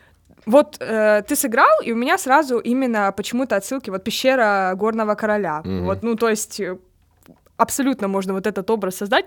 Вот 0.46 0.76
э, 0.80 1.22
ты 1.26 1.36
сыграл, 1.36 1.80
и 1.84 1.92
у 1.92 1.96
меня 1.96 2.18
сразу 2.18 2.58
именно 2.58 3.12
почему-то 3.12 3.56
отсылки, 3.56 3.90
вот 3.90 4.04
пещера 4.04 4.72
горного 4.76 5.14
короля. 5.14 5.60
Мгм. 5.64 5.84
Вот, 5.84 6.02
ну, 6.02 6.16
то 6.16 6.28
есть 6.28 6.60
э, 6.60 6.76
абсолютно 7.56 8.08
можно 8.08 8.32
вот 8.32 8.46
этот 8.46 8.70
образ 8.70 8.96
создать. 8.96 9.26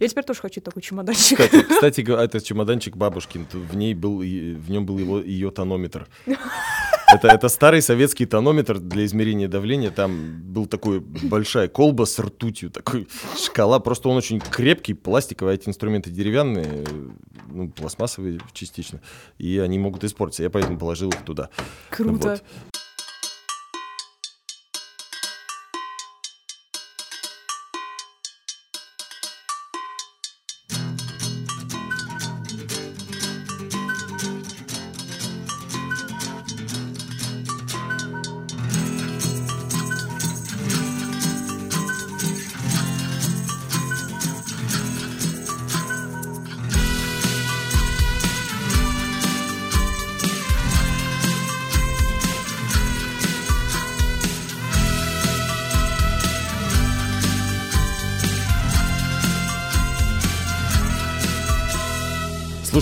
Я 0.00 0.08
теперь 0.08 0.24
тоже 0.24 0.40
хочу 0.40 0.60
такой 0.60 0.82
чемоданчик. 0.82 1.38
Кстати, 1.38 1.62
кстати, 1.68 2.24
этот 2.24 2.44
чемоданчик 2.44 2.96
бабушкин, 2.96 3.46
в 3.52 3.76
ней 3.76 3.94
был, 3.94 4.18
в 4.18 4.70
нем 4.70 4.86
был 4.86 4.98
его 4.98 5.20
ее 5.20 5.50
тонометр. 5.50 6.06
Это, 7.12 7.28
это 7.28 7.48
старый 7.48 7.82
советский 7.82 8.26
тонометр 8.26 8.78
для 8.78 9.04
измерения 9.04 9.48
давления. 9.48 9.90
Там 9.90 10.40
был 10.42 10.66
такой 10.66 11.00
большая 11.00 11.68
колба 11.68 12.04
с 12.04 12.18
ртутью, 12.18 12.70
такой 12.70 13.08
шкала. 13.36 13.80
Просто 13.80 14.08
он 14.08 14.16
очень 14.16 14.40
крепкий, 14.40 14.94
пластиковый, 14.94 15.54
а 15.54 15.56
эти 15.56 15.68
инструменты 15.68 16.10
деревянные, 16.10 16.84
ну, 17.48 17.68
пластмассовые 17.70 18.40
частично, 18.52 19.00
и 19.38 19.58
они 19.58 19.78
могут 19.78 20.04
испортиться. 20.04 20.42
Я 20.42 20.50
поэтому 20.50 20.78
положил 20.78 21.10
их 21.10 21.24
туда. 21.24 21.50
Круто. 21.90 22.28
Вот. 22.28 22.69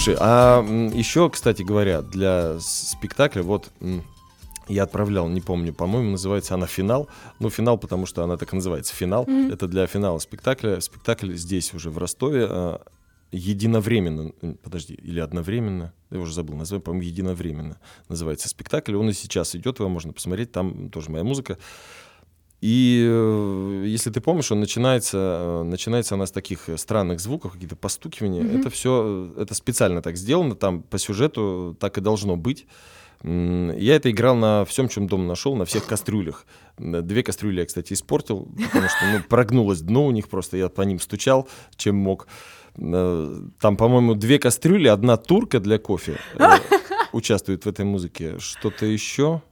Слушай, 0.09 0.23
а 0.23 0.63
еще, 0.95 1.29
кстати 1.29 1.63
говоря, 1.63 2.01
для 2.01 2.59
спектакля, 2.61 3.43
вот 3.43 3.71
я 4.67 4.85
отправлял, 4.85 5.29
не 5.29 5.43
помню, 5.43 5.75
по-моему, 5.75 6.13
называется 6.13 6.55
она 6.55 6.67
«Финал». 6.67 7.09
Ну, 7.41 7.51
«Финал», 7.51 7.77
потому 7.77 8.07
что 8.07 8.25
она 8.25 8.39
так 8.39 8.55
и 8.55 8.57
называется, 8.57 8.95
«Финал». 8.95 9.27
Это 9.27 9.69
для 9.69 9.87
финала 9.87 10.19
спектакля. 10.19 10.81
Спектакль 10.81 11.35
здесь 11.35 11.75
уже, 11.75 11.91
в 11.91 11.99
Ростове, 11.99 12.47
а, 12.49 12.81
единовременно, 13.33 14.33
подожди, 14.63 14.95
или 14.95 15.21
одновременно, 15.21 15.93
я 16.11 16.19
уже 16.19 16.33
забыл 16.33 16.57
название, 16.57 16.83
по-моему, 16.83 17.07
единовременно 17.07 17.77
называется 18.09 18.49
спектакль. 18.49 18.95
Он 18.95 19.11
и 19.11 19.13
сейчас 19.13 19.55
идет, 19.57 19.79
его 19.79 19.91
можно 19.91 20.15
посмотреть, 20.15 20.53
там 20.53 20.89
тоже 20.89 21.11
моя 21.11 21.25
музыка. 21.25 21.59
И 22.61 23.07
э, 23.09 23.85
если 23.87 24.11
ты 24.11 24.21
помнишь, 24.21 24.51
он 24.51 24.61
начинается, 24.61 25.19
э, 25.19 25.63
начинается 25.63 26.17
она 26.17 26.27
с 26.27 26.33
таких 26.33 26.69
э, 26.69 26.77
странных 26.77 27.21
звуков, 27.21 27.53
какие-то 27.53 27.77
постукивания. 27.77 28.43
Это 28.45 28.69
все, 28.71 29.33
это 29.37 29.55
специально 29.55 30.03
так 30.03 30.17
сделано, 30.17 30.57
там 30.57 30.83
по 30.83 30.99
сюжету 30.99 31.77
так 31.79 31.99
и 31.99 32.01
должно 32.01 32.37
быть. 32.37 32.67
Я 33.25 33.97
это 33.97 34.11
играл 34.13 34.37
на 34.37 34.65
всем, 34.65 34.89
чем 34.89 35.09
дом 35.09 35.27
нашел, 35.27 35.57
на 35.57 35.65
всех 35.65 35.87
кастрюлях. 35.87 36.47
Две 36.79 37.25
кастрюли 37.25 37.61
я, 37.61 37.67
кстати, 37.67 37.93
испортил, 37.93 38.49
потому 38.67 38.89
что 38.89 38.99
ну, 39.13 39.23
прогнулось 39.29 39.81
дно 39.81 40.07
у 40.07 40.13
них 40.13 40.29
просто, 40.29 40.57
я 40.57 40.69
по 40.69 40.83
ним 40.83 41.01
стучал, 41.01 41.49
чем 41.77 41.97
мог. 41.97 42.29
Э, 42.77 43.41
Там, 43.61 43.77
по-моему, 43.77 44.15
две 44.15 44.39
кастрюли, 44.39 44.89
одна 44.89 45.17
турка 45.17 45.59
для 45.59 45.79
кофе 45.79 46.19
э, 46.37 46.49
участвует 47.13 47.65
в 47.65 47.69
этой 47.69 47.85
музыке. 47.85 48.39
Что-то 48.39 48.87
еще? 48.87 49.43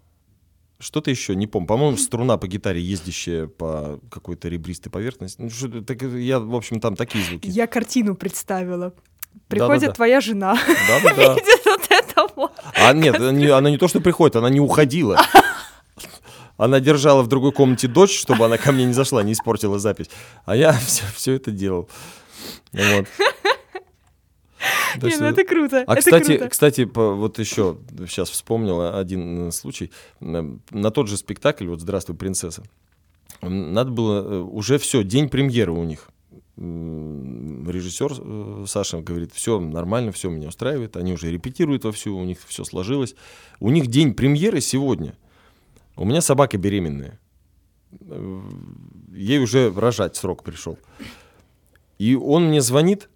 Что-то 0.79 1.11
еще, 1.11 1.35
не 1.35 1.47
помню. 1.47 1.67
По-моему, 1.67 1.97
струна 1.97 2.37
по 2.37 2.47
гитаре, 2.47 2.83
ездящая 2.83 3.47
по 3.47 3.99
какой-то 4.11 4.49
ребристой 4.49 4.93
поверхности. 4.93 5.41
Ну, 5.41 5.49
что-то 5.49 5.83
так, 5.83 6.03
я, 6.03 6.39
в 6.39 6.55
общем, 6.55 6.81
там 6.81 6.97
такие 6.97 7.25
звуки. 7.25 7.49
Я 7.49 7.67
картину 7.67 8.15
представила. 8.15 8.93
Приходит 9.49 9.81
Да-да-да. 9.83 9.93
твоя 9.95 10.21
жена, 10.21 10.55
Да-да-да. 10.89 11.35
видит 11.35 11.65
вот 11.65 11.87
это 11.89 12.27
вот. 12.37 12.53
А 12.75 12.93
нет, 12.93 13.17
она 13.17 13.33
не, 13.33 13.47
она 13.47 13.71
не 13.71 13.79
то, 13.79 13.89
что 13.89 14.01
приходит, 14.01 14.37
она 14.37 14.51
не 14.51 14.61
уходила. 14.61 15.21
Она 16.59 16.81
держала 16.81 17.23
в 17.23 17.27
другой 17.27 17.53
комнате 17.53 17.87
дочь, 17.87 18.19
чтобы 18.19 18.47
она 18.47 18.57
ко 18.57 18.73
мне 18.73 18.87
не 18.87 18.95
зашла, 18.95 19.23
не 19.23 19.33
испортила 19.33 19.79
запись. 19.79 20.09
А 20.47 20.57
я 20.57 20.73
все, 21.15 21.35
это 21.35 21.51
делал. 21.51 21.87
Вот. 22.73 23.07
Не, 25.03 25.17
ну 25.19 25.27
это 25.27 25.45
круто. 25.45 25.85
А 25.87 25.93
это 25.93 26.01
кстати, 26.01 26.37
круто. 26.37 26.49
кстати, 26.49 26.85
по- 26.85 27.15
вот 27.15 27.39
еще 27.39 27.79
сейчас 28.07 28.31
вспомнил 28.31 28.95
один 28.97 29.49
э, 29.49 29.53
случай. 29.53 29.91
На, 30.21 30.59
на 30.71 30.91
тот 30.91 31.09
же 31.09 31.17
спектакль, 31.17 31.67
вот 31.69 31.81
«Здравствуй, 31.81 32.17
принцесса», 32.17 32.63
надо 33.43 33.91
было, 33.91 34.23
э, 34.23 34.41
уже 34.41 34.79
все, 34.79 35.03
день 35.03 35.29
премьеры 35.29 35.73
у 35.73 35.85
них. 35.85 36.09
Режиссер 36.57 38.13
э, 38.19 38.65
Саша 38.67 39.01
говорит, 39.01 39.33
все 39.33 39.61
нормально, 39.61 40.13
все 40.13 40.31
меня 40.31 40.49
устраивает. 40.49 40.97
Они 40.97 41.13
уже 41.13 41.31
репетируют 41.31 41.85
вовсю, 41.85 42.17
у 42.17 42.25
них 42.25 42.39
все 42.47 42.65
сложилось. 42.65 43.15
У 43.61 43.71
них 43.71 43.89
день 43.89 44.15
премьеры 44.15 44.61
сегодня. 44.61 45.15
У 45.97 46.05
меня 46.05 46.21
собака 46.23 46.57
беременная. 46.57 47.19
Э, 48.01 48.41
Ей 49.13 49.39
уже 49.39 49.73
рожать 49.73 50.17
срок 50.17 50.43
пришел. 50.43 50.79
И 51.99 52.15
он 52.15 52.49
мне 52.49 52.61
звонит, 52.61 53.09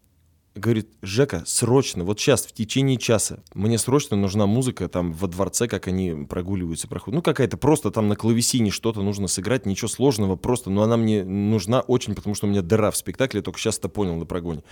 говорит, 0.55 0.89
Жека, 1.03 1.43
срочно, 1.47 2.05
вот 2.05 2.19
сейчас, 2.19 2.45
в 2.45 2.53
течение 2.53 2.97
часа, 2.97 3.43
мне 3.55 3.79
срочно 3.79 4.17
нужна 4.17 4.47
музыка 4.47 4.89
там 4.89 5.13
во 5.13 5.29
дворце, 5.29 5.69
как 5.69 5.87
они 5.89 6.27
прогуливаются, 6.29 6.89
проходят. 6.89 7.17
Ну, 7.17 7.23
какая-то 7.23 7.57
просто 7.57 7.91
там 7.91 8.09
на 8.09 8.17
клавесине 8.17 8.71
что-то 8.71 9.03
нужно 9.03 9.29
сыграть, 9.29 9.67
ничего 9.67 9.89
сложного, 9.89 10.37
просто, 10.37 10.71
но 10.71 10.83
она 10.83 10.97
мне 10.97 11.25
нужна 11.25 11.81
очень, 11.81 12.15
потому 12.15 12.35
что 12.35 12.47
у 12.47 12.51
меня 12.51 12.63
дыра 12.63 12.91
в 12.91 12.97
спектакле, 12.97 13.39
я 13.39 13.43
только 13.45 13.59
сейчас 13.59 13.79
это 13.79 13.89
понял 13.89 14.17
на 14.17 14.27
прогоне. 14.27 14.63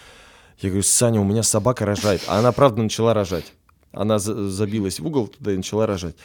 Я 0.61 0.71
говорю, 0.71 0.83
Саня, 0.83 1.21
у 1.21 1.25
меня 1.25 1.45
собака 1.45 1.87
рожает. 1.87 2.25
А 2.27 2.41
она, 2.41 2.51
правда, 2.51 2.83
начала 2.83 3.15
рожать. 3.15 3.53
Она 3.93 4.19
за- 4.19 4.51
забилась 4.51 4.99
в 4.99 5.07
угол 5.07 5.29
туда 5.29 5.53
и 5.53 5.57
начала 5.57 5.87
рожать. 5.87 6.17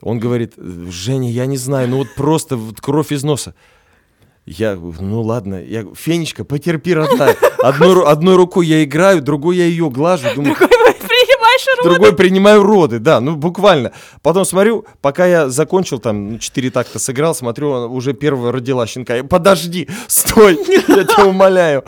Он 0.00 0.18
говорит, 0.18 0.54
Женя, 0.56 1.30
я 1.30 1.46
не 1.46 1.56
знаю, 1.56 1.88
ну 1.88 1.98
вот 1.98 2.08
просто 2.14 2.56
вот 2.56 2.80
кровь 2.80 3.10
из 3.12 3.24
носа. 3.24 3.54
Я, 4.50 4.76
ну 4.76 5.20
ладно, 5.22 5.62
я, 5.62 5.84
Фенечка, 5.94 6.44
потерпи, 6.44 6.94
родная. 6.94 7.36
Одной, 7.58 8.04
одной 8.04 8.36
рукой 8.36 8.66
я 8.66 8.82
играю, 8.82 9.20
другой 9.20 9.56
я 9.56 9.64
ее 9.64 9.90
глажу. 9.90 10.28
Думаю, 10.34 10.56
Принимаешь 10.56 11.66
роды. 11.78 11.88
другой 11.90 12.16
принимаю 12.16 12.62
роды, 12.62 12.98
да, 12.98 13.20
ну 13.20 13.36
буквально. 13.36 13.92
Потом 14.22 14.44
смотрю, 14.44 14.84
пока 15.00 15.26
я 15.26 15.48
закончил, 15.48 15.98
там, 15.98 16.32
ну, 16.32 16.38
четыре 16.38 16.70
такта 16.70 16.98
сыграл, 16.98 17.34
смотрю, 17.34 17.90
уже 17.92 18.12
первая 18.14 18.52
родила 18.52 18.86
щенка. 18.86 19.16
Я, 19.16 19.24
Подожди, 19.24 19.88
стой, 20.06 20.58
я 20.88 21.04
тебя 21.04 21.26
умоляю. 21.26 21.84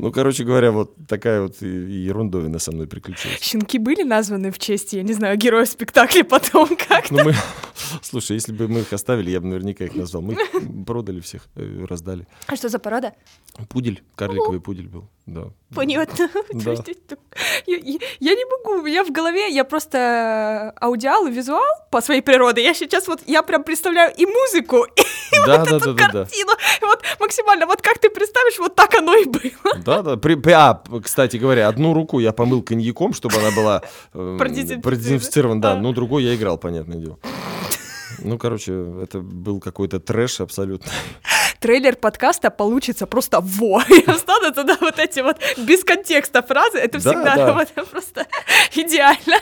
Ну, 0.00 0.10
короче 0.12 0.44
говоря, 0.44 0.72
вот 0.72 0.94
такая 1.06 1.42
вот 1.42 1.60
ерундовина 1.60 2.58
со 2.58 2.72
мной 2.72 2.86
приключилась. 2.86 3.42
Щенки 3.42 3.78
были 3.78 4.02
названы 4.02 4.50
в 4.50 4.58
честь, 4.58 4.94
я 4.94 5.02
не 5.02 5.12
знаю, 5.12 5.36
героя 5.36 5.66
спектакля 5.66 6.24
потом 6.24 6.74
как 6.88 7.10
Ну, 7.10 7.22
мы, 7.22 7.34
слушай, 8.00 8.32
если 8.32 8.52
бы 8.52 8.66
мы 8.66 8.80
их 8.80 8.94
оставили, 8.94 9.30
я 9.30 9.40
бы 9.40 9.48
наверняка 9.48 9.84
их 9.84 9.94
назвал. 9.94 10.22
Мы 10.22 10.32
их 10.32 10.40
продали 10.86 11.20
всех, 11.20 11.42
э, 11.54 11.84
раздали. 11.86 12.26
А 12.46 12.56
что 12.56 12.70
за 12.70 12.78
порода? 12.78 13.12
Пудель, 13.68 14.02
карликовый 14.14 14.60
пудель 14.60 14.88
был, 14.88 15.06
да. 15.34 15.42
Понятно. 15.74 16.28
Да. 16.52 16.74
Я, 17.66 17.76
я- 17.76 17.98
я 18.20 18.34
не 18.34 18.44
могу, 18.44 18.80
у 18.80 18.82
меня 18.82 19.04
в 19.04 19.10
голове, 19.12 19.48
я 19.50 19.64
просто 19.64 20.72
аудиал 20.80 21.26
и 21.26 21.30
визуал 21.30 21.62
по 21.90 22.00
своей 22.00 22.22
природе. 22.22 22.62
Я 22.62 22.74
сейчас 22.74 23.06
вот, 23.08 23.20
я 23.26 23.42
прям 23.42 23.62
представляю 23.62 24.12
и 24.16 24.26
музыку, 24.26 24.84
и 24.96 25.36
Да, 25.46 25.58
вот 25.58 25.68
да, 25.70 25.76
эту 25.76 25.78
да, 25.78 25.78
да, 25.78 25.92
да. 25.92 26.06
картину. 26.24 26.52
И 26.82 26.84
Вот 26.84 27.02
максимально, 27.20 27.66
вот 27.66 27.80
как 27.82 27.98
ты 27.98 28.10
представишь, 28.10 28.58
вот 28.58 28.74
так 28.74 28.94
оно 28.96 29.14
и 29.14 29.24
было. 29.24 29.74
Да, 29.84 30.02
да. 30.02 30.16
При, 30.16 30.34
при- 30.34 30.52
а, 30.52 30.82
кстати 31.04 31.36
говоря, 31.36 31.68
одну 31.68 31.94
руку 31.94 32.18
я 32.18 32.32
помыл 32.32 32.62
коньяком, 32.62 33.12
чтобы 33.14 33.36
она 33.36 33.50
была 33.54 33.82
э, 34.14 34.36
Продезинфицирована. 34.82 35.60
да. 35.60 35.72
А. 35.72 35.76
Ну, 35.76 35.92
другой 35.92 36.24
я 36.24 36.34
играл, 36.34 36.58
понятное 36.58 36.98
дело. 36.98 37.18
Ну, 38.18 38.38
короче, 38.38 38.72
это 39.02 39.20
был 39.20 39.60
какой-то 39.60 40.00
трэш 40.00 40.40
абсолютно. 40.40 40.90
Трейлер 41.60 41.96
подкаста 41.96 42.50
получится 42.50 43.06
просто 43.06 43.40
во. 43.40 43.82
И 43.88 44.04
останутся 44.06 44.62
туда 44.62 44.76
вот 44.80 44.98
эти 44.98 45.20
вот 45.20 45.36
без 45.58 45.84
контекста 45.84 46.42
фразы. 46.42 46.78
Это 46.78 47.02
Да, 47.02 47.10
всегда 47.12 47.36
да. 47.36 47.84
просто 47.90 48.26
идеально. 48.74 49.40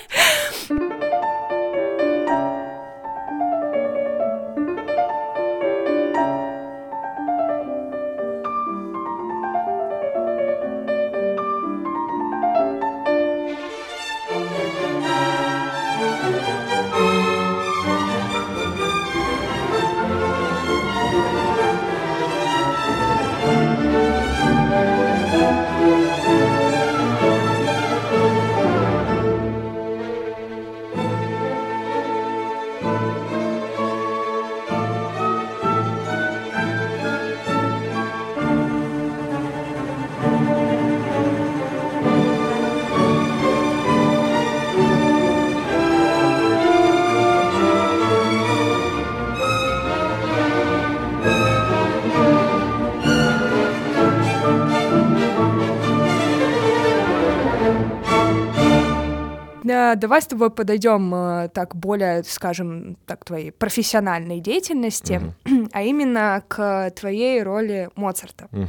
Давай 59.69 60.23
с 60.23 60.27
тобой 60.27 60.51
подойдем 60.51 61.15
э, 61.15 61.49
так 61.49 61.77
более, 61.77 62.23
скажем, 62.25 62.97
так 63.07 63.25
твоей 63.25 63.51
профессиональной 63.51 64.41
деятельности, 64.41 65.35
а 65.73 65.83
именно 65.83 66.43
к 66.49 66.91
твоей 66.91 67.43
роли 67.43 67.91
Моцарта. 67.95 68.49
Мгм. 68.51 68.69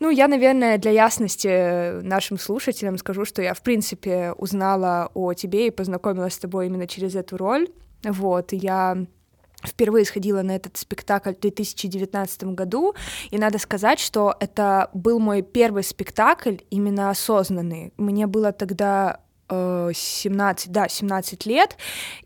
Ну, 0.00 0.10
я, 0.10 0.28
наверное, 0.28 0.78
для 0.78 0.90
ясности 0.90 2.00
нашим 2.02 2.38
слушателям 2.38 2.98
скажу, 2.98 3.24
что 3.24 3.42
я, 3.42 3.54
в 3.54 3.62
принципе, 3.62 4.32
узнала 4.36 5.10
о 5.14 5.34
тебе 5.34 5.68
и 5.68 5.70
познакомилась 5.70 6.34
с 6.34 6.38
тобой 6.38 6.66
именно 6.66 6.86
через 6.86 7.14
эту 7.14 7.36
роль. 7.36 7.68
Вот, 8.02 8.52
я 8.52 9.06
впервые 9.66 10.04
сходила 10.04 10.42
на 10.42 10.56
этот 10.56 10.76
спектакль 10.76 11.32
в 11.32 11.40
2019 11.40 12.44
году, 12.44 12.94
и 13.30 13.38
надо 13.38 13.58
сказать, 13.58 13.98
что 13.98 14.34
это 14.40 14.90
был 14.92 15.18
мой 15.18 15.42
первый 15.42 15.82
спектакль 15.82 16.56
именно 16.70 17.10
осознанный. 17.10 17.92
Мне 17.96 18.26
было 18.26 18.52
тогда 18.52 19.20
17, 19.48 20.70
да, 20.70 20.88
17 20.88 21.46
лет, 21.46 21.76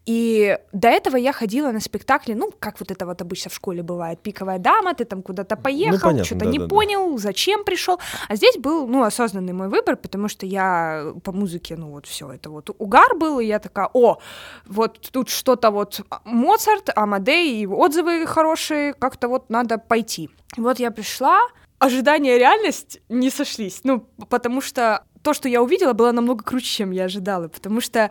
и 0.06 0.58
до 0.72 0.88
этого 0.88 1.16
я 1.16 1.32
ходила 1.32 1.70
на 1.72 1.80
спектакли, 1.80 2.34
ну, 2.34 2.50
как 2.58 2.80
вот 2.80 2.90
это 2.90 3.06
вот 3.06 3.20
обычно 3.20 3.50
в 3.50 3.54
школе 3.54 3.82
бывает, 3.82 4.20
пиковая 4.20 4.58
дама, 4.58 4.94
ты 4.94 5.04
там 5.04 5.22
куда-то 5.22 5.56
поехал, 5.56 6.00
понятно, 6.00 6.24
что-то 6.24 6.46
не 6.46 6.58
да-да-да. 6.58 6.74
понял, 6.74 7.18
зачем 7.18 7.64
пришел, 7.64 7.98
а 8.28 8.36
здесь 8.36 8.56
был, 8.56 8.86
ну, 8.86 9.02
осознанный 9.02 9.52
мой 9.52 9.68
выбор, 9.68 9.96
потому 9.96 10.28
что 10.28 10.46
я 10.46 11.12
по 11.24 11.32
музыке, 11.32 11.76
ну, 11.76 11.90
вот 11.90 12.06
все 12.06 12.32
это 12.32 12.50
вот 12.50 12.70
угар 12.78 13.16
был, 13.16 13.40
и 13.40 13.46
я 13.46 13.58
такая, 13.58 13.90
о, 13.92 14.18
вот 14.66 15.00
тут 15.12 15.28
что-то 15.28 15.70
вот 15.70 16.00
Моцарт, 16.24 16.90
Амадей, 16.94 17.62
и 17.62 17.66
отзывы 17.66 18.26
хорошие, 18.26 18.94
как-то 18.94 19.28
вот 19.28 19.50
надо 19.50 19.78
пойти. 19.78 20.30
Вот 20.56 20.78
я 20.78 20.90
пришла, 20.90 21.40
ожидания 21.78 22.36
и 22.36 22.38
реальность 22.38 23.00
не 23.08 23.30
сошлись, 23.30 23.80
ну, 23.84 24.00
потому 24.28 24.60
что 24.60 25.04
то, 25.22 25.34
что 25.34 25.48
я 25.48 25.62
увидела, 25.62 25.92
было 25.92 26.12
намного 26.12 26.44
круче, 26.44 26.66
чем 26.66 26.90
я 26.90 27.04
ожидала, 27.04 27.48
потому 27.48 27.80
что 27.80 28.10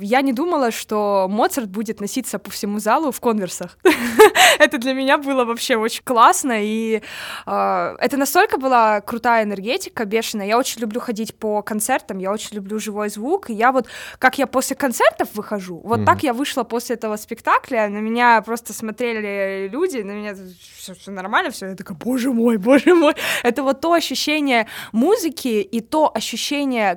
я 0.00 0.22
не 0.22 0.32
думала, 0.32 0.70
что 0.70 1.26
Моцарт 1.28 1.68
будет 1.68 2.00
носиться 2.00 2.38
по 2.38 2.50
всему 2.50 2.78
залу 2.78 3.12
в 3.12 3.20
конверсах. 3.20 3.78
Это 4.58 4.78
для 4.78 4.92
меня 4.92 5.18
было 5.18 5.44
вообще 5.44 5.76
очень 5.76 6.02
классно, 6.02 6.54
и 6.62 7.02
э, 7.46 7.96
это 7.98 8.16
настолько 8.16 8.56
была 8.58 9.00
крутая 9.00 9.44
энергетика, 9.44 10.04
бешеная. 10.04 10.46
Я 10.46 10.58
очень 10.58 10.80
люблю 10.80 11.00
ходить 11.00 11.34
по 11.34 11.62
концертам, 11.62 12.18
я 12.18 12.32
очень 12.32 12.56
люблю 12.56 12.78
живой 12.78 13.10
звук, 13.10 13.50
и 13.50 13.52
я 13.52 13.72
вот, 13.72 13.86
как 14.18 14.38
я 14.38 14.46
после 14.46 14.76
концертов 14.76 15.28
выхожу, 15.34 15.80
вот 15.84 16.04
так 16.04 16.22
я 16.22 16.32
вышла 16.32 16.64
после 16.64 16.96
этого 16.96 17.16
спектакля, 17.16 17.88
на 17.88 17.98
меня 17.98 18.40
просто 18.42 18.72
смотрели 18.72 19.68
люди, 19.68 19.98
на 19.98 20.12
меня 20.12 20.34
все, 20.76 20.94
нормально, 21.10 21.50
все, 21.50 21.66
я 21.66 21.74
такая, 21.74 21.98
боже 21.98 22.32
мой, 22.32 22.56
боже 22.56 22.94
мой, 22.94 23.14
это 23.42 23.62
вот 23.62 23.80
то 23.80 23.92
ощущение 23.92 24.66
музыки 24.92 25.60
и 25.60 25.80
то 25.80 26.10
ощущение 26.14 26.25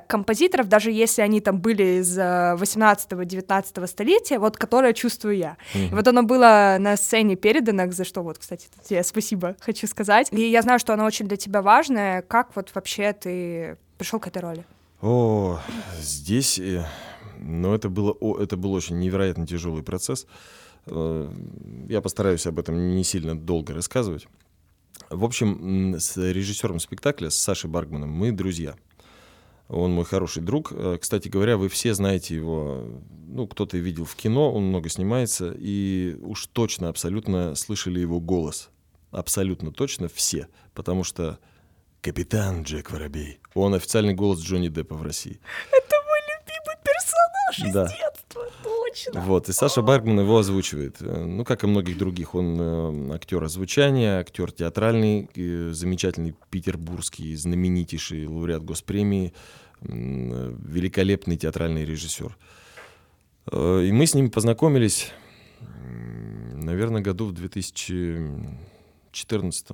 композиторов, 0.08 0.68
даже 0.68 0.90
если 0.90 1.22
они 1.22 1.40
там 1.40 1.60
были 1.60 2.00
из 2.00 2.18
18-19 2.18 3.86
столетия, 3.86 4.38
вот 4.38 4.56
которое 4.56 4.92
чувствую 4.92 5.36
я. 5.36 5.56
И 5.74 5.88
вот 5.92 6.06
оно 6.08 6.22
было 6.22 6.76
на 6.78 6.96
сцене 6.96 7.36
передано, 7.36 7.90
за 7.90 8.04
что 8.04 8.22
вот, 8.22 8.38
кстати, 8.38 8.68
тебе 8.88 9.02
спасибо 9.02 9.56
хочу 9.60 9.86
сказать. 9.86 10.28
И 10.32 10.40
я 10.40 10.62
знаю, 10.62 10.78
что 10.78 10.94
оно 10.94 11.04
очень 11.04 11.26
для 11.26 11.36
тебя 11.36 11.62
важное. 11.62 12.22
Как 12.22 12.54
вот 12.56 12.70
вообще 12.74 13.12
ты 13.12 13.76
пришел 13.98 14.18
к 14.18 14.26
этой 14.26 14.42
роли? 14.42 14.64
О, 15.02 15.58
здесь, 15.98 16.58
э, 16.58 16.84
ну, 17.38 17.74
это 17.74 17.88
было, 17.88 18.16
это 18.38 18.56
был 18.56 18.72
очень 18.72 18.98
невероятно 18.98 19.46
тяжелый 19.46 19.82
процесс. 19.82 20.26
Э, 20.86 21.30
Я 21.88 22.00
постараюсь 22.00 22.46
об 22.46 22.58
этом 22.58 22.96
не 22.96 23.04
сильно 23.04 23.38
долго 23.38 23.72
рассказывать. 23.72 24.26
В 25.08 25.24
общем, 25.24 25.96
с 25.98 26.16
режиссером 26.16 26.78
спектакля, 26.80 27.30
с 27.30 27.36
Сашей 27.36 27.70
Баргманом, 27.70 28.10
мы 28.10 28.30
друзья. 28.30 28.74
Он 29.70 29.92
мой 29.92 30.04
хороший 30.04 30.42
друг. 30.42 30.72
Э, 30.72 30.98
Кстати 31.00 31.28
говоря, 31.28 31.56
вы 31.56 31.68
все 31.68 31.94
знаете 31.94 32.34
его, 32.34 32.84
ну, 33.28 33.46
кто-то 33.46 33.76
видел 33.78 34.04
в 34.04 34.14
кино, 34.16 34.52
он 34.52 34.64
много 34.64 34.88
снимается, 34.88 35.54
и 35.56 36.16
уж 36.20 36.46
точно, 36.46 36.88
абсолютно 36.88 37.54
слышали 37.54 38.00
его 38.00 38.20
голос. 38.20 38.70
Абсолютно 39.12 39.72
точно 39.72 40.08
все. 40.08 40.48
Потому 40.74 41.04
что 41.04 41.38
капитан 42.00 42.62
Джек 42.62 42.90
Воробей. 42.90 43.40
Он 43.54 43.74
официальный 43.74 44.14
голос 44.14 44.40
Джонни 44.40 44.68
Деппа 44.68 44.94
в 44.96 45.02
России. 45.02 45.38
Это 45.72 45.96
мой 46.06 46.18
любимый 46.32 46.76
персонаж 46.84 47.68
из 47.68 47.74
Да. 47.74 47.84
детства, 47.86 48.19
точно. 49.04 49.20
Вот, 49.20 49.48
и 49.48 49.52
Саша 49.52 49.82
Баргман 49.82 50.20
его 50.20 50.38
озвучивает. 50.38 50.96
Э, 51.00 51.24
Ну, 51.24 51.44
как 51.44 51.64
и 51.64 51.66
многих 51.66 51.98
других. 51.98 52.34
Он 52.34 52.58
э, 52.60 53.14
актер 53.14 53.42
озвучания, 53.42 54.20
актер 54.20 54.52
театральный, 54.52 55.28
э, 55.34 55.70
замечательный 55.72 56.34
петербургский, 56.50 57.34
знаменитейший 57.36 58.26
лауреат 58.26 58.62
госпремии, 58.64 59.32
великолепный 59.82 61.38
театральный 61.38 61.86
режиссер. 61.86 62.36
И 63.50 63.92
мы 63.92 64.06
с 64.06 64.14
ним 64.14 64.30
познакомились, 64.30 65.10
наверное, 66.52 67.00
году 67.00 67.24
в 67.24 67.32
2014, 67.32 69.68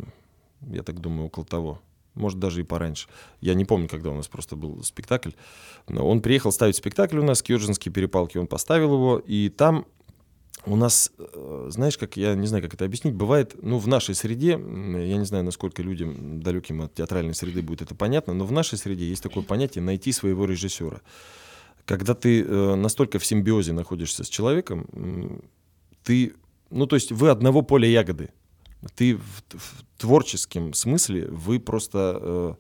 я 0.71 0.85
так 0.85 1.01
думаю, 1.01 1.27
около 1.27 1.45
того. 1.45 1.83
Может, 2.17 2.39
даже 2.39 2.61
и 2.61 2.65
пораньше. 2.65 3.09
Я 3.41 3.55
не 3.55 3.65
помню, 3.65 3.89
когда 3.89 4.11
у 4.11 4.15
нас 4.15 4.27
просто 4.27 4.57
был 4.57 4.83
спектакль. 4.83 5.31
Но 5.87 6.09
он 6.09 6.21
приехал 6.21 6.51
ставить 6.51 6.77
спектакль 6.77 7.19
у 7.19 7.23
нас, 7.23 7.43
Кьюджинские 7.43 7.93
перепалки, 7.93 8.39
он 8.39 8.47
поставил 8.47 8.95
его, 8.95 9.19
и 9.19 9.51
там 9.51 9.87
у 10.67 10.75
нас, 10.77 11.13
э, 11.19 11.67
знаешь, 11.71 11.97
как 11.97 12.17
я 12.17 12.35
не 12.35 12.47
знаю, 12.47 12.63
как 12.65 12.75
это 12.75 12.85
объяснить, 12.85 13.15
бывает, 13.15 13.55
ну, 13.63 13.79
в 13.79 13.87
нашей 13.87 14.15
среде, 14.15 14.51
я 14.51 15.17
не 15.17 15.25
знаю, 15.25 15.45
насколько 15.45 15.83
людям, 15.83 16.43
далеким 16.43 16.83
от 16.83 16.95
театральной 16.95 17.35
среды, 17.35 17.63
будет 17.63 17.83
это 17.83 17.95
понятно, 17.95 18.35
но 18.35 18.45
в 18.45 18.53
нашей 18.53 18.77
среде 18.77 19.09
есть 19.09 19.23
такое 19.23 19.45
понятие 19.45 19.83
найти 19.83 20.11
своего 20.11 20.45
режиссера. 20.45 21.01
Когда 21.85 22.15
ты 22.15 22.43
э, 22.43 22.75
настолько 22.75 23.19
в 23.19 23.25
симбиозе 23.25 23.73
находишься 23.73 24.25
с 24.25 24.29
человеком, 24.29 25.43
ты, 26.03 26.35
ну, 26.71 26.87
то 26.87 26.97
есть 26.97 27.13
вы 27.13 27.31
одного 27.31 27.63
поля 27.63 27.89
ягоды. 27.89 28.31
Ты 28.95 29.17
в, 29.17 29.43
в 29.51 29.85
творческом 29.99 30.73
смысле, 30.75 31.29
вы 31.29 31.59
просто 31.61 32.19
э, 32.21 32.55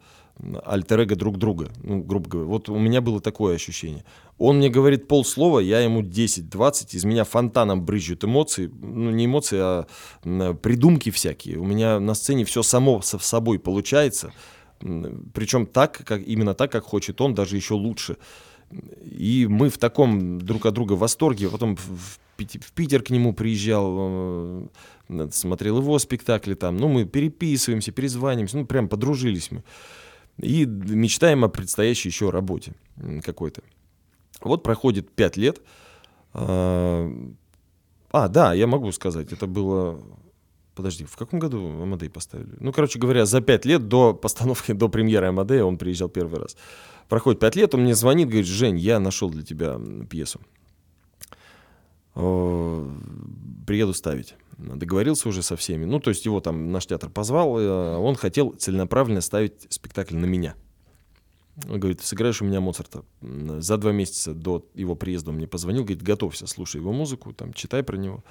альтер-эго 0.64 1.16
друг 1.16 1.38
друга, 1.38 1.70
ну, 1.82 2.02
грубо 2.02 2.28
говоря. 2.28 2.48
Вот 2.48 2.68
у 2.68 2.78
меня 2.78 3.00
было 3.00 3.20
такое 3.20 3.54
ощущение. 3.54 4.04
Он 4.38 4.58
мне 4.58 4.68
говорит 4.68 5.08
полслова, 5.08 5.60
я 5.60 5.80
ему 5.80 6.02
10-20, 6.02 6.88
из 6.96 7.04
меня 7.04 7.24
фонтаном 7.24 7.84
брызжут 7.84 8.24
эмоции, 8.24 8.70
ну, 8.80 9.10
не 9.10 9.26
эмоции, 9.26 9.58
а 9.60 9.86
придумки 10.54 11.10
всякие. 11.10 11.58
У 11.58 11.64
меня 11.64 12.00
на 12.00 12.14
сцене 12.14 12.44
все 12.44 12.62
само 12.62 13.00
со 13.02 13.18
собой 13.18 13.58
получается, 13.58 14.32
причем 14.78 15.66
так, 15.66 16.02
как, 16.04 16.26
именно 16.26 16.54
так, 16.54 16.70
как 16.70 16.84
хочет 16.84 17.20
он, 17.20 17.34
даже 17.34 17.56
еще 17.56 17.74
лучше. 17.74 18.18
И 19.02 19.46
мы 19.48 19.70
в 19.70 19.78
таком 19.78 20.40
друг 20.40 20.66
от 20.66 20.74
друга 20.74 20.94
восторге. 20.94 21.48
Потом 21.48 21.76
в, 21.76 21.80
в 21.80 22.18
Пит- 22.36 22.62
в 22.62 22.72
Питер 22.72 23.02
к 23.02 23.10
нему 23.10 23.32
приезжал, 23.32 23.96
э, 23.98 24.66
смотрел 25.30 25.78
его 25.78 25.98
спектакли 25.98 26.54
там. 26.54 26.76
Ну, 26.76 26.88
мы 26.88 27.04
переписываемся, 27.04 27.92
перезваниваемся, 27.92 28.58
ну, 28.58 28.66
прям 28.66 28.88
подружились 28.88 29.50
мы. 29.50 29.62
И 30.38 30.66
мечтаем 30.66 31.44
о 31.44 31.48
предстоящей 31.48 32.08
еще 32.08 32.30
работе 32.30 32.74
какой-то. 33.24 33.62
Вот 34.40 34.62
проходит 34.62 35.10
пять 35.10 35.36
лет. 35.36 35.62
А, 36.34 37.10
а, 38.12 38.28
да, 38.28 38.52
я 38.52 38.66
могу 38.66 38.92
сказать, 38.92 39.32
это 39.32 39.46
было... 39.46 40.00
Подожди, 40.74 41.04
в 41.04 41.16
каком 41.16 41.38
году 41.38 41.82
Амадей 41.82 42.10
поставили? 42.10 42.54
Ну, 42.60 42.70
короче 42.70 42.98
говоря, 42.98 43.24
за 43.24 43.40
пять 43.40 43.64
лет 43.64 43.88
до 43.88 44.12
постановки, 44.12 44.72
до 44.72 44.90
премьеры 44.90 45.28
Амадея 45.28 45.64
он 45.64 45.78
приезжал 45.78 46.10
первый 46.10 46.38
раз. 46.38 46.54
Проходит 47.08 47.40
пять 47.40 47.56
лет, 47.56 47.74
он 47.74 47.84
мне 47.84 47.94
звонит, 47.94 48.28
говорит, 48.28 48.46
Жень, 48.46 48.76
я 48.76 49.00
нашел 49.00 49.30
для 49.30 49.42
тебя 49.42 49.80
пьесу. 50.10 50.40
Приеду 52.12 53.94
ставить. 53.94 54.34
Договорился 54.58 55.28
уже 55.28 55.42
со 55.42 55.56
всеми. 55.56 55.84
Ну, 55.84 56.00
то 56.00 56.10
есть 56.10 56.24
его 56.24 56.40
там 56.40 56.72
наш 56.72 56.86
театр 56.86 57.10
позвал, 57.10 57.58
э, 57.58 57.96
он 57.96 58.14
хотел 58.14 58.52
целенаправленно 58.52 59.20
ставить 59.20 59.66
спектакль 59.68 60.16
на 60.16 60.24
меня. 60.24 60.54
Он 61.68 61.78
говорит, 61.80 62.02
сыграешь 62.02 62.40
у 62.42 62.44
меня 62.44 62.60
Моцарта. 62.60 63.04
За 63.20 63.76
два 63.76 63.92
месяца 63.92 64.34
до 64.34 64.66
его 64.74 64.94
приезда 64.94 65.30
он 65.30 65.36
мне 65.36 65.46
позвонил, 65.46 65.84
говорит, 65.84 66.02
готовься, 66.02 66.46
слушай 66.46 66.76
его 66.76 66.92
музыку, 66.92 67.32
там, 67.32 67.52
читай 67.52 67.82
про 67.82 67.96
него. 67.96 68.24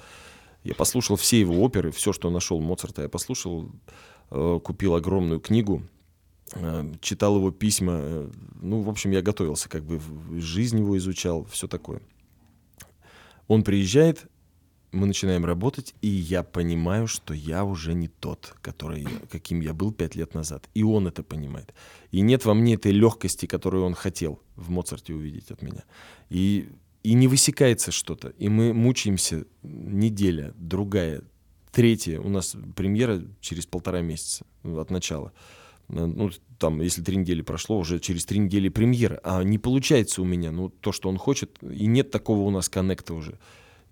Я 0.64 0.74
послушал 0.74 1.16
все 1.16 1.38
его 1.40 1.62
оперы, 1.62 1.92
все, 1.92 2.12
что 2.12 2.30
нашел 2.30 2.60
Моцарта, 2.60 3.02
я 3.02 3.08
послушал, 3.08 3.70
э, 4.30 4.60
купил 4.62 4.96
огромную 4.96 5.38
книгу, 5.38 5.82
э, 6.54 6.92
читал 7.00 7.36
его 7.36 7.52
письма. 7.52 8.30
Ну, 8.60 8.80
в 8.80 8.88
общем, 8.88 9.12
я 9.12 9.22
готовился, 9.22 9.68
как 9.68 9.84
бы 9.84 10.00
жизнь 10.40 10.78
его 10.78 10.96
изучал, 10.98 11.44
все 11.44 11.68
такое. 11.68 12.00
Он 13.46 13.62
приезжает, 13.62 14.26
мы 14.96 15.06
начинаем 15.06 15.44
работать, 15.44 15.94
и 16.02 16.08
я 16.08 16.42
понимаю, 16.42 17.06
что 17.06 17.34
я 17.34 17.64
уже 17.64 17.94
не 17.94 18.08
тот, 18.08 18.54
который, 18.62 19.06
каким 19.30 19.60
я 19.60 19.72
был 19.74 19.92
пять 19.92 20.16
лет 20.16 20.34
назад. 20.34 20.68
И 20.74 20.82
он 20.82 21.06
это 21.06 21.22
понимает. 21.22 21.74
И 22.10 22.20
нет 22.20 22.44
во 22.44 22.54
мне 22.54 22.74
этой 22.74 22.92
легкости, 22.92 23.46
которую 23.46 23.84
он 23.84 23.94
хотел 23.94 24.40
в 24.56 24.70
Моцарте 24.70 25.14
увидеть 25.14 25.50
от 25.50 25.62
меня. 25.62 25.84
И, 26.30 26.68
и 27.02 27.14
не 27.14 27.28
высекается 27.28 27.92
что-то. 27.92 28.30
И 28.38 28.48
мы 28.48 28.72
мучаемся 28.72 29.44
неделя, 29.62 30.52
другая, 30.56 31.22
третья. 31.70 32.18
У 32.20 32.28
нас 32.28 32.56
премьера 32.74 33.22
через 33.40 33.66
полтора 33.66 34.00
месяца 34.00 34.44
от 34.64 34.90
начала. 34.90 35.32
Э, 35.88 36.06
Ну, 36.06 36.30
там, 36.58 36.80
если 36.80 37.02
три 37.02 37.16
недели 37.16 37.42
прошло, 37.42 37.78
уже 37.78 38.00
через 38.00 38.24
три 38.24 38.38
недели 38.38 38.68
премьера. 38.70 39.20
А 39.22 39.44
не 39.44 39.58
получается 39.58 40.22
у 40.22 40.24
меня, 40.24 40.50
ну, 40.50 40.68
то, 40.68 40.92
что 40.92 41.08
он 41.08 41.18
хочет. 41.18 41.58
И 41.62 41.86
нет 41.86 42.10
такого 42.10 42.40
у 42.40 42.50
нас 42.50 42.68
коннекта 42.68 43.14
уже. 43.14 43.38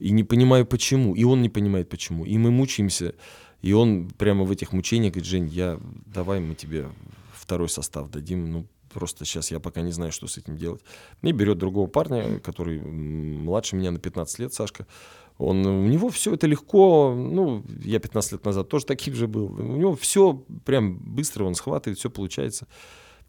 И 0.05 0.11
не 0.11 0.23
понимаю, 0.23 0.67
почему. 0.67 1.15
И 1.15 1.25
он 1.25 1.41
не 1.41 1.49
понимает, 1.49 1.89
почему. 1.89 2.27
И 2.27 2.37
мы 2.37 2.51
мучаемся. 2.51 3.15
И 3.63 3.73
он 3.73 4.11
прямо 4.19 4.45
в 4.45 4.51
этих 4.51 4.75
мучениях 4.75 5.15
говорит, 5.15 5.31
Жень, 5.31 5.49
я, 5.49 5.81
давай 6.05 6.41
мы 6.41 6.55
тебе 6.55 6.89
второй 7.33 7.71
состав 7.71 8.11
дадим. 8.11 8.53
Ну, 8.53 8.67
просто 8.93 9.25
сейчас 9.25 9.51
я 9.51 9.61
пока 9.61 9.81
не 9.81 9.93
знаю, 9.93 10.13
что 10.13 10.27
с 10.27 10.37
этим 10.37 10.59
делать. 10.59 10.83
И 11.23 11.33
берет 11.33 11.57
другого 11.57 11.87
парня, 11.87 12.39
который 12.41 12.83
младше 12.83 13.77
меня 13.77 13.93
на 13.93 13.99
15 13.99 14.41
лет, 14.41 14.53
Сашка. 14.53 14.87
Он, 15.39 15.65
у 15.65 15.87
него 15.87 16.11
все 16.11 16.35
это 16.35 16.47
легко, 16.47 17.15
ну, 17.17 17.65
я 17.83 17.99
15 17.99 18.33
лет 18.33 18.45
назад 18.45 18.69
тоже 18.69 18.85
таким 18.85 19.15
же 19.15 19.27
был. 19.27 19.47
У 19.47 19.77
него 19.77 19.97
все 19.97 20.45
прям 20.67 20.99
быстро, 20.99 21.45
он 21.45 21.55
схватывает, 21.55 21.99
все 21.99 22.11
получается. 22.11 22.69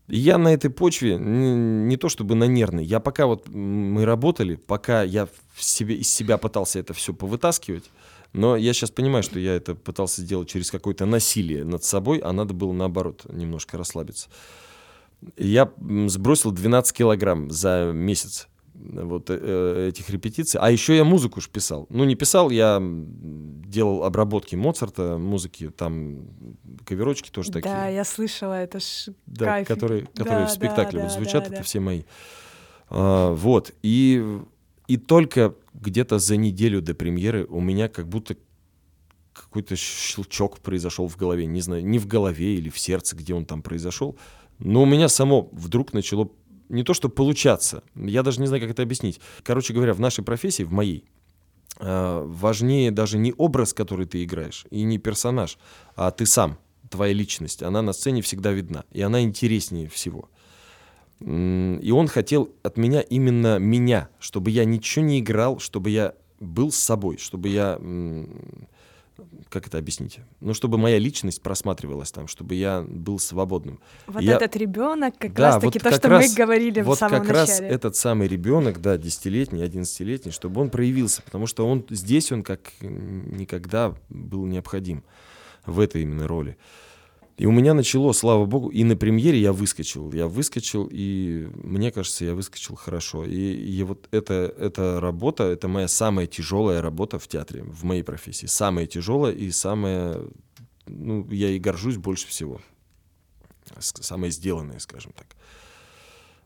Я 0.08 0.38
на 0.38 0.53
этой 0.53 0.70
почве, 0.70 1.18
не 1.18 1.97
то 1.97 2.10
чтобы 2.10 2.36
на 2.36 2.43
нервной, 2.43 2.86
я 2.86 2.99
пока 2.99 3.26
вот 3.26 3.49
мы 3.49 4.06
работали, 4.06 4.56
пока 4.56 5.01
я 5.01 5.28
в 5.53 5.64
себе, 5.64 5.95
из 5.95 6.10
себя 6.10 6.38
пытался 6.38 6.80
это 6.80 6.93
все 6.93 7.14
повытаскивать, 7.14 7.89
но 8.32 8.56
я 8.56 8.74
сейчас 8.74 8.91
понимаю, 8.91 9.24
что 9.24 9.39
я 9.39 9.56
это 9.56 9.74
пытался 9.74 10.22
сделать 10.22 10.47
через 10.47 10.70
какое-то 10.70 11.06
насилие 11.06 11.64
над 11.64 11.84
собой, 11.84 12.20
а 12.20 12.34
надо 12.34 12.53
было 12.53 12.72
наоборот 12.72 13.26
немножко 13.30 13.78
расслабиться. 13.78 14.30
Я 15.38 15.72
сбросил 16.08 16.51
12 16.51 16.95
килограмм 16.95 17.49
за 17.49 17.91
месяц 17.91 18.47
вот 18.92 19.30
э, 19.30 19.38
э, 19.40 19.88
этих 19.90 20.10
репетиций. 20.10 20.60
А 20.62 20.72
еще 20.72 20.96
я 20.96 21.04
музыку 21.04 21.42
ж 21.42 21.50
писал. 21.50 21.88
Ну, 21.90 22.04
не 22.04 22.16
писал, 22.16 22.50
я 22.50 22.82
делал 22.82 24.04
обработки 24.04 24.56
Моцарта, 24.56 25.18
музыки, 25.18 25.70
там 25.70 26.28
каверочки 26.86 27.30
тоже 27.30 27.52
такие. 27.52 27.74
Да, 27.74 27.88
я 27.88 28.04
слышала, 28.04 28.54
это 28.54 28.80
ж 28.80 29.10
Да, 29.26 29.46
кайф. 29.46 29.68
которые, 29.68 30.02
Да, 30.14 30.24
которые 30.24 30.46
в 30.46 30.50
да, 30.50 30.56
спектакле 30.56 31.00
да, 31.00 31.06
вот 31.06 31.14
звучат, 31.14 31.44
да, 31.44 31.48
это 31.48 31.58
да. 31.58 31.64
все 31.64 31.80
мои. 31.80 32.04
А, 32.90 33.34
вот. 33.34 33.74
И, 33.84 34.24
и 34.88 34.98
только 34.98 35.56
где-то 35.74 36.20
за 36.20 36.38
неделю 36.38 36.82
до 36.82 36.94
премьеры 36.94 37.46
у 37.46 37.60
меня 37.60 37.90
как 37.90 38.08
будто 38.08 38.36
какой-то 39.34 39.76
щелчок 39.76 40.60
произошел 40.60 41.08
в 41.08 41.18
голове. 41.18 41.46
Не 41.46 41.62
знаю, 41.62 41.86
не 41.86 42.00
в 42.00 42.08
голове 42.08 42.56
или 42.56 42.70
в 42.70 42.80
сердце, 42.80 43.16
где 43.16 43.34
он 43.34 43.46
там 43.46 43.62
произошел. 43.62 44.18
Но 44.60 44.84
у 44.84 44.86
меня 44.86 45.10
само 45.10 45.50
вдруг 45.52 45.94
начало 45.94 46.30
не 46.70 46.84
то 46.84 46.93
что 46.93 47.09
получаться, 47.09 47.84
я 47.95 48.24
даже 48.24 48.41
не 48.41 48.47
знаю, 48.47 48.61
как 48.61 48.72
это 48.72 48.84
объяснить. 48.84 49.20
Короче 49.43 49.74
говоря, 49.74 49.93
в 49.93 49.99
нашей 49.99 50.24
профессии, 50.24 50.63
в 50.63 50.72
моей, 50.72 51.05
а, 51.78 52.24
важнее 52.26 52.91
даже 52.91 53.18
не 53.18 53.34
образ, 53.38 53.74
который 53.74 54.05
ты 54.05 54.24
играешь, 54.24 54.66
и 54.70 54.84
не 54.84 54.97
персонаж, 54.97 55.57
а 55.95 56.11
ты 56.11 56.26
сам, 56.26 56.57
твоя 56.89 57.13
личность. 57.13 57.63
Она 57.63 57.82
на 57.82 57.93
сцене 57.93 58.22
всегда 58.22 58.51
видна, 58.51 58.86
и 58.91 59.01
она 59.01 59.22
интереснее 59.22 59.89
всего. 59.89 60.30
И 61.22 61.91
он 61.93 62.07
хотел 62.07 62.49
от 62.61 62.78
меня 62.78 63.01
именно 63.01 63.57
меня, 63.57 64.09
чтобы 64.20 64.51
я 64.51 64.66
ничего 64.66 65.05
не 65.05 65.20
играл, 65.20 65.59
чтобы 65.59 65.89
я 65.89 66.13
был 66.39 66.72
с 66.72 66.78
собой, 66.78 67.18
чтобы 67.18 67.49
я... 67.49 67.80
Как 69.49 69.68
это 69.68 69.78
объяснить? 69.78 70.20
Ну, 70.41 70.53
чтобы 70.53 70.78
моя 70.78 70.99
личность 70.99 71.41
просматривалась 71.41 72.11
там, 72.11 72.28
чтобы 72.28 72.55
я 72.55 72.82
был 72.88 73.18
свободным. 73.20 73.80
Вот 74.07 74.22
Я- 74.22 74.36
этот 74.36 74.55
ребенок, 74.57 75.18
как 75.18 75.34
Да, 75.34 75.43
раз 75.43 75.55
таки 75.55 75.66
вот 75.68 75.74
то, 75.74 75.80
как 75.89 75.93
что 75.99 76.09
раз- 76.09 76.28
мы 76.30 76.36
говорили 76.36 76.82
вот 76.82 76.97
в 76.97 76.99
самом 76.99 77.22
как 77.22 77.30
раз 77.30 77.49
начале. 77.49 77.70
этот 77.70 77.95
самый 77.95 78.28
ребенок, 78.28 78.82
да, 78.82 78.97
10-летний, 78.97 79.61
11-летний, 79.61 80.32
чтобы 80.32 80.59
он 80.61 80.70
проявился, 80.70 81.22
потому 81.22 81.47
что 81.47 81.66
он 81.68 81.86
здесь 81.89 82.32
он 82.32 82.43
как 82.43 82.59
никогда 82.82 83.95
был 84.09 84.45
необходим 84.45 85.03
в 85.66 85.80
этой 85.80 86.01
именно 86.03 86.28
роли. 86.28 86.57
И 87.38 87.46
у 87.46 87.52
меня 87.52 87.74
начало, 87.74 88.14
слава 88.14 88.46
богу, 88.46 88.70
и 88.70 88.84
на 88.86 88.96
премьере 88.96 89.40
я 89.42 89.52
выскочил. 89.52 90.12
Я 90.14 90.28
выскочил, 90.28 90.88
и 90.90 91.50
мне 91.56 91.92
кажется, 91.92 92.24
я 92.24 92.34
выскочил 92.34 92.76
хорошо. 92.76 93.26
И, 93.26 93.32
и 93.36 93.84
вот 93.84 94.08
эта, 94.12 94.54
эта 94.58 95.02
работа, 95.02 95.44
это 95.44 95.68
моя 95.68 95.90
самая 95.90 96.28
тяжелая 96.28 96.82
работа 96.82 97.20
в 97.20 97.28
театре, 97.28 97.64
в 97.64 97.84
моей 97.84 98.04
профессии. 98.04 98.46
Самая 98.46 98.86
тяжелая 98.88 99.34
и 99.34 99.52
самая, 99.52 100.22
ну, 100.88 101.30
я 101.30 101.50
и 101.50 101.60
горжусь 101.60 101.98
больше 101.98 102.28
всего. 102.28 102.62
с- 103.80 103.94
самое 104.02 104.32
сделанное, 104.32 104.80
скажем 104.80 105.12
так. 105.18 105.36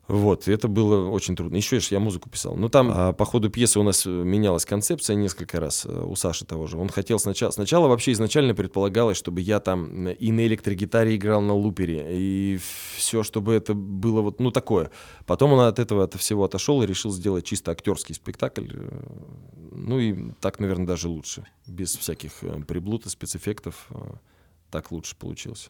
Вот, 0.09 0.47
это 0.47 0.67
было 0.67 1.07
очень 1.07 1.35
трудно. 1.35 1.55
Еще 1.55 1.79
я 1.91 1.99
музыку 1.99 2.31
писал. 2.31 2.55
Но 2.55 2.67
там 2.67 2.89
а, 2.91 3.13
по 3.13 3.25
ходу 3.25 3.51
пьесы 3.51 3.79
у 3.79 3.83
нас 3.83 4.07
э, 4.07 4.09
менялась 4.09 4.65
концепция 4.65 5.15
несколько 5.15 5.59
раз 5.59 5.85
э, 5.85 6.03
у 6.03 6.15
Саши 6.15 6.45
того 6.45 6.65
же. 6.65 6.79
Он 6.79 6.89
хотел 6.89 7.19
сначала... 7.19 7.51
Сначала 7.51 7.87
вообще 7.87 8.13
изначально 8.13 8.55
предполагалось, 8.55 9.17
чтобы 9.17 9.41
я 9.41 9.59
там 9.59 10.07
э, 10.07 10.13
и 10.15 10.31
на 10.31 10.47
электрогитаре 10.47 11.15
играл 11.15 11.41
на 11.41 11.53
лупере, 11.53 12.07
и 12.09 12.59
все, 12.95 13.21
чтобы 13.21 13.53
это 13.53 13.75
было 13.75 14.21
вот, 14.21 14.39
ну, 14.39 14.49
такое. 14.49 14.89
Потом 15.27 15.53
он 15.53 15.59
от 15.59 15.77
этого 15.77 16.05
от 16.05 16.15
всего 16.15 16.43
отошел 16.43 16.81
и 16.81 16.87
решил 16.87 17.11
сделать 17.11 17.45
чисто 17.45 17.71
актерский 17.71 18.15
спектакль. 18.15 18.65
Ну 19.71 19.99
и 19.99 20.31
так, 20.41 20.59
наверное, 20.59 20.87
даже 20.87 21.07
лучше. 21.07 21.45
Без 21.67 21.95
всяких 21.95 22.31
приблуд 22.67 23.05
и 23.05 23.09
спецэффектов. 23.09 23.87
Так 24.71 24.91
лучше 24.91 25.15
получилось. 25.15 25.69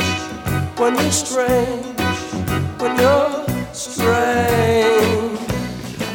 when 0.81 0.95
you're 0.95 1.11
strange, 1.11 1.85
when 2.79 2.97
you're 2.99 3.73
strange. 3.73 5.39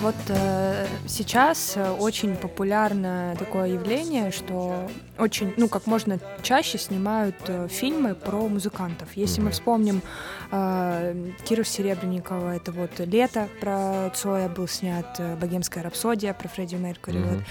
Вот 0.03 0.15
э, 0.29 0.87
сейчас 1.07 1.77
э, 1.77 1.91
очень 1.91 2.37
популярно 2.37 3.35
такое 3.39 3.69
явление, 3.69 4.33
что 4.33 4.89
очень, 5.19 5.55
ну, 5.57 5.69
как 5.69 5.87
можно 5.87 6.19
чаще 6.43 6.79
снимают 6.79 7.37
э, 7.47 7.69
фильмы 7.69 8.15
про 8.15 8.49
музыкантов. 8.49 9.09
Если 9.15 9.41
мы 9.41 9.51
вспомним 9.51 10.03
э, 10.51 11.31
Киру 11.45 11.65
Серебренникова, 11.65 12.57
это 12.57 12.73
вот 12.73 12.99
«Лето» 12.99 13.49
про 13.61 14.11
Цоя 14.15 14.49
был 14.49 14.69
снят, 14.69 15.07
э, 15.19 15.37
«Богемская 15.37 15.83
рапсодия» 15.85 16.33
про 16.35 16.49
Фредди 16.49 16.75
Меркьюри. 16.77 17.19
вот. 17.19 17.43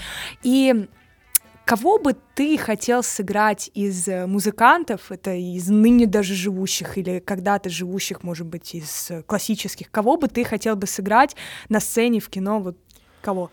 И 0.42 0.86
кого 1.66 1.98
бы 1.98 2.16
ты 2.34 2.56
хотел 2.56 3.02
сыграть 3.02 3.70
из 3.74 4.06
э, 4.06 4.26
музыкантов, 4.26 5.10
это 5.10 5.34
из 5.34 5.68
ныне 5.68 6.06
даже 6.06 6.34
живущих 6.34 6.96
или 6.96 7.18
когда-то 7.18 7.68
живущих, 7.68 8.22
может 8.22 8.46
быть, 8.46 8.74
из 8.74 9.10
э, 9.10 9.22
классических, 9.24 9.90
кого 9.90 10.16
бы 10.16 10.28
ты 10.28 10.44
хотел 10.44 10.76
бы 10.76 10.86
сыграть 10.86 11.34
на 11.68 11.80
сцене, 11.80 12.20
в 12.20 12.28
кино, 12.28 12.60
вот 12.60 12.78
кого? 13.20 13.50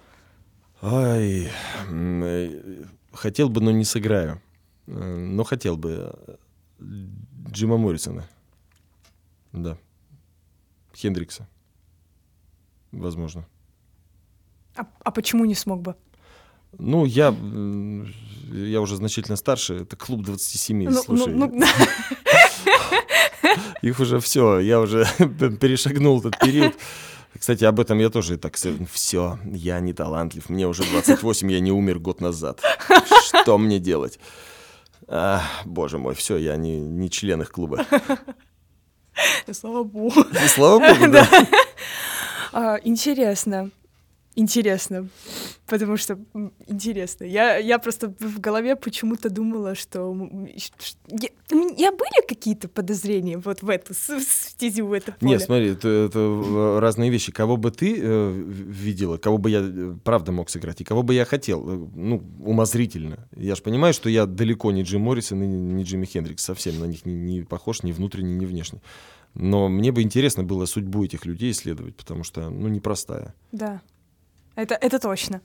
Ай, 0.84 1.50
э, 1.90 2.84
хотел 3.12 3.50
бы, 3.50 3.62
но 3.62 3.72
не 3.72 3.84
сыграю. 3.84 4.40
Но 4.86 5.44
хотел 5.44 5.76
бы. 5.76 6.38
Джима 7.50 7.78
Моррисона. 7.78 8.28
Да. 9.54 9.78
Хендрикса. 10.94 11.48
Возможно. 12.92 13.48
А, 14.76 14.86
а 15.04 15.12
почему 15.12 15.46
не 15.46 15.56
смог 15.56 15.82
бы? 15.82 15.96
Ну, 16.80 17.06
я, 17.06 17.36
я 18.52 18.82
уже 18.82 18.96
значительно 18.96 19.38
старше. 19.38 19.76
Это 19.76 19.96
клуб 19.96 20.24
27, 20.24 20.84
Ну, 20.84 20.92
ну, 20.92 21.02
слушай. 21.02 21.34
ну, 21.34 21.60
да. 21.60 21.68
Их 23.82 24.00
уже 24.00 24.20
все, 24.20 24.60
я 24.60 24.80
уже 24.80 25.06
перешагнул 25.20 26.20
этот 26.20 26.40
период. 26.40 26.74
Кстати, 27.38 27.66
об 27.66 27.80
этом 27.80 28.00
я 28.00 28.10
тоже 28.10 28.38
так 28.38 28.56
все, 28.92 29.40
я 29.46 29.80
не 29.80 29.94
талантлив, 29.94 30.50
мне 30.50 30.68
уже 30.68 30.84
28, 30.84 31.52
я 31.52 31.60
не 31.60 31.72
умер 31.72 32.00
год 32.00 32.22
назад. 32.22 32.62
Что 33.28 33.58
мне 33.58 33.80
делать? 33.80 34.20
А, 35.08 35.42
боже 35.66 35.98
мой, 35.98 36.16
все, 36.16 36.38
я 36.38 36.56
не, 36.56 36.80
не 36.80 37.10
член 37.10 37.42
их 37.42 37.52
клуба. 37.52 37.86
Слава 39.52 39.84
богу. 39.84 40.24
Слава 40.48 40.80
богу, 40.80 41.12
да. 41.12 41.28
А, 42.54 42.78
интересно. 42.84 43.72
Интересно. 44.36 45.08
Потому 45.68 45.96
что 45.98 46.20
интересно. 46.68 47.24
Я, 47.24 47.58
я 47.58 47.78
просто 47.78 48.14
в 48.20 48.40
голове 48.40 48.76
почему-то 48.76 49.30
думала, 49.30 49.76
что... 49.76 50.12
ш- 50.58 50.96
Я, 51.08 51.30
я 51.78 51.92
были 51.92 52.28
какие-то 52.28 52.68
подозрения 52.68 53.38
вот 53.38 53.62
в 53.62 53.70
эту 53.70 53.94
с- 53.94 54.24
стезю, 54.24 54.88
в 54.88 54.94
это 54.94 55.12
поле? 55.12 55.34
Нет, 55.34 55.42
смотри, 55.44 55.68
это, 55.70 55.88
это, 55.88 56.20
э, 56.20 56.80
разные 56.80 57.12
вещи. 57.12 57.32
Кого 57.32 57.58
бы 57.58 57.70
ты 57.70 57.96
э, 58.00 58.30
в- 58.32 58.50
видела, 58.72 59.18
кого 59.18 59.38
бы 59.38 59.52
я 59.52 59.60
э, 59.64 59.96
правда 60.04 60.32
мог 60.32 60.50
сыграть, 60.50 60.82
и 60.82 60.84
кого 60.84 61.04
бы 61.04 61.14
я 61.14 61.26
хотел, 61.26 61.62
э, 61.70 61.88
ну, 61.96 62.24
умозрительно. 62.44 63.28
Я 63.36 63.54
же 63.56 63.62
понимаю, 63.62 63.94
что 63.94 64.10
я 64.10 64.26
далеко 64.26 64.72
не 64.72 64.82
Джим 64.82 65.02
Моррисон 65.02 65.44
и 65.44 65.48
не 65.48 65.84
Джимми 65.84 66.06
Хендрикс, 66.06 66.44
совсем 66.44 66.80
на 66.80 66.86
них 66.86 67.06
не, 67.06 67.14
не 67.14 67.42
похож 67.44 67.84
ни 67.84 67.92
внутренне, 67.92 68.34
ни 68.36 68.46
внешне. 68.46 68.82
Но 69.36 69.68
мне 69.68 69.92
бы 69.92 70.02
интересно 70.04 70.44
было 70.44 70.66
судьбу 70.66 71.04
этих 71.06 71.26
людей 71.26 71.52
исследовать, 71.52 71.96
потому 71.96 72.24
что, 72.24 72.50
ну, 72.52 72.68
непростая. 72.68 73.34
Да. 73.52 73.82
Это, 74.56 74.76
это 74.76 75.00
точно. 75.00 75.42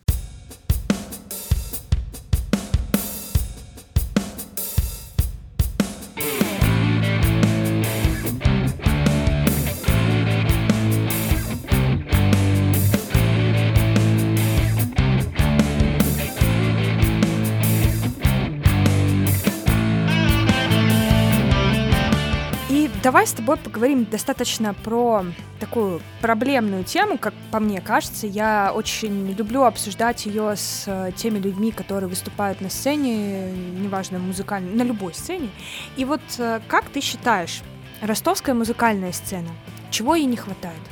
Давай 23.09 23.27
с 23.27 23.33
тобой 23.33 23.57
поговорим 23.57 24.05
достаточно 24.05 24.75
про 24.75 25.25
такую 25.61 26.03
проблемную 26.21 26.85
тему, 26.85 27.17
как 27.17 27.33
по 27.51 27.59
мне 27.59 27.81
кажется. 27.81 28.27
Я 28.27 28.71
очень 28.75 29.33
люблю 29.33 29.63
обсуждать 29.63 30.27
ее 30.27 30.55
с 30.55 30.85
э, 30.87 31.13
теми 31.17 31.39
людьми, 31.39 31.73
которые 31.73 32.11
выступают 32.11 32.61
на 32.61 32.69
сцене, 32.69 33.51
неважно, 33.51 34.19
музыкальной, 34.19 34.75
на 34.75 34.83
любой 34.83 35.15
сцене. 35.15 35.49
И 35.97 36.05
вот 36.05 36.21
э, 36.37 36.61
как 36.69 36.91
ты 36.91 37.01
считаешь, 37.01 37.63
ростовская 38.03 38.55
музыкальная 38.55 39.13
сцена, 39.13 39.49
чего 39.91 40.15
ей 40.15 40.27
не 40.27 40.37
хватает? 40.37 40.83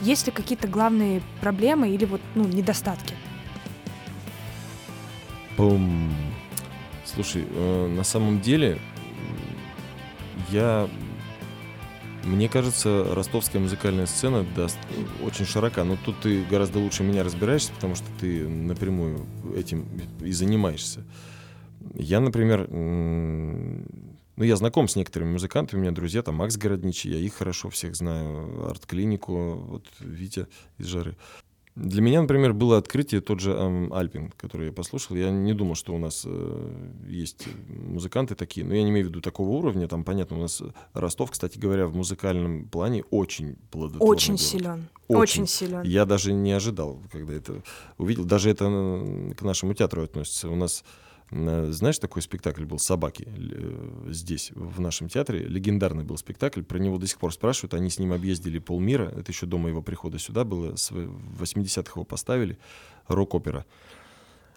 Есть 0.00 0.24
ли 0.24 0.32
какие-то 0.32 0.68
главные 0.68 1.20
проблемы 1.42 1.90
или 1.90 2.06
вот, 2.06 2.22
ну, 2.34 2.44
недостатки? 2.44 3.12
Пум. 5.58 6.10
Слушай, 7.04 7.44
э, 7.50 7.86
на 7.88 8.02
самом 8.02 8.40
деле, 8.40 8.78
я... 10.48 10.88
Мне 12.26 12.48
кажется, 12.48 13.14
ростовская 13.14 13.62
музыкальная 13.62 14.06
сцена 14.06 14.44
даст, 14.56 14.78
очень 15.24 15.46
широка, 15.46 15.84
но 15.84 15.96
тут 16.04 16.20
ты 16.20 16.44
гораздо 16.44 16.80
лучше 16.80 17.04
меня 17.04 17.22
разбираешься, 17.22 17.72
потому 17.72 17.94
что 17.94 18.06
ты 18.20 18.48
напрямую 18.48 19.24
этим 19.56 19.86
и 20.20 20.32
занимаешься. 20.32 21.04
Я, 21.94 22.18
например, 22.18 22.68
ну, 22.68 24.44
я 24.44 24.56
знаком 24.56 24.88
с 24.88 24.96
некоторыми 24.96 25.32
музыкантами, 25.32 25.78
у 25.78 25.82
меня 25.82 25.92
друзья, 25.92 26.22
там, 26.22 26.34
Макс 26.34 26.56
Городничий, 26.56 27.12
я 27.12 27.18
их 27.18 27.34
хорошо 27.34 27.70
всех 27.70 27.94
знаю, 27.94 28.70
арт-клинику, 28.70 29.54
вот 29.54 29.86
Витя 30.00 30.48
из 30.78 30.86
Жары. 30.86 31.16
Для 31.76 32.00
меня, 32.00 32.22
например, 32.22 32.54
было 32.54 32.78
открытие 32.78 33.20
тот 33.20 33.40
же 33.40 33.52
эм, 33.52 33.92
Альпин, 33.92 34.32
который 34.38 34.68
я 34.68 34.72
послушал. 34.72 35.14
Я 35.14 35.30
не 35.30 35.52
думал, 35.52 35.74
что 35.74 35.94
у 35.94 35.98
нас 35.98 36.22
э, 36.26 36.84
есть 37.06 37.46
музыканты 37.68 38.34
такие, 38.34 38.66
но 38.66 38.74
я 38.74 38.82
не 38.82 38.88
имею 38.88 39.06
в 39.06 39.10
виду 39.10 39.20
такого 39.20 39.50
уровня. 39.50 39.86
Там, 39.86 40.02
понятно, 40.02 40.38
у 40.38 40.40
нас 40.40 40.62
Ростов, 40.94 41.32
кстати 41.32 41.58
говоря, 41.58 41.86
в 41.86 41.94
музыкальном 41.94 42.66
плане 42.66 43.04
очень 43.10 43.56
плодотворный 43.70 44.10
Очень 44.10 44.32
город. 44.32 44.40
силен. 44.40 44.88
Очень. 45.08 45.20
Очень, 45.20 45.46
силен. 45.46 45.82
Я 45.82 46.06
даже 46.06 46.32
не 46.32 46.52
ожидал, 46.52 46.98
когда 47.12 47.34
это 47.34 47.62
увидел. 47.98 48.24
Даже 48.24 48.48
это 48.48 48.64
к 49.36 49.42
нашему 49.42 49.74
театру 49.74 50.02
относится. 50.02 50.48
У 50.48 50.56
нас, 50.56 50.82
э, 50.82 51.05
знаешь, 51.30 51.98
такой 51.98 52.22
спектакль 52.22 52.64
был 52.64 52.78
«Собаки» 52.78 53.26
э, 53.26 54.10
здесь, 54.12 54.52
в 54.54 54.80
нашем 54.80 55.08
театре. 55.08 55.40
Легендарный 55.40 56.04
был 56.04 56.16
спектакль. 56.16 56.62
Про 56.62 56.78
него 56.78 56.98
до 56.98 57.06
сих 57.08 57.18
пор 57.18 57.32
спрашивают. 57.32 57.74
Они 57.74 57.90
с 57.90 57.98
ним 57.98 58.12
объездили 58.12 58.60
полмира. 58.60 59.08
Это 59.08 59.32
еще 59.32 59.46
до 59.46 59.58
моего 59.58 59.82
прихода 59.82 60.18
сюда 60.18 60.44
было. 60.44 60.76
В 60.76 61.42
80-х 61.42 61.92
его 61.96 62.04
поставили. 62.04 62.58
Рок-опера. 63.08 63.66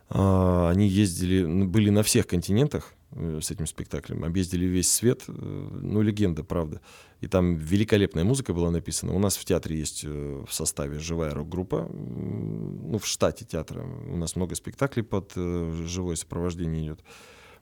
А, 0.10 0.70
Они 0.70 0.88
ездили, 0.88 1.66
были 1.66 1.90
на 1.90 2.04
всех 2.04 2.28
континентах 2.28 2.94
э, 2.94 2.99
с 3.16 3.52
этим 3.52 3.66
спектаклем, 3.66 4.24
объездили 4.24 4.66
весь 4.66 4.92
свет, 4.92 5.24
э, 5.28 5.32
ну, 5.32 6.02
легенда, 6.02 6.44
правда. 6.44 6.80
И 7.22 7.28
там 7.28 7.56
великолепная 7.56 8.24
музыка 8.24 8.54
была 8.54 8.70
написана. 8.70 9.14
У 9.14 9.20
нас 9.20 9.36
в 9.36 9.46
театре 9.46 9.78
есть 9.78 10.04
э, 10.06 10.44
в 10.48 10.54
составе 10.54 11.00
живая 11.00 11.34
рок-группа, 11.34 11.90
ну, 11.92 13.00
в 13.00 13.08
штате 13.08 13.46
театра. 13.46 13.84
У 14.08 14.16
нас 14.16 14.36
много 14.36 14.56
спектаклей 14.56 15.04
под 15.04 15.34
э, 15.36 15.84
живое 15.86 16.16
сопровождение 16.16 16.84
идет. 16.84 17.04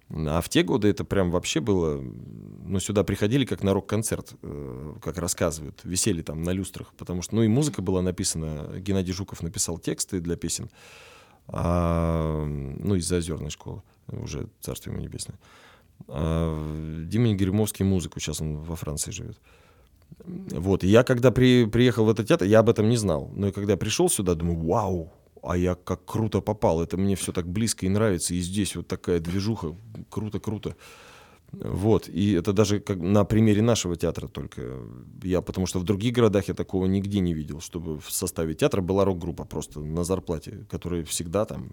А 0.10 0.40
в 0.42 0.48
те 0.48 0.64
годы 0.64 0.88
это 0.90 1.04
прям 1.04 1.32
вообще 1.32 1.60
было... 1.60 2.02
Ну, 2.02 2.80
сюда 2.80 3.04
приходили 3.04 3.46
как 3.46 3.64
на 3.64 3.74
рок-концерт, 3.74 4.34
э, 4.42 4.94
как 5.02 5.18
рассказывают. 5.18 5.82
Висели 5.84 6.22
там 6.22 6.44
на 6.44 6.52
люстрах, 6.52 6.94
потому 6.98 7.22
что... 7.22 7.36
Ну, 7.36 7.44
и 7.44 7.48
музыка 7.48 7.82
была 7.82 8.02
написана. 8.02 8.80
Геннадий 8.80 9.14
Жуков 9.14 9.42
написал 9.42 9.78
тексты 9.78 10.20
для 10.20 10.36
песен. 10.36 10.70
А, 11.48 12.46
ну, 12.46 12.96
из 12.96 13.12
Озерной 13.12 13.50
школы. 13.50 13.82
Уже 14.12 14.48
царство 14.62 14.92
ему 14.92 15.02
небесное. 15.02 15.38
А, 16.08 17.04
Дима 17.06 17.28
Негеремовский 17.28 17.86
музыку. 17.86 18.20
Сейчас 18.20 18.42
он 18.42 18.58
во 18.58 18.76
Франции 18.76 19.12
живет. 19.12 19.40
Вот, 20.26 20.84
и 20.84 20.88
я 20.88 21.04
когда 21.04 21.32
при, 21.32 21.66
приехал 21.66 22.06
в 22.06 22.10
этот 22.10 22.28
театр, 22.28 22.48
я 22.48 22.60
об 22.60 22.70
этом 22.70 22.90
не 22.90 22.98
знал. 22.98 23.30
Но 23.36 23.52
когда 23.52 23.74
я 23.74 23.78
пришел 23.78 24.10
сюда, 24.10 24.36
думаю, 24.36 24.58
вау, 24.66 25.14
а 25.44 25.58
я 25.58 25.76
как 25.76 26.06
круто 26.06 26.42
попал. 26.42 26.82
Это 26.82 26.98
мне 26.98 27.16
все 27.16 27.32
так 27.32 27.48
близко 27.48 27.86
и 27.86 27.90
нравится. 27.90 28.34
И 28.34 28.40
здесь 28.40 28.76
вот 28.76 28.88
такая 28.88 29.20
движуха. 29.20 29.76
Круто-круто. 30.10 30.76
Вот, 31.54 32.10
и 32.10 32.34
это 32.34 32.52
даже 32.54 32.80
как 32.80 32.98
на 32.98 33.24
примере 33.24 33.62
нашего 33.62 33.96
театра 33.96 34.28
только. 34.28 34.80
Я, 35.24 35.42
потому 35.42 35.66
что 35.66 35.80
в 35.80 35.84
других 35.84 36.14
городах 36.14 36.50
я 36.50 36.54
такого 36.54 36.86
нигде 36.88 37.20
не 37.20 37.34
видел, 37.34 37.62
чтобы 37.62 38.00
в 38.00 38.12
составе 38.12 38.54
театра 38.54 38.82
была 38.82 39.06
рок-группа 39.06 39.46
просто 39.46 39.80
на 39.80 40.04
зарплате, 40.04 40.66
которая 40.70 41.04
всегда 41.06 41.46
там... 41.46 41.70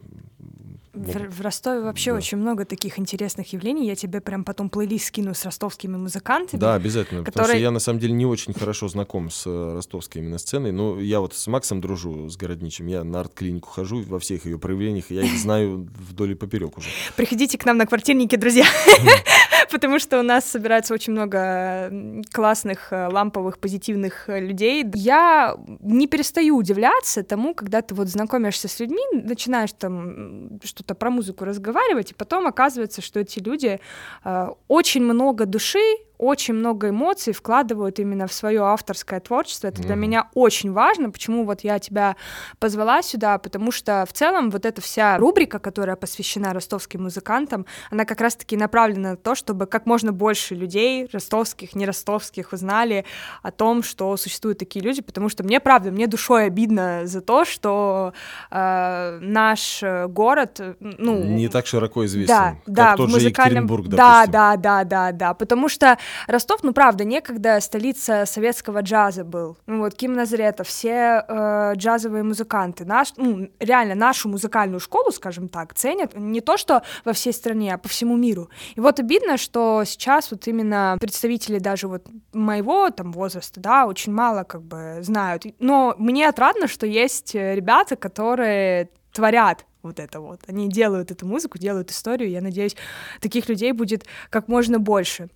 В, 0.93 1.29
в 1.29 1.41
Ростове 1.41 1.81
вообще 1.81 2.13
Да. 2.13 2.19
очень 2.19 2.39
много 2.39 2.65
таких 2.65 3.01
интересных 3.01 3.53
явлений. 3.53 3.85
Я 3.85 3.97
тебе 3.97 4.21
прям 4.21 4.45
потом 4.45 4.71
плейлист 4.71 5.07
скину 5.07 5.35
с 5.35 5.45
ростовскими 5.45 5.97
музыкантами. 5.97 6.61
Да, 6.61 6.75
обязательно. 6.75 7.25
Потому 7.25 7.33
что 7.47 7.53
которые- 7.55 7.63
я 7.63 7.71
на 7.73 7.81
самом 7.81 7.99
деле 7.99 8.13
не 8.13 8.27
очень 8.27 8.55
хорошо 8.55 8.87
знаком 8.87 9.29
с 9.29 9.45
э, 9.45 9.73
ростовской 9.75 10.23
именно 10.23 10.39
сценой. 10.39 10.71
Но 10.71 11.01
я 11.01 11.19
вот 11.19 11.35
с 11.35 11.49
Максом 11.49 11.81
дружу, 11.81 12.29
с 12.31 12.37
Городничем. 12.37 12.87
Я 12.87 13.03
на 13.03 13.21
арт-клинику 13.21 13.71
хожу 13.71 14.03
во 14.05 14.21
всех 14.21 14.47
ее 14.47 14.57
проявлениях. 14.57 15.11
Я 15.11 15.23
их 15.23 15.37
знаю 15.37 15.89
вдоль 16.11 16.31
и 16.31 16.35
поперек 16.37 16.79
уже. 16.79 16.89
Приходите 17.17 17.59
к 17.59 17.65
нам 17.67 17.77
на 17.77 17.87
квартирники, 17.87 18.37
друзья. 18.37 18.65
Потому 19.75 19.99
что 19.99 20.21
у 20.21 20.23
нас 20.23 20.45
собирается 20.45 20.95
очень 20.95 21.13
много 21.15 22.23
классных, 22.33 22.93
э, 22.93 23.09
ламповых, 23.09 23.59
позитивных 23.59 24.29
э, 24.29 24.39
людей. 24.39 24.85
Я 24.95 25.57
не 25.81 26.07
перестаю 26.07 26.57
удивляться 26.57 27.25
тому, 27.25 27.55
когда 27.55 27.83
ты 27.83 27.93
вот 27.97 28.07
знакомишься 28.07 28.69
с 28.69 28.79
людьми, 28.79 29.03
начинаешь 29.13 29.73
там 29.73 30.61
что-то 30.63 30.95
про 30.95 31.11
музыку 31.11 31.45
разговаривать, 31.45 32.13
и 32.13 32.15
потом 32.15 32.47
оказывается, 32.47 33.03
что 33.03 33.19
эти 33.19 33.41
люди 33.41 33.81
э, 34.25 34.47
очень 34.69 35.03
много 35.03 35.45
души, 35.45 35.97
очень 36.19 36.55
много 36.55 36.91
эмоций 36.91 37.33
вкладывают 37.33 37.99
именно 37.99 38.27
в 38.27 38.33
свое 38.33 38.63
авторское 38.63 39.21
творчество. 39.21 39.69
Это 39.69 39.83
для 39.83 39.95
Мгм. 39.95 40.01
меня 40.03 40.29
очень 40.35 40.73
важно. 40.73 41.11
Почему 41.11 41.45
вот 41.45 41.61
я 41.63 41.79
тебя 41.79 42.17
позвала 42.59 43.03
сюда? 43.03 43.39
Потому 43.39 43.73
что 43.73 44.05
в 44.09 44.13
целом 44.13 44.51
вот 44.51 44.65
эта 44.65 44.81
вся 44.81 45.19
рубрика, 45.19 45.59
которая 45.59 45.97
посвящена 45.97 46.53
ростовским 46.53 47.03
музыкантам, 47.03 47.67
она 47.91 48.05
как 48.05 48.21
раз-таки 48.21 48.57
направлена 48.57 49.11
на 49.11 49.17
то, 49.17 49.35
чтобы 49.35 49.67
как 49.67 49.87
можно 49.87 50.13
больше 50.13 50.55
людей, 50.55 51.09
ростовских, 51.13 51.75
не 51.75 51.85
ростовских, 51.87 52.53
узнали 52.53 53.05
о 53.43 53.51
том, 53.51 53.83
что 53.83 54.17
существуют 54.17 54.59
такие 54.59 54.85
люди, 54.85 55.03
потому 55.03 55.29
что 55.29 55.43
мне, 55.45 55.61
правда, 55.61 55.91
мне 55.91 56.07
душой 56.07 56.47
обидно 56.47 57.03
за 57.05 57.21
то, 57.21 57.45
что 57.45 58.13
э, 58.51 59.19
наш 59.21 59.83
э, 59.83 60.07
город, 60.07 60.61
ну... 60.81 61.25
Не 61.25 61.49
так 61.49 61.67
широко 61.67 62.05
известен, 62.07 62.35
Да, 62.35 62.57
как 62.65 62.75
да, 62.75 62.97
тот 62.97 63.07
в 63.09 63.11
же 63.11 63.17
музыкальном... 63.17 63.65
Екатеринбург, 63.65 63.89
да, 63.89 63.97
допустим. 63.97 64.33
да, 64.33 64.57
да, 64.57 64.85
да, 64.85 65.13
да, 65.13 65.35
потому 65.35 65.69
что 65.69 65.99
Ростов, 66.27 66.63
ну 66.63 66.73
правда, 66.73 67.05
некогда 67.05 67.61
столица 67.61 68.25
советского 68.27 68.81
джаза 68.81 69.25
был. 69.25 69.57
Ну 69.67 69.81
вот 69.81 69.95
Ким 69.95 70.15
Назаретов, 70.15 70.69
все 70.69 71.25
э, 71.27 71.73
джазовые 71.77 72.23
музыканты, 72.23 72.85
наш, 72.85 73.13
ну 73.17 73.49
реально 73.61 73.95
нашу 73.95 74.29
музыкальную 74.29 74.81
школу, 74.81 75.11
скажем 75.11 75.49
так, 75.49 75.75
ценят 75.75 76.15
не 76.15 76.41
то 76.41 76.57
что 76.57 76.83
во 77.05 77.13
всей 77.13 77.33
стране, 77.33 77.75
а 77.75 77.79
по 77.79 77.89
всему 77.89 78.17
миру. 78.17 78.51
И 78.75 78.81
вот 78.81 79.01
обидно, 79.01 79.37
что 79.37 79.83
сейчас 79.85 80.31
вот 80.31 80.47
именно 80.47 80.97
представители 81.01 81.59
даже 81.59 81.89
вот 81.89 82.07
моего 82.33 82.91
там 82.91 83.13
возраста, 83.13 83.61
да, 83.61 83.87
очень 83.87 84.13
мало 84.13 84.45
как 84.45 84.63
бы 84.63 84.99
знают. 85.01 85.45
Но 85.59 85.95
мне 85.99 86.29
отрадно, 86.29 86.69
что 86.69 86.87
есть 86.87 87.35
ребята, 87.35 87.97
которые 87.97 88.91
творят 89.13 89.65
вот 89.83 90.01
это 90.01 90.21
вот. 90.21 90.41
Они 90.49 90.69
делают 90.69 91.11
эту 91.11 91.27
музыку, 91.27 91.59
делают 91.59 91.91
историю. 91.91 92.31
Я 92.31 92.41
надеюсь, 92.41 92.77
таких 93.21 93.49
людей 93.49 93.73
будет 93.73 94.05
как 94.31 94.49
можно 94.49 94.79
больше. 94.79 95.29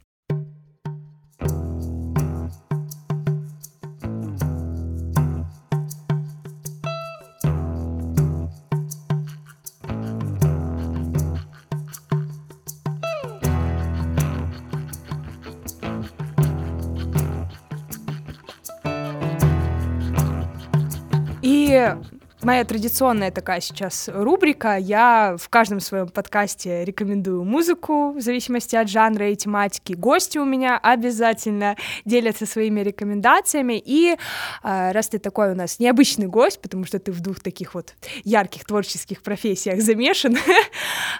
Моя 22.41 22.65
традиционная 22.65 23.33
такая 23.33 23.61
сейчас 23.61 24.09
рубрика. 24.13 24.77
Я 24.77 25.37
в 25.41 25.49
каждом 25.49 25.81
своем 25.81 26.09
подкасте 26.09 26.85
рекомендую 26.85 27.43
музыку 27.43 28.13
в 28.13 28.21
зависимости 28.21 28.77
от 28.77 28.89
жанра 28.89 29.31
и 29.31 29.37
тематики. 29.37 29.95
Гости 29.95 30.39
у 30.39 30.45
меня 30.45 30.79
обязательно 30.79 31.77
делятся 32.05 32.47
своими 32.47 32.81
рекомендациями. 32.81 33.83
И 33.85 34.17
э, 34.63 34.93
раз 34.93 35.09
ты 35.09 35.19
такой 35.19 35.51
у 35.51 35.57
нас 35.57 35.81
необычный 35.81 36.29
гость, 36.29 36.63
потому 36.63 36.85
что 36.85 37.01
ты 37.01 37.11
в 37.11 37.21
двух 37.21 37.41
таких 37.41 37.75
вот 37.75 37.97
ярких 38.23 38.65
творческих 38.65 39.23
профессиях 39.23 39.81
замешан, 39.81 40.37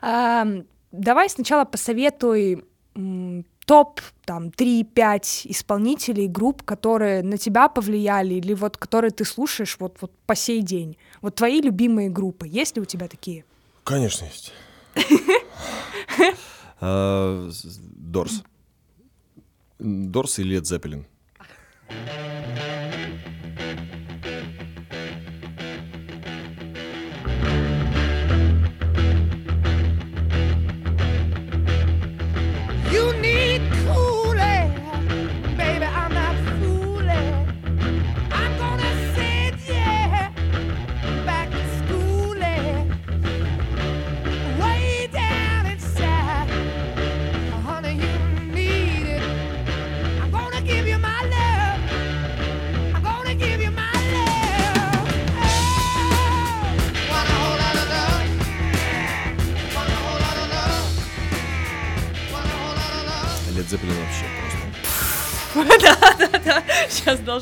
давай 0.93 1.29
сначала 1.31 1.65
посоветуй 1.65 2.65
топ 3.69 4.01
там 4.25 4.49
3-5 4.49 5.43
исполнителей, 5.45 6.27
групп, 6.27 6.63
которые 6.63 7.23
на 7.23 7.37
тебя 7.37 7.69
повлияли 7.69 8.35
или 8.35 8.55
вот 8.55 8.79
которые 8.79 9.11
ты 9.11 9.27
слушаешь 9.27 9.77
вот, 9.79 9.99
вот 10.01 10.11
по 10.27 10.35
сей 10.35 10.63
день. 10.63 10.97
Вот 11.21 11.35
твои 11.35 11.61
любимые 11.61 12.09
группы. 12.09 12.49
Есть 12.49 12.77
ли 12.77 12.83
у 12.83 12.87
тебя 12.87 13.09
такие? 13.09 13.45
Конечно 13.85 14.25
есть. 14.25 14.53
А, 16.81 17.51
Дорс. 17.97 18.45
Дорс 19.81 20.39
и 20.39 20.45
Лед 20.45 20.65
Зеппелин. 20.65 21.07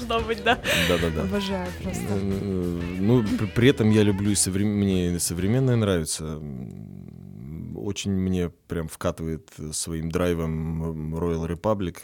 Должно 0.05 0.27
быть, 0.29 0.43
да. 0.45 0.59
Да-да-да. 0.89 1.23
Обожаю 1.23 1.69
просто. 1.83 2.05
Э, 2.09 2.81
Ну, 3.01 3.25
при, 3.55 3.69
этом 3.69 3.91
я 3.91 4.03
люблю 4.03 4.31
и 4.31 4.35
соврем- 4.35 4.77
мне 4.77 5.19
современное 5.19 5.77
нравится. 5.77 6.41
Очень 7.77 8.13
мне 8.13 8.51
прям 8.69 8.89
вкатывает 8.89 9.51
своим 9.73 10.11
драйвом 10.11 11.15
Royal 11.15 11.47
Republic. 11.49 11.99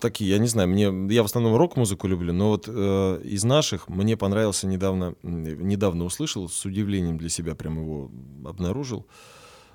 Такие, 0.00 0.30
я 0.30 0.38
не 0.38 0.46
знаю, 0.48 0.68
мне, 0.68 1.14
я 1.14 1.22
в 1.22 1.26
основном 1.26 1.56
рок-музыку 1.56 2.06
люблю, 2.06 2.32
но 2.32 2.48
вот 2.50 2.64
э, 2.68 3.20
из 3.24 3.44
наших 3.44 3.88
мне 3.88 4.16
понравился 4.16 4.66
недавно, 4.66 5.14
недавно 5.22 6.04
услышал, 6.04 6.48
с 6.48 6.64
удивлением 6.64 7.18
для 7.18 7.28
себя 7.28 7.54
прям 7.54 7.80
его 7.80 8.10
обнаружил, 8.44 9.06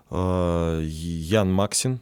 э, 0.09 0.81
Ян 0.83 1.51
Максин. 1.53 1.99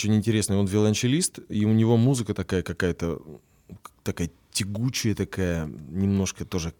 Очень 0.00 0.14
интересный. 0.14 0.56
Он 0.56 0.66
виолончелист, 0.66 1.40
и 1.48 1.64
у 1.64 1.72
него 1.72 1.96
музыка 1.96 2.34
такая 2.34 2.62
какая-то, 2.62 3.20
такая 4.02 4.30
тягучая, 4.52 5.14
такая, 5.14 5.66
немножко 5.66 6.44
тоже 6.44 6.72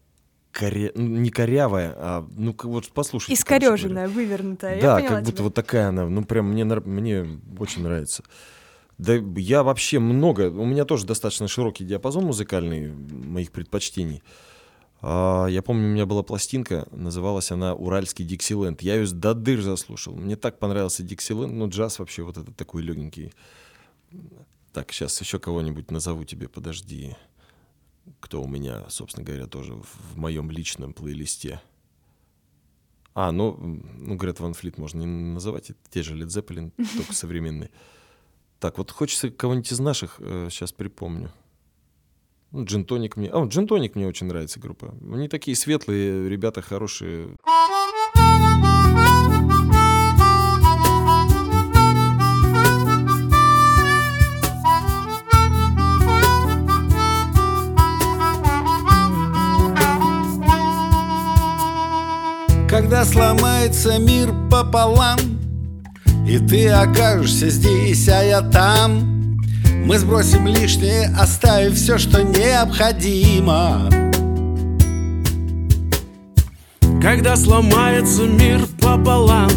коря... 0.53 0.91
ну, 0.95 1.07
не 1.07 1.31
корявая, 1.31 1.95
а, 1.97 2.29
ну, 2.37 2.55
вот 2.63 2.91
послушайте. 2.93 3.43
говоря. 3.43 3.59
Искореженная, 3.59 4.09
вывернутая. 4.09 4.81
Да, 4.81 5.01
как 5.01 5.21
будто 5.21 5.33
тебя. 5.33 5.45
вот 5.45 5.55
такая 5.55 5.89
она, 5.89 6.09
ну 6.09 6.25
прям 6.25 6.51
мне, 6.51 6.65
мне 6.65 7.27
очень 7.59 7.83
нравится. 7.83 8.25
Да 8.99 9.15
я 9.37 9.63
вообще 9.63 9.99
много, 9.99 10.51
у 10.51 10.67
меня 10.67 10.85
тоже 10.85 11.07
достаточно 11.07 11.49
широкий 11.49 11.85
диапазон 11.85 12.25
музыкальный 12.25 12.93
моих 12.93 13.51
предпочтений. 13.51 14.23
А, 15.03 15.47
я 15.47 15.63
помню, 15.63 15.87
у 15.87 15.91
меня 15.91 16.07
была 16.07 16.23
пластинка, 16.23 16.87
называлась 16.91 17.51
она 17.51 17.75
«Уральский 17.75 18.25
Диксиленд». 18.25 18.83
Я 18.83 18.97
ее 18.97 19.07
до 19.07 19.35
дыр 19.35 19.63
заслушал. 19.63 20.15
Мне 20.15 20.37
так 20.37 20.59
понравился 20.59 21.03
Диксиленд, 21.03 21.53
ну 21.53 21.69
джаз 21.69 21.99
вообще 21.99 22.23
вот 22.23 22.37
этот 22.37 22.57
такой 22.57 22.83
легенький. 22.83 23.33
Так, 24.73 24.93
сейчас 24.93 25.21
еще 25.21 25.39
кого-нибудь 25.39 25.91
назову 25.91 26.25
тебе, 26.25 26.49
подожди. 26.49 27.17
Кто 28.21 28.43
у 28.43 28.47
меня, 28.47 28.85
собственно 28.89 29.25
говоря, 29.25 29.47
тоже 29.47 29.75
в, 29.75 30.17
моем 30.17 30.51
личном 30.51 30.93
плейлисте. 30.93 31.61
А, 33.15 33.33
ну, 33.33 33.57
ну 33.59 34.17
Грет 34.17 34.39
Ван 34.41 34.55
Флит 34.55 34.79
можно 34.79 34.99
не 34.99 35.07
называть, 35.07 35.71
это 35.71 35.79
те 35.91 36.03
же 36.03 36.15
Led 36.17 36.27
Zeppelin, 36.27 36.73
только 36.97 37.13
современные. 37.13 37.71
Так, 38.59 38.79
вот 38.79 38.91
хочется 38.91 39.31
кого-нибудь 39.31 39.73
из 39.73 39.81
наших, 39.81 40.17
сейчас 40.19 40.73
припомню. 40.73 41.33
Ну, 42.53 42.65
Джинтоник 42.65 43.17
мне... 43.17 43.31
А, 43.33 43.45
Джинтоник 43.45 43.95
мне 43.95 44.09
очень 44.09 44.27
нравится 44.27 44.59
группа. 44.59 44.93
Они 45.13 45.29
такие 45.29 45.57
светлые, 45.57 46.29
ребята 46.29 46.63
хорошие. 46.63 47.37
Когда 62.69 63.05
сломается 63.05 63.99
мир 63.99 64.33
пополам 64.49 65.19
И 66.27 66.39
ты 66.39 66.69
окажешься 66.69 67.49
здесь, 67.49 68.09
а 68.09 68.23
я 68.23 68.43
там 68.43 69.30
Мы 69.85 69.99
сбросим 69.99 70.47
лишнее, 70.47 71.09
оставив 71.19 71.75
все, 71.75 71.99
что 71.99 72.23
необходимо 72.23 73.91
Когда 77.03 77.37
сломается 77.37 78.27
мир 78.27 78.61
пополам 78.81 79.51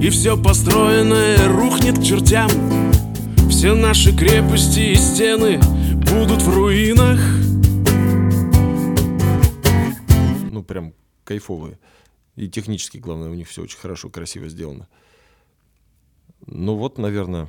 И 0.00 0.10
все 0.10 0.36
построенное 0.40 1.48
рухнет 1.48 1.98
к 1.98 2.02
чертям 2.02 2.50
Все 3.48 3.74
наши 3.74 4.16
крепости 4.16 4.92
и 4.92 4.94
стены 4.96 5.60
будут 6.10 6.42
в 6.42 6.54
руинах 6.54 7.20
Ну, 10.50 10.64
прям 10.64 10.92
кайфовые. 11.24 11.78
И 12.34 12.48
технически, 12.48 12.98
главное, 12.98 13.30
у 13.30 13.34
них 13.34 13.48
все 13.48 13.62
очень 13.62 13.78
хорошо, 13.78 14.10
красиво 14.10 14.48
сделано. 14.48 14.88
Ну 16.46 16.74
вот, 16.74 16.98
наверное, 16.98 17.48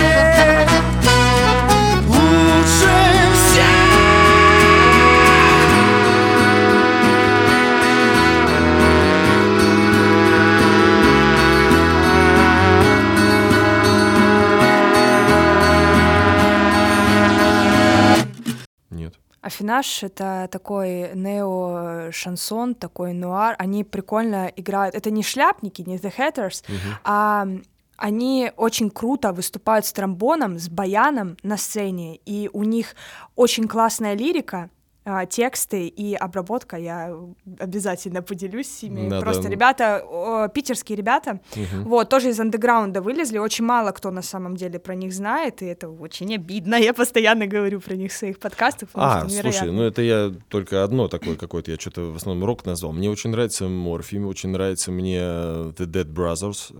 Афинаж— 19.51 20.03
это 20.05 20.47
такой 20.49 21.11
нео-шансон, 21.13 22.73
такой 22.73 23.11
нуар. 23.13 23.55
Они 23.59 23.83
прикольно 23.83 24.49
играют. 24.55 24.95
Это 24.95 25.11
не 25.11 25.23
шляпники, 25.23 25.81
не 25.81 25.97
The 25.97 26.13
Hatters, 26.17 26.63
а 27.03 27.47
они 27.97 28.51
очень 28.55 28.89
круто 28.89 29.33
выступают 29.33 29.85
с 29.85 29.93
тромбоном, 29.93 30.57
с 30.57 30.69
баяном 30.69 31.35
на 31.43 31.57
сцене, 31.57 32.15
и 32.25 32.49
у 32.53 32.63
них 32.63 32.95
очень 33.35 33.67
классная 33.67 34.15
лирика, 34.15 34.69
а, 35.03 35.25
тексты 35.25 35.87
и 35.87 36.13
обработка. 36.13 36.77
Я 36.77 37.15
обязательно 37.59 38.21
поделюсь 38.21 38.69
с 38.69 38.83
ними. 38.83 39.09
Да, 39.09 39.19
Просто 39.19 39.43
да. 39.43 39.49
ребята, 39.49 40.03
о, 40.05 40.47
питерские 40.47 40.95
ребята, 40.95 41.39
вот, 41.83 42.09
тоже 42.09 42.29
из 42.29 42.39
андеграунда 42.39 43.01
вылезли. 43.01 43.39
Очень 43.39 43.65
мало 43.65 43.91
кто 43.91 44.11
на 44.11 44.21
самом 44.21 44.55
деле 44.55 44.79
про 44.79 44.93
них 44.93 45.13
знает, 45.13 45.61
и 45.61 45.65
это 45.65 45.89
очень 45.89 46.33
обидно. 46.35 46.75
Я 46.75 46.93
постоянно 46.93 47.47
говорю 47.47 47.79
про 47.79 47.95
них 47.95 48.11
в 48.11 48.15
своих 48.15 48.39
подкастах. 48.39 48.89
А, 48.93 49.27
слушай, 49.27 49.71
ну 49.71 49.83
это 49.83 50.01
я 50.01 50.31
только 50.49 50.83
одно 50.83 51.07
такое 51.07 51.35
какое-то, 51.35 51.71
я 51.71 51.77
что-то 51.77 52.11
в 52.11 52.15
основном 52.15 52.45
рок 52.45 52.65
назвал. 52.65 52.93
Мне 52.93 53.09
очень 53.09 53.31
нравится 53.31 53.67
Морфи, 53.67 54.17
очень 54.17 54.49
нравится 54.49 54.91
мне 54.91 55.17
The 55.17 55.85
Dead 55.87 56.05
Brothers. 56.05 56.75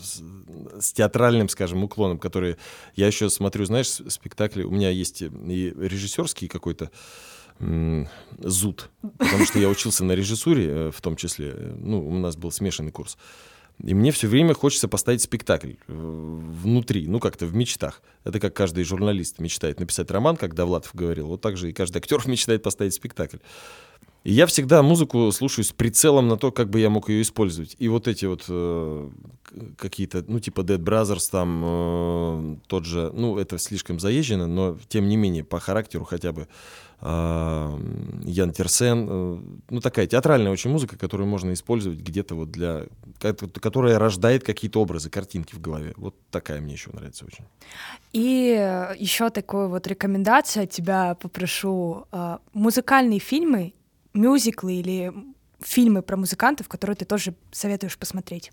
С, 0.00 0.92
театральным, 0.92 1.48
скажем, 1.48 1.84
уклоном, 1.84 2.18
которые... 2.18 2.56
Я 2.94 3.06
еще 3.06 3.30
смотрю, 3.30 3.64
знаешь, 3.64 3.88
спектакли, 3.88 4.62
у 4.62 4.70
меня 4.70 4.90
есть 4.90 5.22
и 5.22 5.28
режиссерский 5.28 6.48
какой-то 6.48 6.90
зуд, 8.38 8.90
потому 9.18 9.44
что 9.44 9.58
я 9.58 9.68
учился 9.68 10.04
на 10.04 10.12
режиссуре, 10.12 10.66
э, 10.68 10.90
в 10.90 11.00
том 11.00 11.14
числе, 11.14 11.52
э, 11.54 11.74
ну, 11.78 12.04
у 12.04 12.18
нас 12.18 12.36
был 12.36 12.50
смешанный 12.50 12.90
курс. 12.90 13.16
И 13.82 13.94
мне 13.94 14.12
все 14.12 14.28
время 14.28 14.54
хочется 14.54 14.86
поставить 14.86 15.22
спектакль 15.22 15.72
э, 15.72 15.74
внутри, 15.86 17.06
ну 17.08 17.20
как-то 17.20 17.46
в 17.46 17.54
мечтах. 17.54 18.02
Это 18.24 18.38
как 18.38 18.54
каждый 18.54 18.84
журналист 18.84 19.38
мечтает 19.38 19.80
написать 19.80 20.10
роман, 20.10 20.36
как 20.36 20.54
Довлатов 20.54 20.94
говорил. 20.94 21.28
Вот 21.28 21.40
так 21.40 21.56
же 21.56 21.70
и 21.70 21.72
каждый 21.72 21.98
актер 21.98 22.22
мечтает 22.26 22.62
поставить 22.62 22.94
спектакль. 22.94 23.38
И 24.24 24.32
я 24.32 24.46
всегда 24.46 24.82
музыку 24.82 25.30
слушаю 25.32 25.64
с 25.64 25.72
прицелом 25.72 26.28
на 26.28 26.36
то, 26.36 26.52
как 26.52 26.70
бы 26.70 26.78
я 26.78 26.90
мог 26.90 27.08
ее 27.08 27.22
использовать. 27.22 27.74
И 27.78 27.88
вот 27.88 28.06
эти 28.06 28.24
вот 28.26 28.44
э, 28.48 29.10
какие-то, 29.76 30.24
ну, 30.28 30.38
типа 30.38 30.60
Dead 30.60 30.78
Brothers, 30.78 31.28
там 31.30 31.62
э, 31.64 32.56
тот 32.68 32.84
же, 32.84 33.10
ну, 33.14 33.38
это 33.38 33.58
слишком 33.58 33.98
заезжено, 33.98 34.46
но 34.46 34.78
тем 34.88 35.08
не 35.08 35.16
менее, 35.16 35.42
по 35.42 35.58
характеру 35.58 36.04
хотя 36.04 36.32
бы 36.32 36.46
э, 37.00 37.78
Ян 38.24 38.52
Терсен, 38.52 39.08
э, 39.10 39.38
ну, 39.70 39.80
такая 39.80 40.06
театральная 40.06 40.52
очень 40.52 40.70
музыка, 40.70 40.96
которую 40.96 41.26
можно 41.26 41.52
использовать 41.52 41.98
где-то 41.98 42.36
вот 42.36 42.52
для, 42.52 42.84
ко- 43.18 43.34
которая 43.34 43.98
рождает 43.98 44.44
какие-то 44.44 44.80
образы, 44.80 45.10
картинки 45.10 45.56
в 45.56 45.60
голове. 45.60 45.94
Вот 45.96 46.14
такая 46.30 46.60
мне 46.60 46.74
еще 46.74 46.90
нравится 46.92 47.24
очень. 47.26 47.44
И 48.12 48.20
еще 48.98 49.30
такую 49.30 49.68
вот 49.68 49.86
рекомендацию 49.88 50.62
от 50.64 50.70
тебя 50.70 51.16
попрошу. 51.16 52.06
А, 52.12 52.38
Музыкальные 52.52 53.18
фильмы, 53.18 53.74
мюзиклы 54.14 54.74
или 54.74 55.12
фильмы 55.60 56.02
про 56.02 56.16
музыкантов, 56.16 56.68
которые 56.68 56.96
ты 56.96 57.04
тоже 57.04 57.34
советуешь 57.50 57.98
посмотреть. 57.98 58.52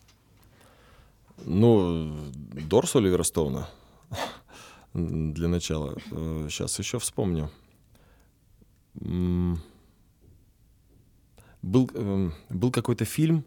Ну, 1.46 2.14
Дорс 2.34 2.96
Оливера 2.96 3.24
Стоуна. 3.24 3.70
для 4.94 5.48
начала. 5.48 5.96
Сейчас 6.50 6.80
еще 6.80 7.00
вспомню. 7.00 7.50
Был, 11.62 11.90
эм, 11.94 12.34
был 12.50 12.72
какой-то 12.72 13.06
фильм, 13.06 13.44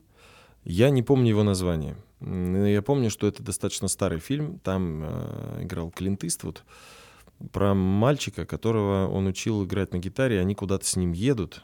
я 0.64 0.90
не 0.90 1.02
помню 1.02 1.30
его 1.30 1.42
название. 1.42 1.96
Я 2.20 2.82
помню, 2.82 3.10
что 3.10 3.26
это 3.26 3.42
достаточно 3.42 3.88
старый 3.88 4.20
фильм. 4.20 4.60
Там 4.60 5.02
э, 5.02 5.62
играл 5.62 5.90
Клинт 5.90 6.22
Иствуд 6.22 6.62
про 7.50 7.74
мальчика, 7.74 8.46
которого 8.46 9.08
он 9.08 9.26
учил 9.26 9.64
играть 9.64 9.92
на 9.92 9.98
гитаре, 9.98 10.40
они 10.40 10.54
куда-то 10.54 10.86
с 10.86 10.94
ним 10.94 11.12
едут. 11.12 11.62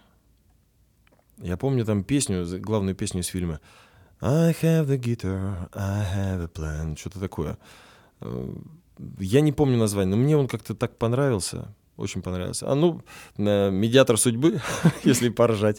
Я 1.40 1.56
помню 1.56 1.85
там 1.85 2.02
песню, 2.05 2.44
главную 2.60 2.94
песню 2.94 3.20
из 3.20 3.27
фильма. 3.27 3.60
I 4.20 4.52
have 4.62 4.86
the 4.86 4.98
guitar, 4.98 5.69
I 5.73 6.05
have 6.16 6.43
a 6.43 6.48
plan. 6.48 6.97
Что-то 6.98 7.20
такое. 7.20 7.56
Э, 8.20 8.52
Я 9.20 9.40
не 9.40 9.52
помню 9.52 9.78
название, 9.78 10.16
но 10.16 10.23
мне 10.23 10.36
он 10.36 10.48
как-то 10.48 10.74
так 10.74 10.97
понравился. 10.98 11.74
Очень 11.97 12.23
понравился. 12.23 12.70
А 12.70 12.74
ну, 12.74 13.01
медиатор 13.36 14.16
судьбы, 14.19 14.60
если 15.05 15.28
поржать. 15.28 15.78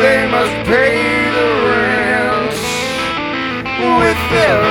They 0.00 0.26
must 0.30 0.56
pay 0.70 1.30
the 1.36 1.46
rent 1.66 2.54
with 4.00 4.20
their 4.32 4.67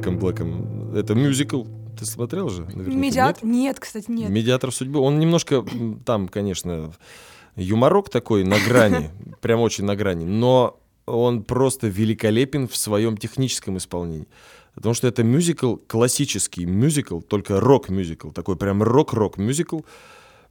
Джеком 0.00 0.18
Блэком. 0.18 0.94
Это 0.96 1.14
мюзикл. 1.14 1.64
Ты 1.98 2.06
смотрел 2.06 2.48
же? 2.48 2.62
наверняка, 2.62 2.90
Медиат? 2.98 3.42
нет? 3.42 3.52
Нет, 3.54 3.80
кстати, 3.80 4.10
нет. 4.10 4.30
Медиатор 4.30 4.72
судьбы. 4.72 5.00
Он 5.00 5.18
немножко 5.18 5.64
там, 6.06 6.28
конечно, 6.28 6.92
юморок 7.56 8.08
такой 8.08 8.44
на 8.44 8.56
грани, 8.66 9.10
прям 9.42 9.60
очень 9.60 9.84
на 9.84 9.96
грани, 9.96 10.24
но 10.24 10.80
он 11.06 11.42
просто 11.42 11.88
великолепен 11.88 12.68
в 12.68 12.76
своем 12.76 13.16
техническом 13.16 13.76
исполнении. 13.76 14.28
Потому 14.74 14.94
что 14.94 15.08
это 15.08 15.22
мюзикл, 15.24 15.76
классический 15.76 16.64
мюзикл, 16.64 17.20
только 17.20 17.60
рок-мюзикл, 17.60 18.30
такой 18.30 18.56
прям 18.56 18.82
рок-рок-мюзикл. 18.82 19.80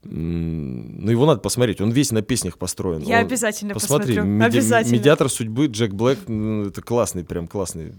Ну, 0.03 1.09
его 1.11 1.25
надо 1.25 1.41
посмотреть, 1.41 1.81
он 1.81 1.89
весь 1.91 2.11
на 2.11 2.21
песнях 2.21 2.57
построен. 2.57 3.01
Я 3.01 3.19
Он- 3.19 3.25
обязательно 3.25 3.73
Посмотри, 3.73 4.15
посмотрю. 4.15 4.31
меди- 4.33 4.45
Обязательно. 4.45 4.93
медиатор 4.95 5.29
судьбы 5.29 5.65
Джек 5.67 5.93
Блэк, 5.93 6.67
это 6.67 6.81
классный, 6.81 7.23
прям 7.23 7.47
классный. 7.47 7.93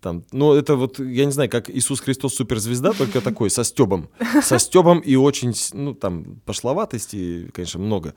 Там, 0.00 0.24
ну, 0.32 0.52
это 0.52 0.76
вот, 0.76 0.98
я 0.98 1.24
не 1.24 1.32
знаю, 1.32 1.50
как 1.50 1.70
Иисус 1.70 2.00
Христос 2.00 2.34
суперзвезда, 2.34 2.92
только 2.92 3.20
такой, 3.20 3.50
со 3.50 3.64
стебом. 3.64 4.08
Со 4.42 4.58
стебом 4.58 5.00
и 5.00 5.16
очень, 5.16 5.54
ну, 5.72 5.94
там, 5.94 6.40
пошловатости, 6.44 7.50
конечно, 7.52 7.80
много. 7.80 8.14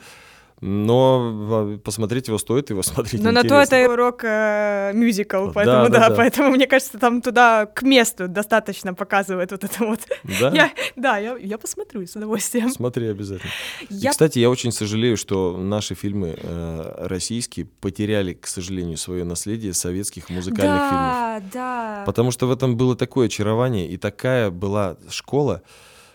Но 0.61 1.79
посмотреть 1.83 2.27
его 2.27 2.37
стоит, 2.37 2.69
его 2.69 2.83
смотреть 2.83 3.21
Но 3.23 3.31
на 3.31 3.41
то 3.43 3.47
интересно. 3.63 3.75
это 3.75 3.95
рок-мюзикл, 3.95 5.45
Да, 5.47 5.51
поэтому 5.53 5.89
да, 5.89 5.99
да, 5.99 6.09
да. 6.09 6.15
поэтому 6.15 6.49
мне 6.51 6.67
кажется, 6.67 6.99
там 6.99 7.21
туда 7.21 7.65
к 7.65 7.81
месту 7.81 8.27
достаточно 8.27 8.93
показывает 8.93 9.51
вот 9.51 9.63
это 9.63 9.85
вот. 9.85 9.99
Да? 10.39 10.51
Я, 10.53 10.71
да, 10.95 11.17
я, 11.17 11.37
я 11.37 11.57
посмотрю 11.57 12.05
с 12.05 12.15
удовольствием. 12.15 12.69
Смотри 12.69 13.07
обязательно. 13.07 13.51
Я- 13.89 14.09
И, 14.09 14.11
кстати, 14.11 14.39
я 14.39 14.49
очень 14.49 14.71
сожалею, 14.71 15.15
что 15.17 15.55
наши 15.57 15.95
фильмы 15.95 16.35
э, 16.37 17.05
российские 17.07 17.65
потеряли, 17.65 18.33
к 18.33 18.45
сожалению, 18.47 18.97
свое 18.97 19.23
наследие 19.23 19.73
советских 19.73 20.29
музыкальных 20.29 20.81
фильмов. 20.89 20.91
да, 20.91 21.41
да. 21.53 22.03
Потому 22.05 22.31
что 22.31 22.47
в 22.47 22.51
этом 22.51 22.75
было 22.75 22.95
такое 22.95 23.27
очарование 23.27 23.87
и 23.87 23.97
такая 23.97 24.49
была 24.49 24.97
школа. 25.09 25.61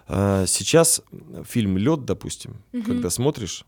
А, 0.07 0.45
Сейчас 0.47 1.01
фильм 1.49 1.79
Лед, 1.79 2.05
допустим, 2.05 2.57
когда 2.85 3.09
смотришь, 3.11 3.65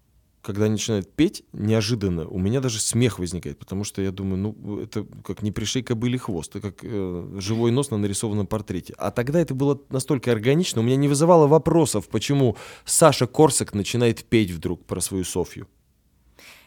когда 0.47 0.67
они 0.67 0.73
начинают 0.73 1.13
петь, 1.13 1.43
неожиданно 1.53 2.29
у 2.29 2.39
меня 2.39 2.61
даже 2.61 2.79
смех 2.79 3.19
возникает, 3.19 3.59
потому 3.59 3.83
что 3.83 4.01
я 4.01 4.13
думаю, 4.13 4.39
ну, 4.39 4.81
это 4.81 5.05
как 5.25 5.43
не 5.43 5.51
пришей 5.51 5.83
кобыли 5.83 6.17
хвост, 6.19 6.55
это 6.55 6.71
как 6.71 6.85
э, 6.85 7.39
живой 7.41 7.73
нос 7.73 7.91
на 7.91 7.99
нарисованном 7.99 8.47
портрете. 8.47 8.95
А 8.97 9.11
тогда 9.11 9.41
это 9.41 9.57
было 9.57 9.81
настолько 9.91 10.31
органично, 10.31 10.83
у 10.83 10.85
меня 10.85 10.95
не 10.95 11.09
вызывало 11.09 11.49
вопросов, 11.49 12.09
почему 12.09 12.57
Саша 12.85 13.27
Корсак 13.27 13.75
начинает 13.75 14.25
петь 14.25 14.53
вдруг 14.53 14.85
про 14.85 15.01
свою 15.01 15.25
Софью. 15.25 15.67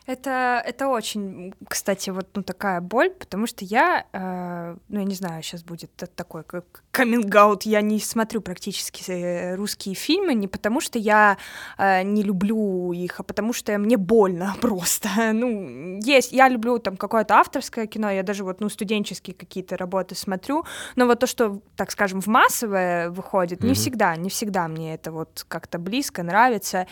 Это, 0.09 0.63
это 0.65 0.87
очень, 0.87 1.53
кстати, 1.67 2.09
вот 2.09 2.27
ну, 2.33 2.41
такая 2.41 2.81
боль, 2.81 3.11
потому 3.11 3.45
что 3.45 3.63
я, 3.63 4.07
э, 4.11 4.75
ну, 4.87 4.99
я 4.99 5.05
не 5.05 5.13
знаю, 5.13 5.43
сейчас 5.43 5.63
будет 5.63 5.91
такой 6.15 6.43
как 6.43 6.83
каминг-аут, 6.91 7.61
я 7.67 7.81
не 7.81 7.99
смотрю 7.99 8.41
практически 8.41 9.03
э, 9.11 9.55
русские 9.55 9.93
фильмы, 9.93 10.33
не 10.33 10.47
потому 10.47 10.81
что 10.81 10.97
я 10.97 11.37
э, 11.77 12.01
не 12.01 12.23
люблю 12.23 12.91
их, 12.91 13.19
а 13.19 13.23
потому 13.23 13.53
что 13.53 13.77
мне 13.77 13.97
больно 13.97 14.55
просто. 14.61 15.09
Ну, 15.31 15.99
есть, 16.01 16.31
я 16.31 16.49
люблю 16.49 16.79
там 16.79 16.97
какое-то 16.97 17.35
авторское 17.35 17.85
кино, 17.85 18.09
я 18.09 18.23
даже 18.23 18.43
вот, 18.43 18.61
ну, 18.61 18.69
студенческие 18.69 19.35
какие-то 19.35 19.77
работы 19.77 20.15
смотрю, 20.15 20.65
но 20.95 21.05
вот 21.05 21.19
то, 21.19 21.27
что, 21.27 21.61
так 21.75 21.91
скажем, 21.91 22.19
в 22.19 22.25
массовое 22.27 23.11
выходит, 23.11 23.61
не 23.61 23.69
Мгм. 23.69 23.75
всегда, 23.75 24.15
не 24.15 24.29
всегда 24.29 24.67
мне 24.67 24.95
это 24.95 25.11
вот 25.11 25.45
как-то 25.47 25.77
близко, 25.77 26.23
нравится. 26.23 26.87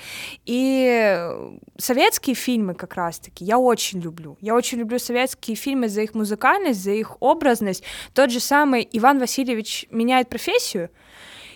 И 0.45 1.31
советские 1.79 2.35
фильмы 2.35 2.75
как 2.75 2.95
раз-таки 3.07 3.45
я 3.45 3.57
очень 3.57 3.99
люблю. 4.01 4.37
Я 4.41 4.53
очень 4.55 4.79
люблю 4.79 4.99
советские 4.99 5.55
фильмы 5.55 5.87
за 5.89 6.01
их 6.01 6.13
музыкальность, 6.13 6.83
за 6.83 6.91
их 6.91 7.17
образность. 7.21 7.83
Тот 8.13 8.31
же 8.31 8.39
самый 8.39 8.87
Иван 8.91 9.19
Васильевич 9.19 9.87
меняет 9.91 10.29
профессию. 10.29 10.89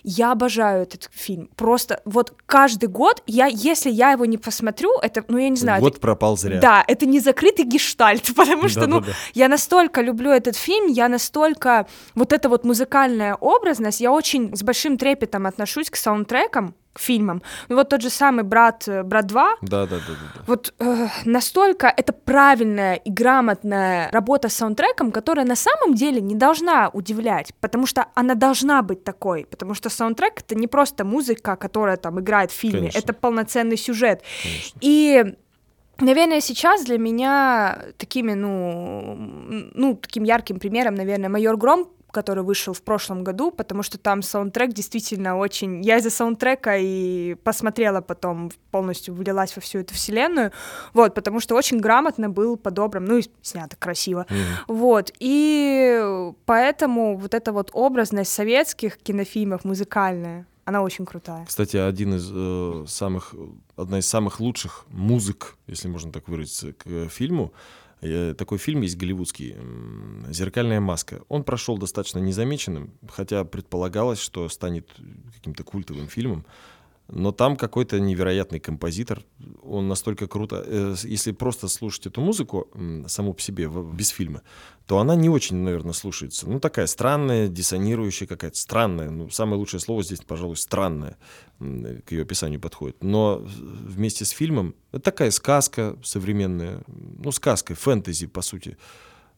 Я 0.03 0.31
обожаю 0.31 0.81
этот 0.83 1.09
фильм. 1.13 1.47
Просто 1.55 2.01
вот 2.05 2.33
каждый 2.47 2.89
год, 2.89 3.21
я, 3.27 3.45
если 3.45 3.91
я 3.91 4.11
его 4.13 4.25
не 4.25 4.37
посмотрю, 4.39 4.97
это, 4.99 5.23
ну, 5.27 5.37
я 5.37 5.49
не 5.49 5.57
знаю. 5.57 5.79
Год 5.81 5.93
это- 5.93 6.01
пропал 6.01 6.37
зря. 6.37 6.59
Да, 6.59 6.83
это 6.87 7.05
не 7.05 7.19
закрытый 7.19 7.65
гештальт, 7.65 8.33
потому 8.35 8.67
что, 8.67 8.87
ну, 8.87 9.01
Да-да-да. 9.01 9.17
я 9.35 9.47
настолько 9.47 10.01
люблю 10.01 10.31
этот 10.31 10.55
фильм, 10.55 10.87
я 10.87 11.07
настолько... 11.07 11.85
Вот 12.15 12.33
эта 12.33 12.49
вот 12.49 12.63
музыкальная 12.63 13.35
образность, 13.35 14.01
я 14.01 14.11
очень 14.11 14.55
с 14.55 14.63
большим 14.63 14.97
трепетом 14.97 15.45
отношусь 15.45 15.89
к 15.91 15.95
саундтрекам, 15.95 16.73
к 16.93 16.99
фильмам. 16.99 17.41
Ну 17.69 17.75
вот 17.75 17.89
тот 17.89 18.01
же 18.01 18.09
самый 18.09 18.43
«Брат», 18.43 18.87
э, 18.87 19.03
«Брат 19.03 19.25
2», 19.25 19.33
Да, 19.61 19.85
да, 19.85 19.85
да, 19.85 19.95
да. 20.07 20.13
да. 20.35 20.41
вот 20.47 20.73
э, 20.79 21.07
настолько 21.25 21.87
это 21.87 22.13
правильная 22.13 22.95
и 22.95 23.09
грамотная 23.09 24.09
работа 24.11 24.49
с 24.49 24.53
саундтреком, 24.55 25.11
которая 25.11 25.45
на 25.45 25.55
самом 25.55 25.93
деле 25.95 26.21
не 26.21 26.35
должна 26.35 26.89
удивлять, 26.89 27.53
потому 27.61 27.87
что 27.87 28.07
она 28.13 28.35
должна 28.35 28.81
быть 28.81 29.03
такой, 29.03 29.45
потому 29.49 29.73
что 29.73 29.89
саундтрек 29.89 30.39
это 30.39 30.55
не 30.55 30.67
просто 30.67 31.05
музыка, 31.05 31.55
которая 31.55 31.97
там 31.97 32.19
играет 32.19 32.51
в 32.51 32.55
фильме, 32.55 32.79
Конечно. 32.79 32.99
это 32.99 33.13
полноценный 33.13 33.77
сюжет. 33.77 34.21
И 34.81 35.35
Наверное, 36.01 36.41
сейчас 36.41 36.83
для 36.83 36.97
меня 36.97 37.77
такими, 37.97 38.33
ну, 38.33 39.15
ну, 39.75 39.95
таким 39.95 40.23
ярким 40.23 40.59
примером, 40.59 40.95
наверное, 40.95 41.29
«Майор 41.29 41.57
Гром», 41.57 41.89
который 42.11 42.43
вышел 42.43 42.73
в 42.73 42.81
прошлом 42.81 43.23
году, 43.23 43.51
потому 43.51 43.83
что 43.83 43.97
там 43.97 44.21
саундтрек 44.21 44.73
действительно 44.73 45.37
очень... 45.37 45.81
Я 45.81 45.97
из-за 45.97 46.09
саундтрека 46.09 46.77
и 46.77 47.35
посмотрела 47.35 48.01
потом, 48.01 48.51
полностью 48.71 49.13
влилась 49.13 49.55
во 49.55 49.61
всю 49.61 49.79
эту 49.79 49.93
вселенную, 49.93 50.51
вот, 50.93 51.13
потому 51.15 51.39
что 51.39 51.55
очень 51.55 51.79
грамотно 51.79 52.29
был 52.29 52.57
подобран, 52.57 53.05
ну, 53.05 53.17
и 53.17 53.23
снято 53.41 53.75
красиво, 53.77 54.25
вот, 54.67 55.11
и 55.19 56.31
поэтому 56.45 57.17
вот 57.17 57.33
эта 57.33 57.51
вот 57.51 57.69
образность 57.73 58.31
советских 58.31 58.97
кинофильмов 58.97 59.63
музыкальная, 59.65 60.45
она 60.65 60.81
очень 60.81 61.05
крутая. 61.05 61.45
Кстати, 61.45 61.77
один 61.77 62.15
из 62.15 62.29
э, 62.31 62.85
самых, 62.87 63.33
одна 63.75 63.99
из 63.99 64.07
самых 64.07 64.39
лучших 64.39 64.85
музык, 64.89 65.57
если 65.67 65.87
можно 65.87 66.11
так 66.11 66.27
выразиться, 66.27 66.73
к 66.73 66.85
э, 66.85 67.07
фильму. 67.09 67.51
Э, 67.51 67.80
такой 68.37 68.57
фильм 68.57 68.81
есть 68.81 68.97
голливудский 68.97 69.55
«Зеркальная 70.29 70.79
маска». 70.79 71.21
Он 71.29 71.43
прошел 71.43 71.77
достаточно 71.77 72.19
незамеченным, 72.19 72.93
хотя 73.07 73.43
предполагалось, 73.45 74.19
что 74.19 74.49
станет 74.49 74.89
каким-то 75.35 75.63
культовым 75.63 76.07
фильмом. 76.07 76.45
Но 77.07 77.33
там 77.33 77.57
какой-то 77.57 77.99
невероятный 77.99 78.61
композитор, 78.61 79.23
он 79.63 79.89
настолько 79.89 80.27
круто. 80.27 80.63
э, 80.65 80.95
Если 81.03 81.33
просто 81.33 81.67
слушать 81.67 82.07
эту 82.07 82.21
музыку 82.21 82.69
саму 83.07 83.33
по 83.33 83.41
себе, 83.41 83.67
без 83.67 84.09
фильма, 84.09 84.43
то 84.85 84.97
она 84.97 85.15
не 85.15 85.29
очень, 85.29 85.57
наверное, 85.57 85.93
слушается. 85.93 86.49
Ну, 86.49 86.59
такая 86.59 86.87
странная, 86.87 87.49
диссонирующая 87.49 88.27
какая-то, 88.27 88.57
странная. 88.57 89.09
Ну, 89.09 89.29
самое 89.29 89.57
лучшее 89.57 89.81
слово 89.81 90.03
здесь, 90.03 90.21
пожалуй, 90.21 90.55
странная, 90.55 91.17
м, 91.59 92.01
к 92.05 92.13
ее 92.13 92.21
описанию 92.21 92.61
подходит. 92.61 93.03
Но 93.03 93.41
вместе 93.43 94.23
с 94.23 94.29
фильмом 94.29 94.75
это 94.91 95.03
такая 95.03 95.31
сказка 95.31 95.97
современная, 96.03 96.81
ну, 96.87 97.31
сказка, 97.31 97.75
фэнтези, 97.75 98.27
по 98.27 98.41
сути. 98.41 98.77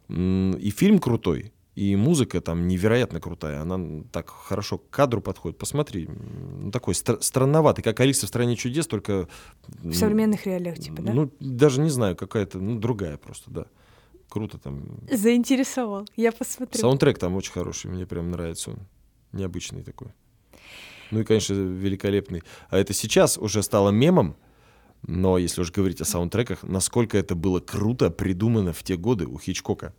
И 0.09 0.73
фильм 0.75 0.99
крутой, 0.99 1.53
И 1.75 1.95
музыка 1.95 2.39
там 2.39 2.67
невероятно 2.67 3.19
крутая. 3.19 3.61
Она 3.61 4.03
так 4.11 4.29
хорошо 4.29 4.77
к 4.77 4.89
кадру 4.91 5.21
подходит. 5.21 5.57
Посмотри, 5.57 6.07
ну, 6.07 6.71
такой 6.71 6.93
стра- 6.93 7.19
странноватый, 7.19 7.83
как 7.83 7.99
Алиса 7.99 8.27
в 8.27 8.29
стране 8.29 8.55
чудес, 8.55 8.85
только... 8.85 9.27
В 9.67 9.85
м, 9.87 9.93
современных 9.93 10.45
реалиях, 10.45 10.77
типа, 10.77 11.01
да? 11.01 11.13
Ну, 11.13 11.31
даже 11.39 11.81
не 11.81 11.89
знаю, 11.89 12.15
какая-то, 12.15 12.59
ну, 12.59 12.79
другая 12.79 13.17
просто, 13.17 13.49
да. 13.49 13.65
Круто 14.29 14.59
там. 14.59 14.83
Заинтересовал. 15.11 16.07
Я 16.15 16.31
посмотрю. 16.31 16.79
Саундтрек 16.79 17.17
там 17.17 17.35
очень 17.35 17.51
хороший, 17.53 17.89
мне 17.89 18.05
прям 18.05 18.29
нравится 18.29 18.71
он. 18.71 18.79
Необычный 19.31 19.81
такой. 19.83 20.09
Ну 21.09 21.21
и, 21.21 21.23
конечно, 21.23 21.53
великолепный. 21.53 22.43
А 22.69 22.77
это 22.77 22.93
сейчас 22.93 23.37
уже 23.37 23.63
стало 23.63 23.89
мемом, 23.89 24.35
но 25.05 25.37
если 25.39 25.61
уж 25.61 25.71
говорить 25.71 26.01
о 26.01 26.05
саундтреках, 26.05 26.63
насколько 26.63 27.17
это 27.17 27.35
было 27.35 27.59
круто 27.59 28.09
придумано 28.11 28.73
в 28.73 28.83
те 28.83 28.95
годы 28.95 29.25
у 29.25 29.37
Хичкока. 29.39 29.93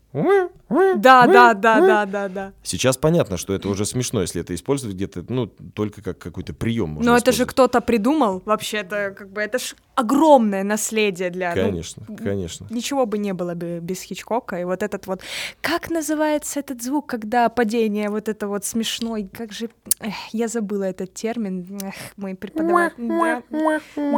Да, 0.69 1.27
да, 1.27 1.55
да, 1.55 1.81
да, 1.81 2.07
да, 2.07 2.29
да. 2.29 2.53
Сейчас 2.63 2.97
понятно, 2.97 3.37
что 3.37 3.55
это 3.55 3.69
уже 3.69 3.85
смешно, 3.85 4.23
если 4.23 4.41
это 4.41 4.55
использовать 4.55 4.97
где-то, 4.97 5.25
ну, 5.29 5.47
только 5.47 6.03
как 6.03 6.19
какой-то 6.19 6.55
прием. 6.55 6.99
Но 7.01 7.17
это 7.17 7.33
же 7.33 7.47
кто-то 7.47 7.81
придумал, 7.81 8.43
вообще, 8.45 8.79
это 8.79 9.15
как 9.17 9.31
бы, 9.31 9.41
это 9.41 9.59
ж 9.59 9.75
огромное 9.95 10.65
наследие 10.65 11.31
для... 11.31 11.55
ну, 11.55 11.63
Конечно, 11.63 12.07
конечно. 12.17 12.67
Ничего 12.71 13.07
бы 13.07 13.19
не 13.19 13.33
было 13.33 13.55
бы 13.55 13.79
без 13.81 14.03
Хичкока. 14.03 14.61
И 14.61 14.65
вот 14.65 14.83
этот 14.83 15.07
вот... 15.07 15.21
Как 15.61 15.91
называется 15.91 16.61
этот 16.61 16.83
звук, 16.83 17.07
когда 17.07 17.49
падение 17.49 18.11
вот 18.11 18.29
это 18.29 18.49
вот 18.49 18.65
смешной? 18.65 19.29
Как 19.33 19.53
же... 19.53 19.69
Эх, 20.01 20.15
я 20.33 20.49
забыла 20.49 20.85
этот 20.85 21.15
термин. 21.15 21.79
Эх, 21.83 21.95
мой 22.17 22.35
преподаватель... 22.35 22.95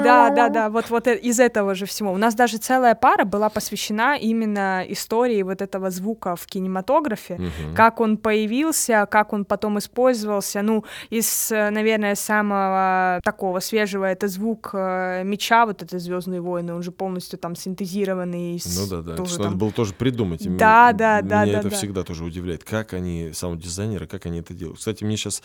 Да, 0.05 0.31
да, 0.31 0.31
да, 0.31 0.49
да. 0.49 0.71
Вот, 0.71 0.91
вот 0.91 1.07
э- 1.07 1.19
из 1.19 1.41
этого 1.41 1.75
же 1.75 1.85
всего. 1.87 2.13
У 2.13 2.17
нас 2.17 2.35
даже 2.35 2.59
целая 2.59 2.95
пара 2.95 3.25
была 3.25 3.49
посвящена 3.49 4.17
именно 4.17 4.85
истории 4.89 5.43
вот 5.43 5.63
этого 5.63 5.91
звука 5.91 6.37
в 6.37 6.47
кинематографе. 6.47 7.39
Как 7.75 8.01
он 8.01 8.17
появился, 8.17 9.07
как 9.11 9.33
он 9.33 9.45
потом 9.45 9.79
использовался. 9.79 10.63
Ну, 10.63 10.85
из, 11.11 11.53
э, 11.53 11.71
наверное, 11.71 12.15
самого 12.15 13.21
такого 13.25 13.61
свежего 13.61 14.05
это 14.05 14.29
звук 14.29 14.71
э, 14.73 15.23
вот 15.67 15.83
это 15.83 15.99
Звездные 15.99 16.41
войны, 16.41 16.73
он 16.75 16.83
же 16.83 16.91
полностью 16.93 17.39
там 17.39 17.55
синтезированный. 17.55 18.61
Ну 18.77 18.87
да, 18.89 19.03
да. 19.03 19.17
тоже 19.17 19.33
надо 19.39 19.51
там- 19.51 19.59
было 19.59 19.73
тоже 19.73 19.93
придумать. 19.93 20.43
И 20.47 20.49
м- 20.49 20.57
Да, 20.57 20.93
да, 20.93 21.21
да, 21.23 21.45
Меня 21.45 21.53
да, 21.55 21.59
это 21.61 21.71
да. 21.71 21.77
всегда 21.77 22.03
тоже 22.05 22.25
удивляет. 22.25 22.65
Как 22.65 22.93
они, 22.95 23.31
саунд-дизайнеры, 23.33 24.07
как 24.07 24.27
они 24.27 24.39
это 24.41 24.55
делают. 24.55 24.79
Кстати, 24.79 25.05
мне 25.05 25.17
сейчас 25.17 25.43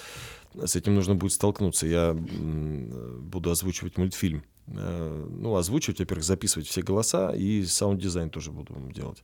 с 0.56 0.76
этим 0.76 0.96
нужно 0.96 1.16
будет 1.16 1.34
столкнуться. 1.34 1.86
Я 1.88 2.14
буду 2.14 3.52
озвучивать 3.52 3.98
мультфильм. 3.98 4.44
Э, 4.68 5.26
Ну, 5.30 5.56
озвучивать, 5.56 6.00
во-первых, 6.00 6.24
записывать 6.24 6.68
все 6.68 6.82
голоса, 6.82 7.32
и 7.32 7.66
саунд-дизайн 7.66 8.30
тоже 8.30 8.52
буду 8.52 8.74
делать. 8.94 9.24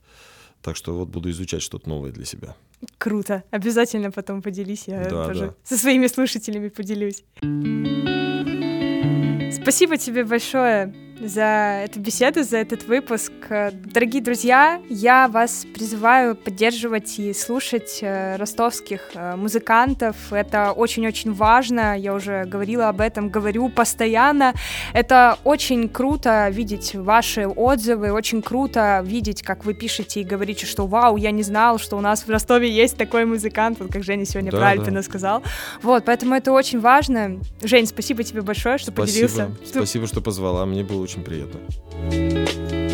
Так 0.62 0.74
что 0.76 0.92
вот 0.98 1.08
буду 1.08 1.30
изучать 1.30 1.62
что-то 1.62 1.88
новое 1.88 2.10
для 2.10 2.24
себя. 2.24 2.56
Круто. 2.98 3.44
Обязательно 3.52 4.10
потом 4.10 4.42
поделись. 4.42 4.88
Я 4.88 5.04
Да, 5.08 5.26
тоже 5.28 5.40
да. 5.46 5.54
со 5.62 5.78
своими 5.78 6.08
слушателями 6.08 6.68
поделюсь. 6.68 7.22
Спасибо 9.68 9.98
тебе 9.98 10.24
большое 10.24 10.94
за 11.20 11.82
эту 11.84 12.00
беседу, 12.00 12.42
за 12.44 12.58
этот 12.58 12.84
выпуск. 12.84 13.32
Дорогие 13.48 14.22
друзья, 14.22 14.80
я 14.88 15.28
вас 15.28 15.66
призываю 15.74 16.36
поддерживать 16.36 17.18
и 17.18 17.32
слушать 17.32 17.98
э, 18.02 18.36
ростовских 18.36 19.10
э, 19.14 19.34
музыкантов. 19.36 20.32
Это 20.32 20.72
очень-очень 20.72 21.32
важно. 21.32 21.98
Я 21.98 22.14
уже 22.14 22.44
говорила 22.44 22.88
об 22.88 23.00
этом, 23.00 23.30
говорю 23.30 23.68
постоянно. 23.68 24.54
Это 24.92 25.38
очень 25.44 25.88
круто 25.88 26.48
видеть 26.50 26.94
ваши 26.94 27.48
отзывы, 27.48 28.12
очень 28.12 28.40
круто 28.40 29.02
видеть, 29.04 29.42
как 29.42 29.64
вы 29.64 29.74
пишете 29.74 30.20
и 30.20 30.24
говорите, 30.24 30.66
что 30.66 30.86
вау, 30.86 31.16
я 31.16 31.30
не 31.32 31.42
знал, 31.42 31.78
что 31.78 31.96
у 31.96 32.00
нас 32.00 32.22
в 32.22 32.30
Ростове 32.30 32.70
есть 32.70 32.96
такой 32.96 33.24
музыкант, 33.24 33.78
вот 33.80 33.92
как 33.92 34.04
Женя 34.04 34.24
сегодня 34.24 34.52
Да, 34.52 34.58
про 34.58 34.68
Альпина 34.68 35.00
да. 35.00 35.02
сказал. 35.02 35.42
Вот, 35.82 36.04
поэтому 36.04 36.34
это 36.34 36.52
очень 36.52 36.80
важно. 36.80 37.40
Жень, 37.62 37.86
спасибо 37.86 38.22
тебе 38.22 38.42
большое, 38.42 38.78
что 38.78 38.92
Спасибо. 38.92 39.28
поделился. 39.28 39.56
Спасибо, 39.66 40.06
что 40.06 40.20
позвала. 40.20 40.64
Мне 40.66 40.84
было 40.84 41.07
очень 41.08 41.24
приятно. 41.24 42.87